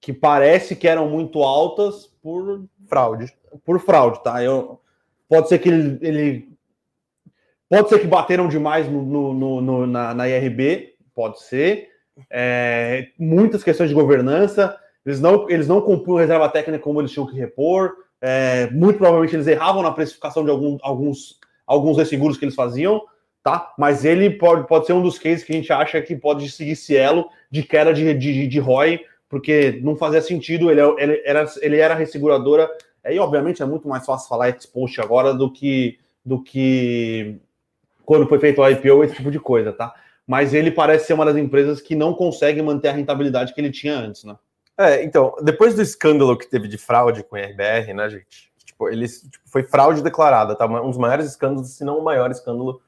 que 0.00 0.12
parece 0.12 0.76
que 0.76 0.86
eram 0.86 1.08
muito 1.08 1.42
altas 1.42 2.06
por 2.22 2.64
fraude. 2.86 3.32
Por 3.64 3.80
fraude, 3.80 4.22
tá? 4.22 4.42
Eu, 4.42 4.80
pode 5.28 5.48
ser 5.48 5.58
que 5.58 5.68
ele, 5.68 5.98
ele 6.00 6.48
pode 7.68 7.88
ser 7.88 8.00
que 8.00 8.06
bateram 8.06 8.48
demais 8.48 8.90
no, 8.90 9.02
no, 9.02 9.60
no 9.60 9.86
na, 9.86 10.14
na, 10.14 10.28
IRB, 10.28 10.94
pode 11.14 11.40
ser. 11.42 11.88
É, 12.30 13.08
muitas 13.18 13.64
questões 13.64 13.88
de 13.88 13.94
governança, 13.94 14.78
eles 15.04 15.20
não, 15.20 15.48
eles 15.50 15.66
não 15.66 15.80
compunham 15.80 16.18
reserva 16.18 16.48
técnica 16.48 16.82
como 16.82 17.00
eles 17.00 17.10
tinham 17.10 17.26
que 17.26 17.36
repor. 17.36 17.92
É, 18.20 18.70
muito 18.70 18.98
provavelmente 18.98 19.36
eles 19.36 19.46
erravam 19.46 19.82
na 19.82 19.90
precificação 19.90 20.44
de 20.44 20.50
algum, 20.50 20.78
alguns, 20.82 21.38
alguns 21.66 21.96
resseguros 21.96 22.38
que 22.38 22.44
eles 22.44 22.54
faziam 22.54 23.02
tá? 23.44 23.74
Mas 23.78 24.06
ele 24.06 24.30
pode, 24.30 24.66
pode 24.66 24.86
ser 24.86 24.94
um 24.94 25.02
dos 25.02 25.18
cases 25.18 25.44
que 25.44 25.52
a 25.52 25.54
gente 25.54 25.70
acha 25.70 26.00
que 26.00 26.16
pode 26.16 26.50
seguir 26.50 26.74
cielo 26.74 27.28
de 27.50 27.62
queda 27.62 27.92
de, 27.92 28.14
de, 28.14 28.48
de 28.48 28.58
ROI, 28.58 29.04
porque 29.28 29.80
não 29.82 29.94
fazia 29.94 30.22
sentido, 30.22 30.70
ele, 30.70 30.80
é, 30.80 30.94
ele, 30.96 31.22
era, 31.26 31.44
ele 31.60 31.76
era 31.76 31.94
resseguradora, 31.94 32.70
e 33.04 33.18
obviamente 33.18 33.62
é 33.62 33.66
muito 33.66 33.86
mais 33.86 34.06
fácil 34.06 34.30
falar 34.30 34.48
expost 34.48 34.98
agora 34.98 35.34
do 35.34 35.52
que, 35.52 35.98
do 36.24 36.42
que 36.42 37.38
quando 38.06 38.26
foi 38.26 38.38
feito 38.38 38.62
o 38.62 38.68
IPO, 38.68 39.04
esse 39.04 39.16
tipo 39.16 39.30
de 39.30 39.38
coisa, 39.38 39.74
tá? 39.74 39.94
Mas 40.26 40.54
ele 40.54 40.70
parece 40.70 41.06
ser 41.06 41.12
uma 41.12 41.26
das 41.26 41.36
empresas 41.36 41.82
que 41.82 41.94
não 41.94 42.14
consegue 42.14 42.62
manter 42.62 42.88
a 42.88 42.92
rentabilidade 42.92 43.52
que 43.52 43.60
ele 43.60 43.70
tinha 43.70 43.98
antes, 43.98 44.24
né? 44.24 44.36
É, 44.78 45.04
então, 45.04 45.34
depois 45.42 45.74
do 45.74 45.82
escândalo 45.82 46.36
que 46.36 46.48
teve 46.48 46.66
de 46.66 46.78
fraude 46.78 47.22
com 47.22 47.36
o 47.36 47.38
RBR, 47.38 47.92
né, 47.92 48.08
gente? 48.08 48.50
Tipo, 48.64 48.88
ele 48.88 49.06
tipo, 49.06 49.44
foi 49.46 49.62
fraude 49.62 50.02
declarada, 50.02 50.54
tá? 50.56 50.64
Um 50.66 50.88
dos 50.88 50.98
maiores 50.98 51.26
escândalos, 51.26 51.76
se 51.76 51.84
não 51.84 51.98
o 51.98 52.04
maior 52.04 52.30
escândalo 52.30 52.80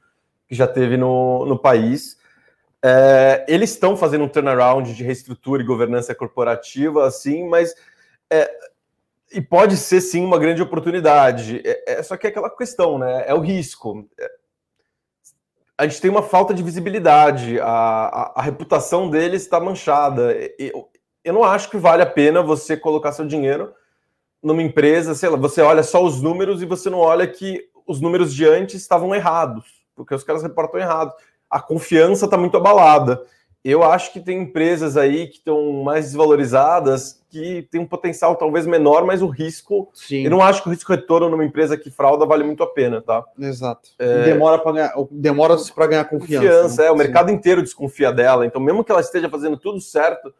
que 0.47 0.55
já 0.55 0.67
teve 0.67 0.97
no, 0.97 1.45
no 1.45 1.59
país. 1.59 2.17
É, 2.83 3.45
eles 3.47 3.71
estão 3.71 3.97
fazendo 3.97 4.23
um 4.23 4.29
turnaround 4.29 4.93
de 4.93 5.03
reestrutura 5.03 5.61
e 5.61 5.65
governança 5.65 6.15
corporativa, 6.15 7.05
assim, 7.05 7.47
mas 7.47 7.75
é, 8.29 8.49
e 9.31 9.41
pode 9.41 9.75
ser 9.75 9.99
sim 9.99 10.23
uma 10.23 10.39
grande 10.39 10.61
oportunidade. 10.61 11.61
É, 11.65 11.99
é, 11.99 12.03
só 12.03 12.15
que 12.15 12.27
é 12.27 12.29
aquela 12.29 12.49
questão, 12.49 12.97
né? 12.97 13.25
É 13.27 13.33
o 13.33 13.39
risco. 13.39 14.07
É, 14.17 14.31
a 15.77 15.85
gente 15.85 16.01
tem 16.01 16.09
uma 16.09 16.23
falta 16.23 16.53
de 16.53 16.63
visibilidade, 16.63 17.59
a, 17.59 17.67
a, 17.67 18.33
a 18.37 18.41
reputação 18.41 19.09
deles 19.09 19.43
está 19.43 19.59
manchada. 19.59 20.33
Eu, 20.57 20.89
eu 21.23 21.33
não 21.33 21.43
acho 21.43 21.69
que 21.69 21.77
vale 21.77 22.01
a 22.01 22.05
pena 22.05 22.41
você 22.41 22.77
colocar 22.77 23.11
seu 23.11 23.25
dinheiro 23.25 23.73
numa 24.41 24.63
empresa, 24.63 25.13
sei 25.13 25.29
lá, 25.29 25.37
você 25.37 25.61
olha 25.61 25.83
só 25.83 26.03
os 26.03 26.21
números 26.21 26.61
e 26.61 26.65
você 26.65 26.89
não 26.89 26.99
olha 26.99 27.27
que 27.27 27.69
os 27.85 27.99
números 27.99 28.33
de 28.33 28.45
antes 28.45 28.81
estavam 28.81 29.13
errados 29.13 29.76
porque 29.97 30.15
os 30.15 30.23
caras 30.23 30.43
reportam 30.43 30.79
errado. 30.79 31.11
A 31.49 31.59
confiança 31.59 32.25
está 32.25 32.37
muito 32.37 32.55
abalada. 32.55 33.21
Eu 33.63 33.83
acho 33.83 34.13
que 34.13 34.21
tem 34.21 34.43
empresas 34.43 34.95
aí 34.95 35.27
que 35.27 35.39
estão 35.39 35.83
mais 35.83 36.05
desvalorizadas, 36.05 37.21
que 37.29 37.67
tem 37.69 37.81
um 37.81 37.85
potencial 37.85 38.35
talvez 38.35 38.65
menor, 38.65 39.03
mas 39.05 39.21
o 39.21 39.27
risco. 39.27 39.89
Sim. 39.93 40.23
Eu 40.23 40.31
não 40.31 40.41
acho 40.41 40.61
que 40.61 40.69
o 40.69 40.71
risco 40.71 40.89
retorno 40.89 41.27
numa 41.27 41.43
empresa 41.43 41.75
que 41.75 41.91
frauda 41.91 42.25
vale 42.25 42.45
muito 42.45 42.63
a 42.63 42.67
pena, 42.67 43.01
tá? 43.01 43.25
Exato. 43.37 43.89
É... 43.99 44.23
Demora 44.23 44.59
para 44.59 44.71
ganhar, 44.71 44.93
demora 45.11 45.57
para 45.75 45.87
ganhar 45.87 46.05
confiança. 46.05 46.47
Confiança, 46.47 46.81
né? 46.83 46.87
é. 46.87 46.91
O 46.91 46.95
mercado 46.95 47.29
Sim. 47.29 47.35
inteiro 47.35 47.61
desconfia 47.61 48.13
dela. 48.13 48.45
Então, 48.45 48.61
mesmo 48.61 48.83
que 48.83 48.91
ela 48.91 49.01
esteja 49.01 49.29
fazendo 49.29 49.57
tudo 49.57 49.81
certo, 49.81 50.33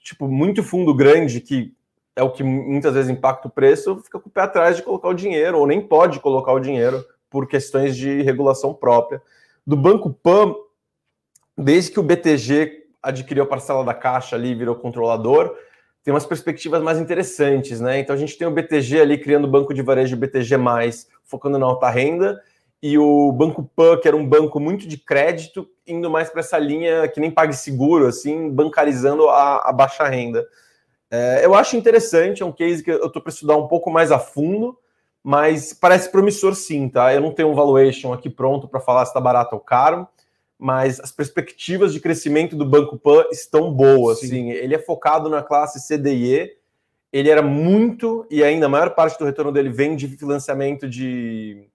tipo, 0.00 0.28
muito 0.28 0.62
fundo 0.62 0.94
grande 0.94 1.40
que 1.40 1.72
é 2.14 2.22
o 2.22 2.30
que 2.30 2.42
muitas 2.42 2.94
vezes 2.94 3.10
impacta 3.10 3.46
o 3.46 3.50
preço, 3.50 4.00
fica 4.02 4.18
com 4.18 4.28
o 4.28 4.32
pé 4.32 4.40
atrás 4.42 4.76
de 4.76 4.82
colocar 4.82 5.08
o 5.08 5.14
dinheiro, 5.14 5.58
ou 5.58 5.66
nem 5.66 5.80
pode 5.80 6.18
colocar 6.18 6.52
o 6.52 6.60
dinheiro 6.60 7.04
por 7.36 7.46
questões 7.46 7.94
de 7.94 8.22
regulação 8.22 8.72
própria. 8.72 9.20
Do 9.66 9.76
Banco 9.76 10.08
Pan, 10.10 10.54
desde 11.54 11.90
que 11.90 12.00
o 12.00 12.02
BTG 12.02 12.86
adquiriu 13.02 13.44
a 13.44 13.46
parcela 13.46 13.84
da 13.84 13.92
Caixa 13.92 14.34
ali 14.34 14.54
virou 14.54 14.74
controlador, 14.74 15.54
tem 16.02 16.14
umas 16.14 16.24
perspectivas 16.24 16.80
mais 16.80 16.98
interessantes, 16.98 17.78
né? 17.78 17.98
Então 17.98 18.16
a 18.16 18.18
gente 18.18 18.38
tem 18.38 18.48
o 18.48 18.50
BTG 18.50 19.02
ali 19.02 19.18
criando 19.18 19.44
o 19.44 19.50
banco 19.50 19.74
de 19.74 19.82
varejo 19.82 20.16
BTG+, 20.16 20.56
focando 21.24 21.58
na 21.58 21.66
alta 21.66 21.90
renda, 21.90 22.40
e 22.82 22.96
o 22.96 23.30
Banco 23.32 23.70
Pan, 23.76 23.98
que 23.98 24.08
era 24.08 24.16
um 24.16 24.26
banco 24.26 24.58
muito 24.58 24.88
de 24.88 24.96
crédito, 24.96 25.68
indo 25.86 26.08
mais 26.08 26.30
para 26.30 26.40
essa 26.40 26.56
linha 26.56 27.06
que 27.06 27.20
nem 27.20 27.30
PagSeguro, 27.30 28.06
assim, 28.06 28.48
bancarizando 28.48 29.28
a, 29.28 29.58
a 29.68 29.72
baixa 29.74 30.08
renda. 30.08 30.42
É, 31.10 31.44
eu 31.44 31.54
acho 31.54 31.76
interessante, 31.76 32.42
é 32.42 32.46
um 32.46 32.52
case 32.52 32.82
que 32.82 32.90
eu 32.90 33.08
estou 33.08 33.20
para 33.20 33.30
estudar 33.30 33.58
um 33.58 33.68
pouco 33.68 33.90
mais 33.90 34.10
a 34.10 34.18
fundo, 34.18 34.78
mas 35.28 35.72
parece 35.72 36.08
promissor 36.08 36.54
sim, 36.54 36.88
tá? 36.88 37.12
Eu 37.12 37.20
não 37.20 37.32
tenho 37.32 37.48
um 37.48 37.54
valuation 37.54 38.12
aqui 38.12 38.30
pronto 38.30 38.68
para 38.68 38.78
falar 38.78 39.04
se 39.04 39.10
está 39.10 39.20
barato 39.20 39.56
ou 39.56 39.60
caro, 39.60 40.06
mas 40.56 41.00
as 41.00 41.10
perspectivas 41.10 41.92
de 41.92 41.98
crescimento 41.98 42.54
do 42.54 42.64
Banco 42.64 42.96
Pan 42.96 43.24
estão 43.32 43.72
boas, 43.72 44.20
sim. 44.20 44.28
sim. 44.28 44.50
Ele 44.50 44.72
é 44.72 44.78
focado 44.78 45.28
na 45.28 45.42
classe 45.42 45.84
CDIE, 45.84 46.52
ele 47.12 47.28
era 47.28 47.42
muito, 47.42 48.24
e 48.30 48.44
ainda 48.44 48.66
a 48.66 48.68
maior 48.68 48.94
parte 48.94 49.18
do 49.18 49.24
retorno 49.24 49.50
dele 49.50 49.68
vem 49.68 49.96
de 49.96 50.06
financiamento 50.06 50.88
de... 50.88 51.68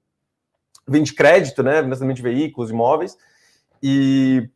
vem 0.88 1.04
de 1.04 1.14
crédito, 1.14 1.62
né? 1.62 1.84
Financiamento 1.84 2.16
de 2.16 2.24
veículos, 2.24 2.72
imóveis, 2.72 3.18
e 3.84 4.50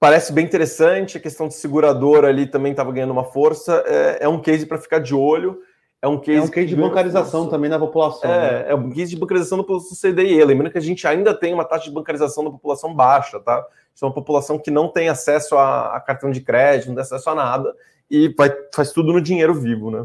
parece 0.00 0.32
bem 0.32 0.46
interessante, 0.46 1.18
a 1.18 1.20
questão 1.20 1.48
de 1.48 1.54
seguradora 1.54 2.28
ali 2.28 2.46
também 2.46 2.72
estava 2.72 2.90
ganhando 2.90 3.12
uma 3.12 3.24
força, 3.24 3.84
é, 3.86 4.24
é 4.24 4.28
um 4.28 4.40
case 4.40 4.64
para 4.64 4.78
ficar 4.78 5.00
de 5.00 5.14
olho, 5.14 5.60
é 6.02 6.08
um 6.08 6.18
case, 6.18 6.38
é 6.38 6.42
um 6.42 6.48
case 6.48 6.66
de 6.66 6.74
bancarização 6.74 7.48
também 7.48 7.70
na 7.70 7.78
população. 7.78 8.28
É, 8.28 8.64
né? 8.64 8.70
é 8.70 8.74
um 8.74 8.90
case 8.90 9.10
de 9.12 9.16
bancarização 9.16 9.58
da 9.58 9.62
população 9.62 9.96
CDI. 9.96 10.44
Lembrando 10.44 10.72
que 10.72 10.78
a 10.78 10.82
gente 10.82 11.06
ainda 11.06 11.32
tem 11.32 11.54
uma 11.54 11.64
taxa 11.64 11.84
de 11.84 11.92
bancarização 11.92 12.42
da 12.42 12.50
população 12.50 12.92
baixa, 12.92 13.38
tá? 13.38 13.64
Isso 13.94 14.04
é 14.04 14.08
uma 14.08 14.14
população 14.14 14.58
que 14.58 14.68
não 14.68 14.88
tem 14.88 15.08
acesso 15.08 15.56
a, 15.56 15.96
a 15.96 16.00
cartão 16.00 16.32
de 16.32 16.40
crédito, 16.40 16.88
não 16.88 16.96
tem 16.96 17.02
acesso 17.02 17.30
a 17.30 17.34
nada 17.36 17.72
e 18.10 18.34
vai, 18.36 18.52
faz 18.74 18.90
tudo 18.90 19.12
no 19.12 19.20
dinheiro 19.20 19.54
vivo, 19.54 19.92
né? 19.92 20.04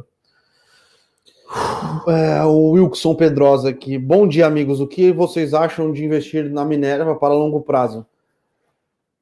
É, 2.07 2.43
o 2.43 2.71
Wilson 2.71 3.15
Pedrosa 3.15 3.69
aqui. 3.69 3.97
Bom 3.97 4.27
dia, 4.27 4.45
amigos. 4.45 4.79
O 4.79 4.85
que 4.85 5.11
vocês 5.11 5.53
acham 5.55 5.91
de 5.91 6.05
investir 6.05 6.47
na 6.47 6.63
Minerva 6.63 7.15
para 7.15 7.33
longo 7.33 7.61
prazo? 7.61 8.05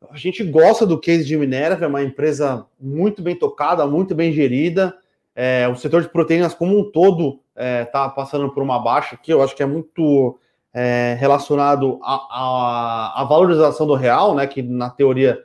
A 0.10 0.18
gente 0.18 0.44
gosta 0.44 0.86
do 0.86 1.00
case 1.00 1.24
de 1.24 1.38
Minerva, 1.38 1.86
é 1.86 1.88
uma 1.88 2.04
empresa 2.04 2.66
muito 2.80 3.22
bem 3.22 3.36
tocada, 3.36 3.88
muito 3.88 4.14
bem 4.14 4.34
gerida. 4.34 4.94
É, 5.36 5.68
o 5.68 5.76
setor 5.76 6.02
de 6.02 6.10
proteínas 6.10 6.54
como 6.54 6.80
um 6.80 6.92
todo 6.92 7.42
está 7.50 7.64
é, 7.64 7.86
tá 7.86 8.10
passando 8.10 8.50
por 8.54 8.64
uma 8.64 8.80
baixa 8.80 9.18
que 9.18 9.34
eu 9.34 9.42
acho 9.44 9.56
que 9.56 9.62
é 9.62 9.66
muito 9.66 10.40
é, 10.74 11.16
relacionado 11.20 12.00
à 12.02 13.26
valorização 13.28 13.86
do 13.86 13.96
real, 13.96 14.34
né, 14.36 14.48
que 14.48 14.62
na 14.62 14.90
teoria 14.90 15.38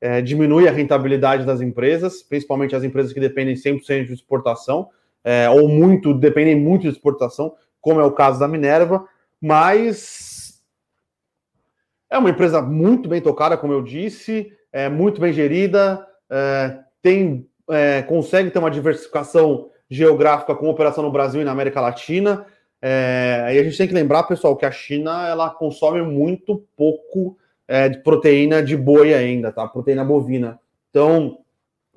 é, 0.00 0.20
diminui 0.22 0.68
a 0.68 0.72
rentabilidade 0.72 1.44
das 1.44 1.60
empresas, 1.60 2.22
principalmente 2.22 2.76
as 2.76 2.84
empresas 2.84 3.12
que 3.12 3.20
dependem 3.20 3.54
100% 3.54 4.06
de 4.06 4.12
exportação, 4.12 4.88
é, 5.24 5.48
ou 5.48 5.68
muito, 5.68 6.14
dependem 6.14 6.56
muito 6.56 6.82
de 6.82 6.88
exportação, 6.88 7.54
como 7.80 8.00
é 8.00 8.04
o 8.04 8.12
caso 8.12 8.38
da 8.38 8.48
Minerva, 8.48 9.06
mas 9.40 10.62
é 12.10 12.18
uma 12.18 12.30
empresa 12.30 12.62
muito 12.62 13.08
bem 13.08 13.20
tocada, 13.20 13.56
como 13.56 13.72
eu 13.72 13.82
disse, 13.82 14.52
é 14.72 14.88
muito 14.88 15.20
bem 15.20 15.32
gerida, 15.32 16.06
é, 16.30 16.78
tem, 17.02 17.47
é, 17.70 18.02
consegue 18.02 18.50
ter 18.50 18.58
uma 18.58 18.70
diversificação 18.70 19.70
geográfica 19.90 20.54
com 20.54 20.68
operação 20.68 21.02
no 21.02 21.10
Brasil 21.10 21.40
e 21.40 21.44
na 21.44 21.52
América 21.52 21.80
Latina, 21.80 22.46
é, 22.80 23.50
e 23.54 23.58
a 23.58 23.62
gente 23.64 23.76
tem 23.76 23.88
que 23.88 23.94
lembrar, 23.94 24.22
pessoal, 24.24 24.56
que 24.56 24.66
a 24.66 24.70
China 24.70 25.26
ela 25.28 25.50
consome 25.50 26.00
muito 26.02 26.64
pouco 26.76 27.36
é, 27.66 27.88
de 27.88 27.98
proteína 27.98 28.62
de 28.62 28.76
boi 28.76 29.12
ainda, 29.14 29.50
tá? 29.50 29.66
Proteína 29.66 30.04
bovina. 30.04 30.58
Então, 30.90 31.38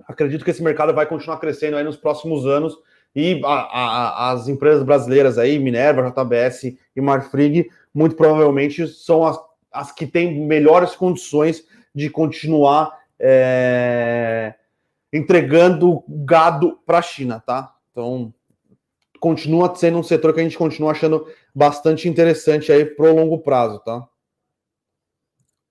acredito 0.07 0.43
que 0.43 0.51
esse 0.51 0.63
mercado 0.63 0.93
vai 0.93 1.05
continuar 1.05 1.37
crescendo 1.37 1.77
aí 1.77 1.83
nos 1.83 1.97
próximos 1.97 2.45
anos 2.45 2.77
e 3.15 3.41
a, 3.43 3.49
a, 3.49 4.31
as 4.31 4.47
empresas 4.47 4.83
brasileiras 4.83 5.37
aí, 5.37 5.59
Minerva, 5.59 6.09
JBS 6.09 6.75
e 6.95 7.01
Marfrig, 7.01 7.69
muito 7.93 8.15
provavelmente 8.15 8.87
são 8.87 9.25
as, 9.25 9.37
as 9.71 9.91
que 9.91 10.07
têm 10.07 10.45
melhores 10.45 10.95
condições 10.95 11.63
de 11.93 12.09
continuar 12.09 12.97
é, 13.19 14.55
entregando 15.11 16.03
gado 16.07 16.79
para 16.85 16.99
a 16.99 17.01
China, 17.01 17.39
tá? 17.39 17.75
Então, 17.91 18.33
continua 19.19 19.73
sendo 19.75 19.99
um 19.99 20.03
setor 20.03 20.33
que 20.33 20.39
a 20.39 20.43
gente 20.43 20.57
continua 20.57 20.91
achando 20.91 21.27
bastante 21.53 22.07
interessante 22.07 22.71
aí 22.71 22.85
para 22.85 23.11
o 23.11 23.15
longo 23.15 23.39
prazo, 23.39 23.79
tá? 23.79 24.07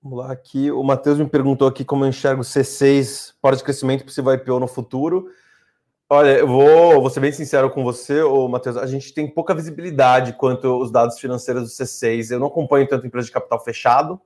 Vamos 0.02 0.18
lá, 0.18 0.32
aqui 0.32 0.70
o 0.70 0.82
Matheus 0.82 1.18
me 1.18 1.28
perguntou 1.28 1.68
aqui 1.68 1.84
como 1.84 2.04
eu 2.04 2.08
enxergo 2.08 2.42
C6 2.42 3.34
para 3.42 3.56
de 3.56 3.62
crescimento 3.62 4.04
possível 4.04 4.32
IPO 4.32 4.58
no 4.58 4.66
futuro. 4.66 5.28
Olha, 6.08 6.38
eu 6.38 6.46
vou, 6.46 7.00
vou 7.00 7.10
ser 7.10 7.20
bem 7.20 7.30
sincero 7.30 7.70
com 7.70 7.84
você, 7.84 8.22
ô, 8.22 8.48
Matheus, 8.48 8.76
a 8.76 8.86
gente 8.86 9.12
tem 9.14 9.28
pouca 9.32 9.54
visibilidade 9.54 10.32
quanto 10.32 10.80
os 10.80 10.90
dados 10.90 11.18
financeiros 11.18 11.62
do 11.64 11.68
C6. 11.68 12.32
Eu 12.32 12.40
não 12.40 12.48
acompanho 12.48 12.88
tanto 12.88 13.06
empresa 13.06 13.26
de 13.26 13.32
capital 13.32 13.62
fechado. 13.62 14.20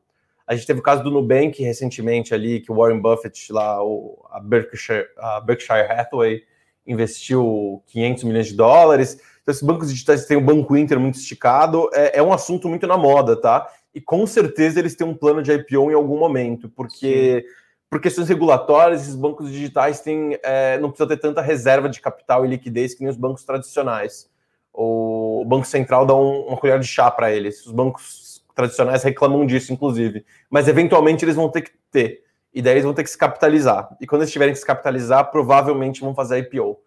A 0.46 0.54
gente 0.54 0.66
teve 0.66 0.80
o 0.80 0.82
caso 0.82 1.02
do 1.02 1.10
Nubank 1.10 1.62
recentemente 1.62 2.34
ali, 2.34 2.60
que 2.60 2.70
o 2.70 2.76
Warren 2.76 3.00
Buffett 3.00 3.52
lá, 3.52 3.82
o, 3.82 4.22
a, 4.30 4.40
Berkshire, 4.40 5.06
a 5.16 5.40
Berkshire 5.40 5.90
Hathaway, 5.90 6.42
investiu 6.86 7.82
500 7.86 8.24
milhões 8.24 8.46
de 8.48 8.54
dólares. 8.54 9.18
Então, 9.42 9.52
esses 9.52 9.62
bancos 9.62 9.90
digitais 9.90 10.26
têm 10.26 10.36
o 10.36 10.40
Banco 10.40 10.76
Inter 10.76 11.00
muito 11.00 11.18
esticado, 11.18 11.88
é, 11.94 12.18
é, 12.18 12.22
um 12.22 12.32
assunto 12.32 12.68
muito 12.68 12.86
na 12.86 12.96
moda, 12.96 13.36
tá? 13.36 13.66
E 13.94 14.00
com 14.00 14.26
certeza 14.26 14.78
eles 14.78 14.94
têm 14.94 15.06
um 15.06 15.14
plano 15.14 15.42
de 15.42 15.52
IPO 15.52 15.90
em 15.90 15.94
algum 15.94 16.18
momento, 16.18 16.68
porque 16.68 17.42
Sim. 17.42 17.54
por 17.88 18.00
questões 18.00 18.28
regulatórias, 18.28 19.02
esses 19.02 19.14
bancos 19.14 19.50
digitais 19.50 20.00
têm, 20.00 20.38
é, 20.42 20.78
não 20.78 20.90
precisam 20.90 21.08
ter 21.08 21.18
tanta 21.18 21.40
reserva 21.40 21.88
de 21.88 22.00
capital 22.00 22.44
e 22.44 22.48
liquidez 22.48 22.94
que 22.94 23.02
nem 23.02 23.10
os 23.10 23.16
bancos 23.16 23.44
tradicionais. 23.44 24.28
O 24.72 25.44
Banco 25.46 25.66
Central 25.66 26.04
dá 26.04 26.14
um, 26.14 26.48
uma 26.48 26.56
colher 26.56 26.80
de 26.80 26.86
chá 26.86 27.10
para 27.10 27.30
eles. 27.30 27.64
Os 27.64 27.72
bancos 27.72 28.23
tradicionais 28.54 29.02
reclamam 29.02 29.44
disso, 29.44 29.72
inclusive. 29.72 30.24
Mas 30.48 30.68
eventualmente 30.68 31.24
eles 31.24 31.36
vão 31.36 31.48
ter 31.48 31.62
que 31.62 31.72
ter 31.90 32.24
e 32.54 32.62
daí 32.62 32.74
eles 32.74 32.84
vão 32.84 32.94
ter 32.94 33.02
que 33.02 33.10
se 33.10 33.18
capitalizar. 33.18 33.96
E 34.00 34.06
quando 34.06 34.22
eles 34.22 34.32
tiverem 34.32 34.54
que 34.54 34.60
se 34.60 34.66
capitalizar, 34.66 35.30
provavelmente 35.30 36.00
vão 36.00 36.14
fazer 36.14 36.38
IPO. 36.38 36.78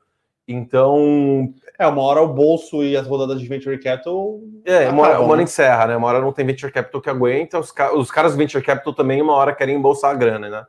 Então. 0.47 1.53
É, 1.77 1.85
uma 1.85 2.01
hora 2.01 2.21
o 2.21 2.33
bolso 2.33 2.81
e 2.81 2.95
as 2.95 3.05
rodadas 3.05 3.41
de 3.41 3.47
venture 3.47 3.77
capital. 3.77 4.39
É, 4.63 4.89
uma, 4.89 5.03
hora, 5.03 5.19
uma 5.19 5.33
hora 5.33 5.43
encerra, 5.43 5.87
né? 5.87 5.97
Uma 5.97 6.07
hora 6.07 6.21
não 6.21 6.31
tem 6.31 6.45
venture 6.45 6.71
capital 6.71 7.01
que 7.01 7.09
aguenta. 7.09 7.59
Os, 7.59 7.73
os 7.95 8.09
caras 8.09 8.31
do 8.31 8.37
venture 8.37 8.63
capital 8.63 8.93
também, 8.93 9.21
uma 9.21 9.33
hora 9.33 9.53
querem 9.53 9.75
embolsar 9.75 10.11
a 10.11 10.15
grana, 10.15 10.49
né? 10.49 10.65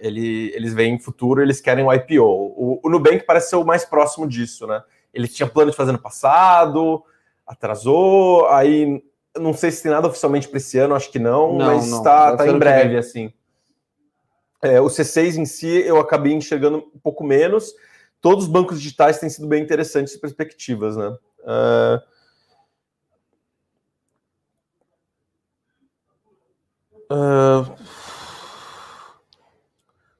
Ele, 0.00 0.52
eles 0.54 0.72
veem 0.72 1.00
futuro, 1.00 1.42
eles 1.42 1.60
querem 1.60 1.84
o 1.84 1.92
IPO. 1.92 2.22
O, 2.22 2.80
o 2.84 2.88
Nubank 2.88 3.24
parece 3.26 3.50
ser 3.50 3.56
o 3.56 3.64
mais 3.64 3.84
próximo 3.84 4.28
disso, 4.28 4.68
né? 4.68 4.80
Ele 5.12 5.26
tinha 5.26 5.48
plano 5.48 5.72
de 5.72 5.76
fazer 5.76 5.90
no 5.90 5.98
passado, 5.98 7.02
atrasou, 7.44 8.46
aí 8.50 9.02
não 9.40 9.54
sei 9.54 9.70
se 9.70 9.82
tem 9.82 9.92
nada 9.92 10.08
oficialmente 10.08 10.48
para 10.48 10.58
esse 10.58 10.78
ano, 10.78 10.94
acho 10.94 11.10
que 11.10 11.18
não, 11.18 11.54
não 11.54 11.66
mas 11.66 11.86
está 11.86 12.36
tá 12.36 12.48
em 12.48 12.58
breve, 12.58 12.96
assim. 12.96 13.32
É, 14.62 14.80
o 14.80 14.86
C6 14.86 15.36
em 15.36 15.46
si 15.46 15.68
eu 15.68 15.98
acabei 15.98 16.32
enxergando 16.32 16.78
um 16.78 16.98
pouco 16.98 17.22
menos. 17.24 17.72
Todos 18.20 18.44
os 18.44 18.50
bancos 18.50 18.80
digitais 18.80 19.18
têm 19.18 19.30
sido 19.30 19.46
bem 19.46 19.62
interessantes 19.62 20.16
perspectivas, 20.16 20.96
né? 20.96 21.16
Uh... 21.44 22.18
Uh... 27.10 27.98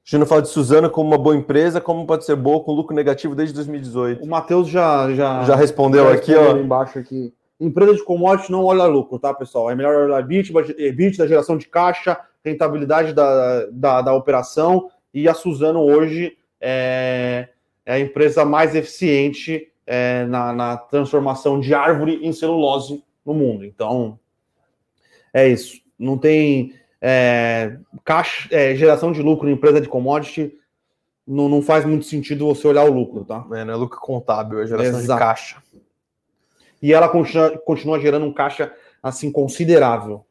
Gino 0.05 0.25
fala 0.25 0.41
de 0.41 0.47
Suzana 0.47 0.89
como 0.89 1.09
uma 1.09 1.19
boa 1.19 1.35
empresa, 1.35 1.79
como 1.79 2.07
pode 2.07 2.25
ser 2.25 2.35
boa 2.35 2.63
com 2.63 2.71
lucro 2.71 2.95
negativo 2.95 3.35
desde 3.35 3.53
2018. 3.53 4.23
O 4.23 4.27
Matheus 4.27 4.67
já, 4.67 5.13
já, 5.13 5.43
já 5.43 5.55
respondeu 5.55 6.05
já 6.05 6.13
aqui, 6.13 6.33
ó. 6.33 6.57
embaixo 6.57 6.97
aqui. 6.97 7.31
Empresa 7.59 7.95
de 7.95 8.03
commodity 8.03 8.51
não 8.51 8.63
olha 8.63 8.85
lucro, 8.85 9.19
tá, 9.19 9.33
pessoal? 9.33 9.69
É 9.69 9.75
melhor 9.75 10.09
olhar 10.09 10.23
bit 10.23 11.17
da 11.17 11.27
geração 11.27 11.57
de 11.57 11.67
caixa, 11.67 12.17
rentabilidade 12.43 13.13
da, 13.13 13.65
da, 13.71 14.01
da 14.01 14.13
operação 14.13 14.89
e 15.13 15.27
a 15.27 15.33
Suzano 15.33 15.81
hoje 15.81 16.37
é, 16.61 17.49
é 17.85 17.93
a 17.93 17.99
empresa 17.99 18.45
mais 18.45 18.75
eficiente 18.75 19.71
é, 19.85 20.25
na, 20.25 20.53
na, 20.53 20.77
transformação 20.77 21.59
de 21.59 21.73
árvore 21.73 22.19
em 22.21 22.31
celulose 22.31 23.03
no 23.25 23.33
mundo. 23.33 23.65
Então, 23.65 24.19
é 25.33 25.47
isso. 25.47 25.81
Não 25.97 26.17
tem 26.17 26.73
é, 27.01 27.77
caixa, 28.03 28.47
é, 28.51 28.75
geração 28.75 29.11
de 29.11 29.21
lucro 29.21 29.49
em 29.49 29.53
empresa 29.53 29.81
de 29.81 29.89
commodity, 29.89 30.53
não, 31.27 31.47
não, 31.49 31.61
faz 31.61 31.85
muito 31.85 32.05
sentido 32.05 32.47
você 32.47 32.67
olhar 32.67 32.83
o 32.83 32.93
lucro, 32.93 33.23
tá? 33.23 33.45
É, 33.51 33.63
não 33.63 33.73
é 33.73 33.77
lucro 33.77 33.99
contábil, 33.99 34.61
é 34.61 34.67
geração 34.67 34.99
Exato. 34.99 35.19
de 35.19 35.25
caixa. 35.25 35.63
E 36.81 36.93
ela 36.93 37.09
continua, 37.09 37.57
continua 37.59 37.99
gerando 37.99 38.25
um 38.25 38.33
caixa 38.33 38.73
assim 39.01 39.31
considerável. 39.31 40.25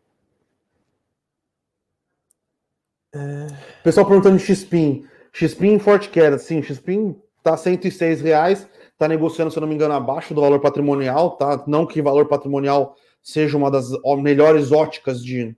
É... 3.15 3.47
Pessoal 3.83 4.07
perguntando 4.07 4.39
XPIN. 4.39 5.07
XPIN 5.33 5.79
forte 5.79 6.09
queda. 6.09 6.39
Sim, 6.39 6.63
XPIN 6.63 7.17
tá 7.43 7.57
106 7.57 8.21
reais. 8.21 8.69
Tá 8.97 9.07
negociando, 9.07 9.51
se 9.51 9.59
eu 9.59 9.61
não 9.61 9.69
me 9.69 9.75
engano, 9.75 9.95
abaixo 9.95 10.35
do 10.35 10.41
valor 10.41 10.61
patrimonial, 10.61 11.33
tá? 11.33 11.63
Não 11.67 11.87
que 11.87 12.03
valor 12.03 12.27
patrimonial 12.27 12.97
seja 13.23 13.57
uma 13.57 13.71
das 13.71 13.91
melhores 14.21 14.73
óticas 14.73 15.23
de 15.23 15.57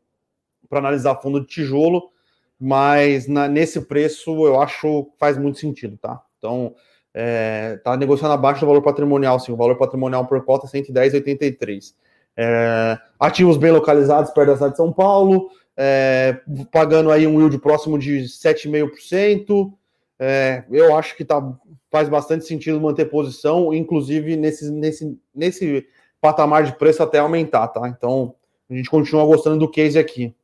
para 0.68 0.78
analisar 0.78 1.16
fundo 1.16 1.40
de 1.40 1.46
tijolo, 1.46 2.10
mas 2.58 3.26
na, 3.26 3.48
nesse 3.48 3.80
preço 3.80 4.30
eu 4.46 4.60
acho 4.60 5.04
que 5.04 5.18
faz 5.18 5.36
muito 5.36 5.58
sentido, 5.58 5.96
tá? 5.96 6.22
Então, 6.38 6.74
é, 7.14 7.78
tá 7.82 7.96
negociando 7.96 8.34
abaixo 8.34 8.60
do 8.60 8.66
valor 8.66 8.82
patrimonial, 8.82 9.38
sim. 9.40 9.52
O 9.52 9.56
valor 9.56 9.76
patrimonial 9.76 10.26
por 10.26 10.44
cota 10.44 10.66
é 10.66 10.70
110,83. 10.70 11.94
É, 12.36 12.98
ativos 13.18 13.56
bem 13.56 13.72
localizados 13.72 14.30
perto 14.30 14.48
da 14.48 14.54
cidade 14.54 14.72
de 14.72 14.76
São 14.76 14.92
Paulo, 14.92 15.50
é, 15.76 16.40
pagando 16.70 17.10
aí 17.10 17.26
um 17.26 17.40
yield 17.40 17.58
próximo 17.58 17.98
de 17.98 18.22
7,5%. 18.22 19.72
É, 20.18 20.64
eu 20.70 20.96
acho 20.96 21.16
que 21.16 21.24
tá, 21.24 21.42
faz 21.90 22.08
bastante 22.08 22.44
sentido 22.44 22.80
manter 22.80 23.06
posição, 23.06 23.72
inclusive 23.74 24.36
nesse, 24.36 24.70
nesse, 24.70 25.18
nesse 25.34 25.86
patamar 26.20 26.64
de 26.64 26.76
preço 26.76 27.02
até 27.02 27.18
aumentar, 27.18 27.68
tá? 27.68 27.88
Então, 27.88 28.34
a 28.68 28.74
gente 28.74 28.90
continua 28.90 29.24
gostando 29.24 29.58
do 29.58 29.70
case 29.70 29.98
aqui. 29.98 30.34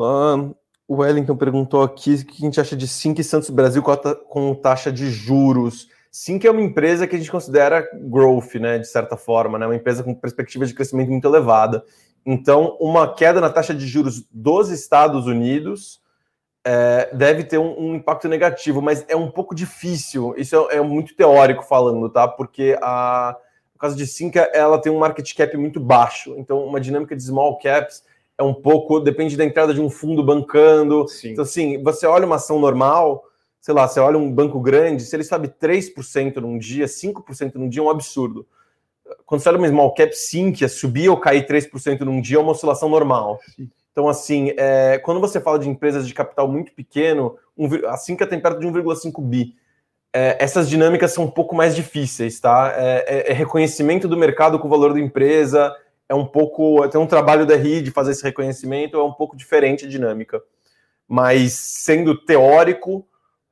Ah, 0.00 0.50
o 0.88 0.96
Wellington 0.96 1.36
perguntou 1.36 1.82
aqui 1.82 2.14
o 2.14 2.24
que 2.24 2.42
a 2.42 2.46
gente 2.46 2.60
acha 2.60 2.76
de 2.76 2.86
Sink 2.86 3.22
Santos 3.24 3.50
Brasil 3.50 3.82
com, 4.28 4.54
taxa 4.54 4.92
de 4.92 5.10
juros. 5.10 5.88
Sink 6.10 6.46
é 6.46 6.50
uma 6.50 6.62
empresa 6.62 7.06
que 7.06 7.16
a 7.16 7.18
gente 7.18 7.30
considera 7.30 7.88
growth, 7.94 8.54
né, 8.54 8.78
de 8.78 8.86
certa 8.86 9.16
forma, 9.16 9.58
né, 9.58 9.66
uma 9.66 9.74
empresa 9.74 10.02
com 10.02 10.14
perspectiva 10.14 10.64
de 10.64 10.74
crescimento 10.74 11.10
muito 11.10 11.26
elevada. 11.26 11.84
Então, 12.24 12.76
uma 12.80 13.12
queda 13.12 13.40
na 13.40 13.50
taxa 13.50 13.74
de 13.74 13.86
juros 13.86 14.24
dos 14.32 14.70
Estados 14.70 15.26
Unidos 15.26 16.00
é, 16.64 17.10
deve 17.14 17.44
ter 17.44 17.58
um, 17.58 17.78
um, 17.78 17.94
impacto 17.94 18.28
negativo, 18.28 18.82
mas 18.82 19.04
é 19.08 19.14
um 19.14 19.30
pouco 19.30 19.54
difícil. 19.54 20.34
Isso 20.36 20.68
é, 20.70 20.76
é 20.76 20.80
muito 20.80 21.14
teórico 21.14 21.62
falando, 21.62 22.08
tá? 22.08 22.26
Porque 22.26 22.76
a, 22.82 23.36
no 23.72 23.78
caso 23.78 23.96
de 23.96 24.06
Sinca, 24.06 24.50
ela 24.52 24.80
tem 24.80 24.90
um 24.90 24.98
market 24.98 25.32
cap 25.36 25.56
muito 25.56 25.78
baixo. 25.78 26.34
Então, 26.36 26.64
uma 26.64 26.80
dinâmica 26.80 27.14
de 27.14 27.22
small 27.22 27.58
caps 27.58 28.02
é 28.38 28.42
um 28.42 28.54
pouco 28.54 29.00
depende 29.00 29.36
da 29.36 29.44
entrada 29.44 29.72
de 29.72 29.80
um 29.80 29.88
fundo 29.88 30.22
bancando. 30.22 31.08
Sim. 31.08 31.30
Então, 31.30 31.42
assim, 31.42 31.82
você 31.82 32.06
olha 32.06 32.26
uma 32.26 32.36
ação 32.36 32.58
normal, 32.58 33.24
sei 33.60 33.74
lá, 33.74 33.88
você 33.88 33.98
olha 34.00 34.18
um 34.18 34.30
banco 34.30 34.60
grande, 34.60 35.04
se 35.04 35.16
ele 35.16 35.24
sobe 35.24 35.48
3% 35.48 36.36
num 36.36 36.58
dia, 36.58 36.86
5% 36.86 37.54
num 37.54 37.68
dia 37.68 37.82
é 37.82 37.84
um 37.84 37.90
absurdo. 37.90 38.46
Quando 39.24 39.40
você 39.40 39.48
olha 39.48 39.58
uma 39.58 39.68
small 39.68 39.94
cap, 39.94 40.12
sim, 40.12 40.52
que 40.52 40.64
é 40.64 40.68
subir 40.68 41.08
ou 41.08 41.16
cair 41.16 41.46
3% 41.46 42.00
num 42.00 42.20
dia 42.20 42.36
é 42.36 42.40
uma 42.40 42.52
oscilação 42.52 42.88
normal. 42.88 43.38
Sim. 43.54 43.70
Então, 43.96 44.08
assim, 44.08 44.52
é, 44.58 44.98
quando 44.98 45.20
você 45.20 45.40
fala 45.40 45.58
de 45.58 45.68
empresas 45.70 46.06
de 46.06 46.12
capital 46.12 46.46
muito 46.46 46.72
pequeno, 46.72 47.36
um, 47.56 47.66
a 47.88 47.96
Sinca 47.96 48.26
tem 48.26 48.38
perto 48.38 48.60
de 48.60 48.66
1,5 48.66 49.22
bi. 49.22 49.54
É, 50.12 50.36
essas 50.38 50.68
dinâmicas 50.68 51.12
são 51.12 51.24
um 51.24 51.30
pouco 51.30 51.54
mais 51.54 51.74
difíceis, 51.74 52.38
tá? 52.38 52.74
É, 52.76 53.04
é, 53.06 53.30
é, 53.30 53.32
reconhecimento 53.32 54.06
do 54.06 54.16
mercado 54.16 54.58
com 54.58 54.66
o 54.66 54.70
valor 54.70 54.92
da 54.92 55.00
empresa, 55.00 55.74
é 56.08 56.14
um 56.14 56.24
pouco. 56.24 56.88
Tem 56.88 57.00
um 57.00 57.06
trabalho 57.06 57.46
da 57.46 57.56
RI 57.56 57.82
de 57.82 57.90
fazer 57.90 58.12
esse 58.12 58.22
reconhecimento, 58.22 58.96
é 58.96 59.02
um 59.02 59.12
pouco 59.12 59.36
diferente 59.36 59.84
a 59.84 59.88
dinâmica. 59.88 60.42
Mas, 61.08 61.52
sendo 61.52 62.16
teórico, 62.16 63.06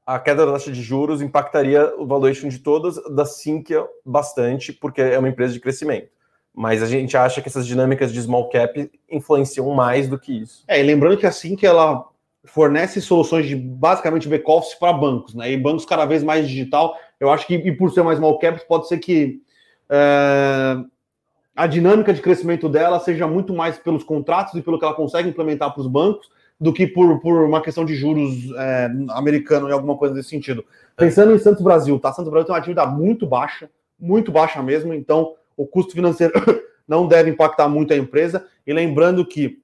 a 0.07 0.19
queda 0.19 0.45
da 0.45 0.53
taxa 0.53 0.71
de 0.71 0.83
juros 0.83 1.23
impactaria 1.23 1.95
o 1.97 2.07
valuation 2.07 2.49
de 2.49 2.59
todas, 2.59 2.97
da 3.15 3.25
Sinqia 3.25 3.87
bastante, 4.05 4.73
porque 4.73 5.01
é 5.01 5.19
uma 5.19 5.29
empresa 5.29 5.53
de 5.53 5.61
crescimento. 5.61 6.09
Mas 6.53 6.83
a 6.83 6.87
gente 6.87 7.17
acha 7.17 7.41
que 7.41 7.49
essas 7.49 7.67
dinâmicas 7.67 8.13
de 8.13 8.21
small 8.23 8.49
cap 8.49 8.91
influenciam 9.11 9.69
mais 9.75 10.09
do 10.09 10.19
que 10.19 10.41
isso. 10.43 10.65
É, 10.69 10.79
e 10.79 10.83
lembrando 10.83 11.17
que 11.17 11.27
a 11.27 11.33
Sinqia, 11.33 11.69
ela 11.69 12.09
fornece 12.45 13.01
soluções 13.01 13.47
de 13.47 13.57
basicamente 13.57 14.29
back-office 14.29 14.75
para 14.75 14.93
bancos, 14.93 15.35
né? 15.35 15.51
E 15.51 15.57
bancos 15.57 15.87
cada 15.87 16.05
vez 16.05 16.23
mais 16.23 16.47
digital. 16.47 16.95
Eu 17.19 17.31
acho 17.31 17.47
que, 17.47 17.55
e 17.55 17.73
por 17.73 17.91
ser 17.91 18.03
mais 18.03 18.19
small 18.19 18.39
cap, 18.39 18.61
pode 18.69 18.87
ser 18.87 18.99
que 18.99 19.41
é, 19.89 20.77
a 21.55 21.67
dinâmica 21.67 22.13
de 22.13 22.21
crescimento 22.21 22.69
dela 22.69 22.99
seja 22.99 23.27
muito 23.27 23.55
mais 23.55 23.79
pelos 23.79 24.03
contratos 24.03 24.55
e 24.55 24.63
pelo 24.63 24.79
que 24.79 24.85
ela 24.85 24.95
consegue 24.95 25.29
implementar 25.29 25.73
para 25.73 25.81
os 25.81 25.87
bancos 25.87 26.29
do 26.61 26.73
que 26.73 26.87
por, 26.87 27.21
por 27.21 27.43
uma 27.43 27.61
questão 27.61 27.85
de 27.85 27.95
juros 27.95 28.51
é, 28.57 28.91
americano 29.11 29.69
e 29.69 29.73
alguma 29.73 29.97
coisa 29.97 30.15
desse 30.15 30.31
sentido. 30.31 30.65
Pensando 30.97 31.33
em 31.33 31.39
Santos 31.39 31.63
Brasil, 31.63 31.99
tá? 31.99 32.13
Santos 32.13 32.31
Brasil 32.31 32.47
tem 32.47 32.55
uma 32.55 32.61
dívida 32.61 32.87
muito 32.87 33.27
baixa, 33.27 33.71
muito 33.99 34.33
baixa 34.33 34.63
mesmo, 34.63 34.95
então 34.95 35.35
o 35.57 35.67
custo 35.67 35.93
financeiro 35.93 36.33
não 36.87 37.07
deve 37.07 37.31
impactar 37.31 37.69
muito 37.69 37.93
a 37.93 37.97
empresa. 37.97 38.47
E 38.67 38.73
lembrando 38.73 39.25
que 39.27 39.59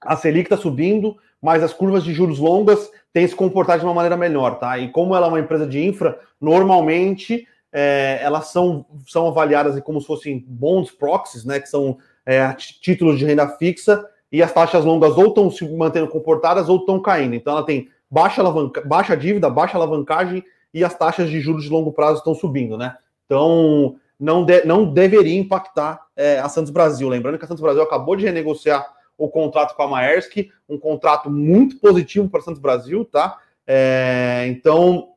a 0.00 0.16
Selic 0.16 0.46
está 0.46 0.56
subindo, 0.56 1.16
mas 1.40 1.62
as 1.62 1.72
curvas 1.72 2.04
de 2.04 2.12
juros 2.12 2.38
longas 2.38 2.90
têm 3.12 3.26
se 3.26 3.34
comportado 3.34 3.80
de 3.80 3.86
uma 3.86 3.94
maneira 3.94 4.16
melhor, 4.16 4.58
tá? 4.58 4.78
E 4.78 4.90
como 4.90 5.14
ela 5.14 5.26
é 5.26 5.28
uma 5.28 5.40
empresa 5.40 5.66
de 5.66 5.82
infra, 5.84 6.18
normalmente 6.40 7.46
é, 7.72 8.18
elas 8.22 8.48
são, 8.48 8.86
são 9.06 9.28
avaliadas 9.28 9.78
como 9.82 10.00
se 10.00 10.06
fossem 10.06 10.44
bons 10.46 10.90
proxies, 10.90 11.44
né? 11.44 11.60
Que 11.60 11.68
são 11.68 11.98
é, 12.24 12.52
títulos 12.54 13.18
de 13.18 13.24
renda 13.24 13.48
fixa 13.48 14.04
e 14.30 14.42
as 14.42 14.52
taxas 14.52 14.84
longas 14.84 15.16
ou 15.16 15.28
estão 15.28 15.50
se 15.50 15.64
mantendo 15.68 16.08
comportadas 16.08 16.68
ou 16.68 16.78
estão 16.78 17.00
caindo. 17.00 17.34
Então 17.34 17.52
ela 17.52 17.64
tem 17.64 17.88
baixa, 18.10 18.40
alavanca, 18.40 18.80
baixa 18.82 19.16
dívida, 19.16 19.50
baixa 19.50 19.76
alavancagem 19.76 20.42
e 20.72 20.84
as 20.84 20.94
taxas 20.94 21.30
de 21.30 21.40
juros 21.40 21.64
de 21.64 21.70
longo 21.70 21.92
prazo 21.92 22.18
estão 22.18 22.34
subindo, 22.34 22.76
né? 22.76 22.96
Então 23.24 23.96
não, 24.18 24.44
de, 24.44 24.64
não 24.64 24.92
deveria 24.92 25.38
impactar 25.38 26.00
é, 26.16 26.38
a 26.38 26.48
Santos 26.48 26.70
Brasil. 26.70 27.08
Lembrando 27.08 27.38
que 27.38 27.44
a 27.44 27.48
Santos 27.48 27.62
Brasil 27.62 27.82
acabou 27.82 28.16
de 28.16 28.24
renegociar 28.24 28.86
o 29.16 29.28
contrato 29.28 29.74
com 29.74 29.82
a 29.82 29.88
Maersk, 29.88 30.48
um 30.68 30.78
contrato 30.78 31.30
muito 31.30 31.78
positivo 31.78 32.28
para 32.28 32.40
a 32.40 32.42
Santos 32.42 32.60
Brasil, 32.60 33.04
tá? 33.04 33.38
É, 33.66 34.46
então, 34.48 35.08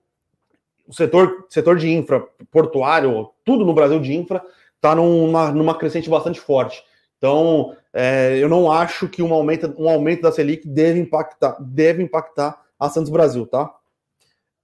o 0.92 0.94
setor, 0.94 1.46
setor 1.48 1.78
de 1.78 1.90
infra 1.90 2.20
portuário, 2.52 3.30
tudo 3.46 3.66
no 3.66 3.74
Brasil 3.74 3.98
de 4.02 4.14
infra, 4.14 4.44
está 4.76 4.94
numa, 4.94 5.50
numa 5.50 5.74
crescente 5.74 6.10
bastante 6.10 6.38
forte. 6.40 6.84
Então, 7.18 7.74
é, 7.94 8.38
eu 8.38 8.50
não 8.50 8.70
acho 8.70 9.08
que 9.08 9.24
um 9.24 9.34
aumento, 9.34 9.74
um 9.78 9.88
aumento 9.88 10.24
da 10.24 10.34
Selic 10.34 10.68
deve 10.68 11.00
impactar, 11.00 11.56
deve 11.62 12.04
impactar 12.04 12.62
a 12.78 12.90
Santos 12.90 13.10
Brasil, 13.10 13.48
tá? 13.48 13.74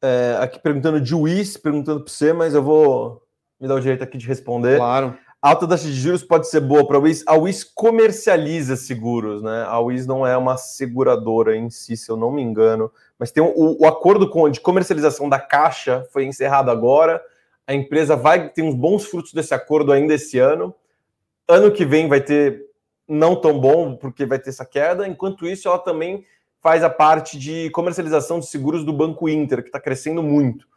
É, 0.03 0.37
aqui 0.41 0.59
perguntando 0.59 0.99
de 0.99 1.15
Luiz, 1.15 1.55
perguntando 1.55 2.01
para 2.01 2.11
você, 2.11 2.33
mas 2.33 2.53
eu 2.53 2.61
vou 2.61 3.23
me 3.59 3.67
dar 3.67 3.75
o 3.75 3.79
direito 3.79 4.03
aqui 4.03 4.17
de 4.17 4.27
responder. 4.27 4.77
Claro. 4.77 5.17
A 5.47 5.51
alta 5.51 5.65
taxa 5.65 5.87
de 5.87 5.93
juros 5.93 6.25
pode 6.25 6.49
ser 6.49 6.59
boa 6.59 6.85
para 6.85 6.97
a 6.97 6.99
WIS. 6.99 7.23
A 7.25 7.37
WIS 7.37 7.63
comercializa 7.63 8.75
seguros, 8.75 9.41
né? 9.41 9.63
A 9.65 9.79
WIS 9.79 10.05
não 10.05 10.27
é 10.27 10.35
uma 10.35 10.57
seguradora 10.57 11.55
em 11.55 11.69
si, 11.69 11.95
se 11.95 12.11
eu 12.11 12.17
não 12.17 12.29
me 12.29 12.41
engano. 12.41 12.91
Mas 13.17 13.31
tem 13.31 13.41
o, 13.41 13.81
o 13.81 13.87
acordo 13.87 14.29
com, 14.29 14.49
de 14.49 14.59
comercialização 14.59 15.29
da 15.29 15.39
Caixa 15.39 16.05
foi 16.11 16.25
encerrado 16.25 16.69
agora. 16.69 17.21
A 17.65 17.73
empresa 17.73 18.13
vai 18.13 18.49
ter 18.49 18.61
uns 18.61 18.75
bons 18.75 19.05
frutos 19.05 19.31
desse 19.31 19.53
acordo 19.53 19.93
ainda 19.93 20.15
esse 20.15 20.37
ano. 20.37 20.75
Ano 21.47 21.71
que 21.71 21.85
vem 21.85 22.09
vai 22.09 22.19
ter 22.19 22.65
não 23.07 23.33
tão 23.33 23.57
bom, 23.57 23.95
porque 23.95 24.25
vai 24.25 24.39
ter 24.39 24.49
essa 24.49 24.65
queda. 24.65 25.07
Enquanto 25.07 25.47
isso, 25.47 25.69
ela 25.69 25.79
também 25.79 26.25
faz 26.61 26.83
a 26.83 26.89
parte 26.89 27.39
de 27.39 27.69
comercialização 27.69 28.41
de 28.41 28.47
seguros 28.47 28.83
do 28.83 28.91
Banco 28.91 29.29
Inter, 29.29 29.61
que 29.61 29.69
está 29.69 29.79
crescendo 29.79 30.21
muito. 30.21 30.67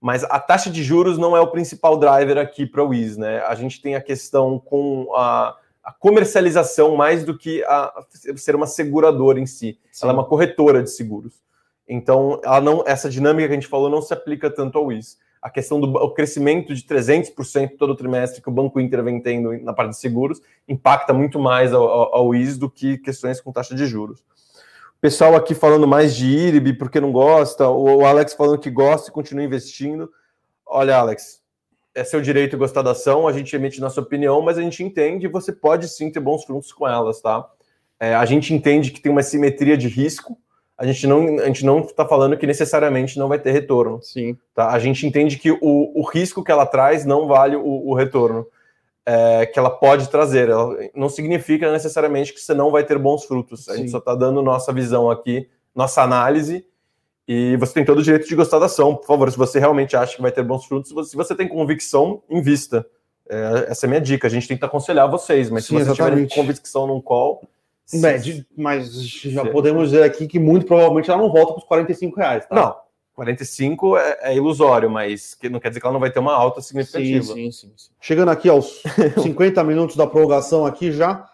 Mas 0.00 0.24
a 0.24 0.38
taxa 0.38 0.70
de 0.70 0.82
juros 0.82 1.18
não 1.18 1.36
é 1.36 1.40
o 1.40 1.50
principal 1.50 1.98
driver 1.98 2.38
aqui 2.38 2.66
para 2.66 2.82
o 2.82 2.88
WIS, 2.88 3.16
né? 3.16 3.40
A 3.40 3.54
gente 3.54 3.82
tem 3.82 3.94
a 3.94 4.00
questão 4.00 4.58
com 4.58 5.12
a, 5.16 5.56
a 5.82 5.92
comercialização 5.92 6.94
mais 6.94 7.24
do 7.24 7.36
que 7.36 7.64
a, 7.64 7.92
ser 8.36 8.54
uma 8.54 8.66
seguradora 8.66 9.40
em 9.40 9.46
si. 9.46 9.78
Sim. 9.90 10.04
Ela 10.04 10.12
é 10.12 10.14
uma 10.14 10.24
corretora 10.24 10.82
de 10.82 10.90
seguros. 10.90 11.42
Então, 11.88 12.40
ela 12.44 12.60
não, 12.60 12.84
essa 12.86 13.10
dinâmica 13.10 13.48
que 13.48 13.54
a 13.54 13.56
gente 13.56 13.66
falou 13.66 13.90
não 13.90 14.02
se 14.02 14.12
aplica 14.14 14.48
tanto 14.50 14.78
ao 14.78 14.86
WIS 14.86 15.18
a 15.40 15.48
questão 15.48 15.80
do 15.80 16.10
crescimento 16.10 16.74
de 16.74 16.82
300% 16.82 17.76
todo 17.78 17.94
trimestre 17.94 18.42
que 18.42 18.48
o 18.48 18.52
Banco 18.52 18.80
Inter 18.80 19.02
vem 19.02 19.20
tendo 19.20 19.56
na 19.62 19.72
parte 19.72 19.90
de 19.90 19.98
seguros 19.98 20.40
impacta 20.66 21.12
muito 21.12 21.38
mais 21.38 21.72
ao, 21.72 22.14
ao, 22.14 22.34
IS 22.34 22.58
do 22.58 22.68
que 22.68 22.98
questões 22.98 23.40
com 23.40 23.52
taxa 23.52 23.74
de 23.74 23.86
juros. 23.86 24.24
Pessoal 25.00 25.36
aqui 25.36 25.54
falando 25.54 25.86
mais 25.86 26.16
de 26.16 26.26
IRB 26.26 26.72
porque 26.72 27.00
não 27.00 27.12
gosta, 27.12 27.68
o 27.68 28.04
Alex 28.04 28.34
falando 28.34 28.58
que 28.58 28.68
gosta 28.68 29.08
e 29.08 29.12
continua 29.12 29.44
investindo. 29.44 30.10
Olha, 30.66 30.96
Alex, 30.96 31.40
é 31.94 32.02
seu 32.02 32.20
direito 32.20 32.58
gostar 32.58 32.82
da 32.82 32.90
ação, 32.90 33.28
a 33.28 33.32
gente 33.32 33.54
emite 33.54 33.80
nossa 33.80 34.00
opinião, 34.00 34.42
mas 34.42 34.58
a 34.58 34.62
gente 34.62 34.82
entende 34.82 35.26
e 35.26 35.30
você 35.30 35.52
pode 35.52 35.88
sim 35.88 36.10
ter 36.10 36.18
bons 36.18 36.44
frutos 36.44 36.72
com 36.72 36.86
elas, 36.86 37.20
tá? 37.20 37.48
É, 38.00 38.12
a 38.12 38.24
gente 38.24 38.52
entende 38.52 38.90
que 38.90 39.00
tem 39.00 39.10
uma 39.12 39.22
simetria 39.22 39.76
de 39.76 39.86
risco, 39.86 40.36
a 40.76 40.84
gente 40.84 41.06
não 41.06 41.38
a 41.38 41.46
gente 41.46 41.64
não 41.64 41.80
está 41.80 42.04
falando 42.04 42.36
que 42.36 42.46
necessariamente 42.46 43.20
não 43.20 43.28
vai 43.28 43.38
ter 43.38 43.52
retorno. 43.52 44.02
Sim. 44.02 44.36
Tá? 44.52 44.70
A 44.70 44.80
gente 44.80 45.06
entende 45.06 45.38
que 45.38 45.52
o, 45.52 45.58
o 45.60 46.02
risco 46.02 46.42
que 46.42 46.50
ela 46.50 46.66
traz 46.66 47.04
não 47.04 47.28
vale 47.28 47.54
o, 47.54 47.88
o 47.88 47.94
retorno 47.94 48.46
é, 49.08 49.46
que 49.46 49.58
ela 49.58 49.70
pode 49.70 50.10
trazer. 50.10 50.50
Ela, 50.50 50.76
não 50.94 51.08
significa 51.08 51.72
necessariamente 51.72 52.34
que 52.34 52.40
você 52.40 52.52
não 52.52 52.70
vai 52.70 52.84
ter 52.84 52.98
bons 52.98 53.24
frutos. 53.24 53.66
A 53.66 53.72
Sim. 53.72 53.78
gente 53.78 53.90
só 53.90 53.98
está 53.98 54.14
dando 54.14 54.42
nossa 54.42 54.70
visão 54.70 55.10
aqui, 55.10 55.48
nossa 55.74 56.02
análise. 56.02 56.66
E 57.26 57.56
você 57.56 57.72
tem 57.72 57.84
todo 57.86 57.98
o 57.98 58.02
direito 58.02 58.28
de 58.28 58.34
gostar 58.34 58.58
da 58.58 58.66
ação. 58.66 58.94
Por 58.94 59.06
favor, 59.06 59.30
se 59.32 59.38
você 59.38 59.58
realmente 59.58 59.96
acha 59.96 60.14
que 60.14 60.20
vai 60.20 60.30
ter 60.30 60.42
bons 60.42 60.66
frutos, 60.66 61.10
se 61.10 61.16
você 61.16 61.34
tem 61.34 61.48
convicção, 61.48 62.22
invista. 62.28 62.86
É, 63.30 63.68
essa 63.70 63.86
é 63.86 63.88
a 63.88 63.90
minha 63.90 64.00
dica. 64.00 64.26
A 64.26 64.30
gente 64.30 64.46
tenta 64.46 64.66
aconselhar 64.66 65.10
vocês, 65.10 65.48
mas 65.48 65.64
Sim, 65.64 65.78
se 65.78 65.84
você 65.84 65.90
exatamente. 65.90 66.28
tiver 66.28 66.42
convicção 66.42 66.86
num 66.86 67.00
call, 67.00 67.48
Sim. 67.86 68.02
mas 68.58 69.02
já 69.02 69.44
podemos 69.46 69.90
dizer 69.90 70.02
aqui 70.02 70.26
que 70.26 70.38
muito 70.38 70.66
provavelmente 70.66 71.10
ela 71.10 71.22
não 71.22 71.32
volta 71.32 71.54
para 71.54 71.60
os 71.60 71.64
45 71.64 72.14
reais. 72.14 72.46
Tá? 72.46 72.54
Não, 72.54 72.76
45 73.18 73.96
é, 73.98 74.18
é, 74.22 74.36
ilusório, 74.36 74.88
mas 74.88 75.34
que 75.34 75.48
não 75.48 75.58
quer 75.58 75.68
dizer 75.68 75.80
que 75.80 75.86
ela 75.86 75.92
não 75.92 76.00
vai 76.00 76.10
ter 76.10 76.20
uma 76.20 76.32
alta 76.32 76.60
significativa. 76.60 77.24
Sim, 77.34 77.50
sim, 77.50 77.72
sim. 77.76 77.90
Chegando 78.00 78.30
aqui 78.30 78.48
aos 78.48 78.82
50 79.22 79.62
minutos 79.64 79.96
da 79.96 80.06
prorrogação 80.06 80.64
aqui 80.64 80.92
já. 80.92 81.28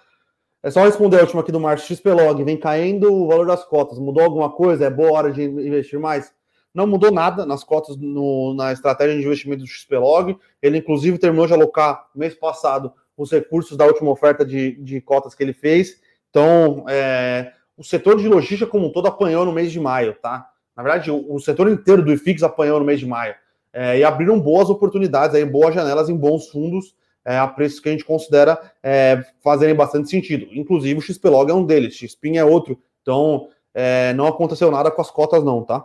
É 0.62 0.70
só 0.70 0.82
responder 0.82 1.18
a 1.18 1.20
última 1.20 1.42
aqui 1.42 1.52
do 1.52 1.60
Márcio 1.60 1.88
XPlog. 1.88 2.42
Vem 2.42 2.56
caindo 2.56 3.12
o 3.12 3.28
valor 3.28 3.46
das 3.46 3.64
cotas. 3.64 3.98
Mudou 3.98 4.22
alguma 4.22 4.50
coisa? 4.50 4.86
É 4.86 4.90
boa 4.90 5.12
hora 5.12 5.30
de 5.30 5.42
investir 5.42 6.00
mais? 6.00 6.32
Não 6.72 6.86
mudou 6.86 7.12
nada 7.12 7.44
nas 7.44 7.62
cotas 7.62 7.96
no, 7.98 8.54
na 8.54 8.72
estratégia 8.72 9.14
de 9.14 9.24
investimento 9.24 9.62
do 9.62 9.68
XPlog. 9.68 10.36
Ele, 10.62 10.78
inclusive, 10.78 11.18
terminou 11.18 11.46
de 11.46 11.52
alocar 11.52 12.08
mês 12.14 12.34
passado 12.34 12.92
os 13.16 13.30
recursos 13.30 13.76
da 13.76 13.84
última 13.84 14.10
oferta 14.10 14.44
de, 14.44 14.72
de 14.82 15.00
cotas 15.00 15.34
que 15.34 15.42
ele 15.42 15.52
fez 15.52 16.02
então, 16.34 16.84
é, 16.88 17.52
o 17.76 17.84
setor 17.84 18.18
de 18.18 18.26
logística 18.26 18.68
como 18.68 18.88
um 18.88 18.92
todo 18.92 19.06
apanhou 19.06 19.44
no 19.44 19.52
mês 19.52 19.70
de 19.70 19.78
maio, 19.78 20.14
tá? 20.14 20.50
Na 20.76 20.82
verdade, 20.82 21.10
o, 21.10 21.34
o 21.34 21.38
setor 21.38 21.68
inteiro 21.68 22.02
do 22.02 22.12
IFIX 22.12 22.42
apanhou 22.42 22.78
no 22.78 22.84
mês 22.84 23.00
de 23.00 23.06
maio. 23.06 23.34
É, 23.72 23.98
e 23.98 24.04
abriram 24.04 24.38
boas 24.38 24.70
oportunidades, 24.70 25.34
aí, 25.34 25.44
boas 25.44 25.74
janelas 25.74 26.08
em 26.08 26.16
bons 26.16 26.48
fundos, 26.48 26.94
é, 27.24 27.38
a 27.38 27.46
preços 27.46 27.80
que 27.80 27.88
a 27.88 27.92
gente 27.92 28.04
considera 28.04 28.60
é, 28.82 29.24
fazerem 29.42 29.74
bastante 29.74 30.08
sentido. 30.08 30.46
Inclusive, 30.52 30.98
o 30.98 31.02
XPlog 31.02 31.50
é 31.50 31.54
um 31.54 31.64
deles, 31.64 31.94
XPIN 31.94 32.36
é 32.36 32.44
outro. 32.44 32.78
Então, 33.02 33.48
é, 33.72 34.12
não 34.12 34.26
aconteceu 34.26 34.70
nada 34.70 34.90
com 34.90 35.00
as 35.00 35.10
cotas, 35.10 35.42
não, 35.42 35.64
tá? 35.64 35.84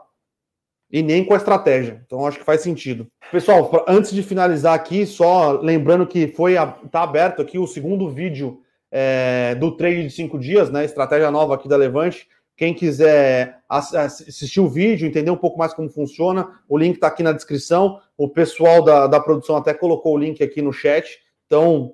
E 0.91 1.01
nem 1.01 1.23
com 1.23 1.33
a 1.33 1.37
estratégia. 1.37 2.01
Então, 2.05 2.25
acho 2.25 2.39
que 2.39 2.45
faz 2.45 2.61
sentido. 2.61 3.07
Pessoal, 3.31 3.67
pra, 3.69 3.85
antes 3.87 4.11
de 4.11 4.21
finalizar 4.21 4.73
aqui, 4.73 5.05
só 5.05 5.51
lembrando 5.53 6.05
que 6.05 6.27
foi 6.27 6.55
tá 6.91 7.03
aberto 7.03 7.41
aqui 7.41 7.57
o 7.57 7.67
segundo 7.67 8.09
vídeo 8.09 8.61
é, 8.91 9.55
do 9.55 9.75
trade 9.75 10.03
de 10.03 10.09
cinco 10.09 10.37
dias, 10.37 10.69
né? 10.69 10.83
Estratégia 10.83 11.31
nova 11.31 11.55
aqui 11.55 11.67
da 11.67 11.77
Levante. 11.77 12.27
Quem 12.59 12.73
quiser 12.73 13.61
assistir 13.69 14.59
o 14.59 14.67
vídeo, 14.67 15.07
entender 15.07 15.31
um 15.31 15.37
pouco 15.37 15.57
mais 15.57 15.73
como 15.73 15.89
funciona, 15.89 16.59
o 16.67 16.77
link 16.77 16.95
está 16.95 17.07
aqui 17.07 17.23
na 17.23 17.31
descrição. 17.31 18.01
O 18.17 18.27
pessoal 18.27 18.83
da, 18.83 19.07
da 19.07 19.17
produção 19.17 19.55
até 19.55 19.73
colocou 19.73 20.13
o 20.13 20.17
link 20.17 20.43
aqui 20.43 20.61
no 20.61 20.73
chat. 20.73 21.19
Então, 21.45 21.93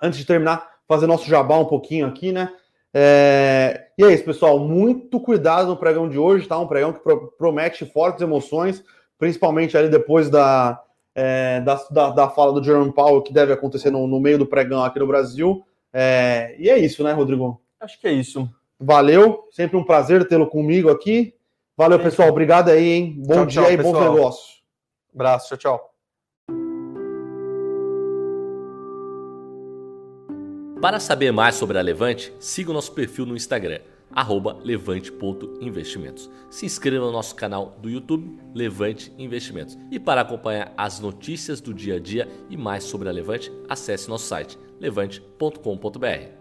antes 0.00 0.18
de 0.18 0.24
terminar, 0.24 0.66
fazer 0.88 1.06
nosso 1.06 1.28
jabá 1.28 1.58
um 1.58 1.66
pouquinho 1.66 2.06
aqui, 2.06 2.32
né? 2.32 2.50
É... 2.94 3.88
E 3.98 4.02
é 4.02 4.10
isso, 4.14 4.24
pessoal. 4.24 4.58
Muito 4.58 5.20
cuidado 5.20 5.68
no 5.68 5.76
pregão 5.76 6.08
de 6.08 6.18
hoje, 6.18 6.48
tá? 6.48 6.58
Um 6.58 6.66
pregão 6.66 6.94
que 6.94 7.00
pro 7.00 7.32
promete 7.32 7.84
fortes 7.84 8.22
emoções. 8.22 8.82
principalmente 9.18 9.76
ali 9.76 9.90
depois 9.90 10.30
da, 10.30 10.82
é, 11.14 11.60
da, 11.60 11.74
da, 11.90 12.10
da, 12.10 12.30
fala 12.30 12.54
do 12.54 12.64
Jerome 12.64 12.94
Powell, 12.94 13.20
que 13.20 13.34
deve 13.34 13.52
acontecer 13.52 13.90
no, 13.90 14.06
no 14.06 14.18
meio 14.18 14.38
do 14.38 14.46
pregão 14.46 14.82
aqui 14.82 14.98
no 14.98 15.06
Brasil. 15.06 15.62
É, 15.92 16.56
e 16.58 16.70
é 16.70 16.78
isso, 16.78 17.04
né, 17.04 17.12
Rodrigo? 17.12 17.60
Acho 17.78 18.00
que 18.00 18.08
é 18.08 18.12
isso. 18.12 18.48
Valeu, 18.80 19.46
sempre 19.50 19.76
um 19.76 19.84
prazer 19.84 20.26
tê-lo 20.26 20.48
comigo 20.48 20.88
aqui. 20.88 21.34
Valeu, 21.76 21.98
é 21.98 22.02
pessoal. 22.02 22.30
Obrigado 22.30 22.70
aí, 22.70 22.88
hein? 22.88 23.14
Bom 23.18 23.34
tchau, 23.34 23.46
dia 23.46 23.62
tchau, 23.62 23.72
e 23.72 23.76
bom 23.76 24.00
negócio. 24.00 24.54
Abraço, 25.14 25.48
tchau, 25.48 25.58
tchau. 25.58 25.90
Para 30.80 30.98
saber 30.98 31.30
mais 31.30 31.56
sobre 31.56 31.76
a 31.76 31.82
Levante, 31.82 32.32
siga 32.40 32.70
o 32.70 32.72
nosso 32.72 32.92
perfil 32.92 33.26
no 33.26 33.36
Instagram, 33.36 33.80
levante.investimentos. 34.64 36.30
Se 36.50 36.64
inscreva 36.64 37.04
no 37.04 37.12
nosso 37.12 37.34
canal 37.34 37.76
do 37.82 37.90
YouTube, 37.90 38.40
Levante 38.54 39.12
Investimentos. 39.18 39.78
E 39.90 40.00
para 40.00 40.22
acompanhar 40.22 40.72
as 40.78 40.98
notícias 40.98 41.60
do 41.60 41.74
dia 41.74 41.96
a 41.96 42.00
dia 42.00 42.26
e 42.48 42.56
mais 42.56 42.84
sobre 42.84 43.10
a 43.10 43.12
Levante, 43.12 43.52
acesse 43.68 44.08
nosso 44.08 44.24
site 44.24 44.58
levante.com.br. 44.80 46.39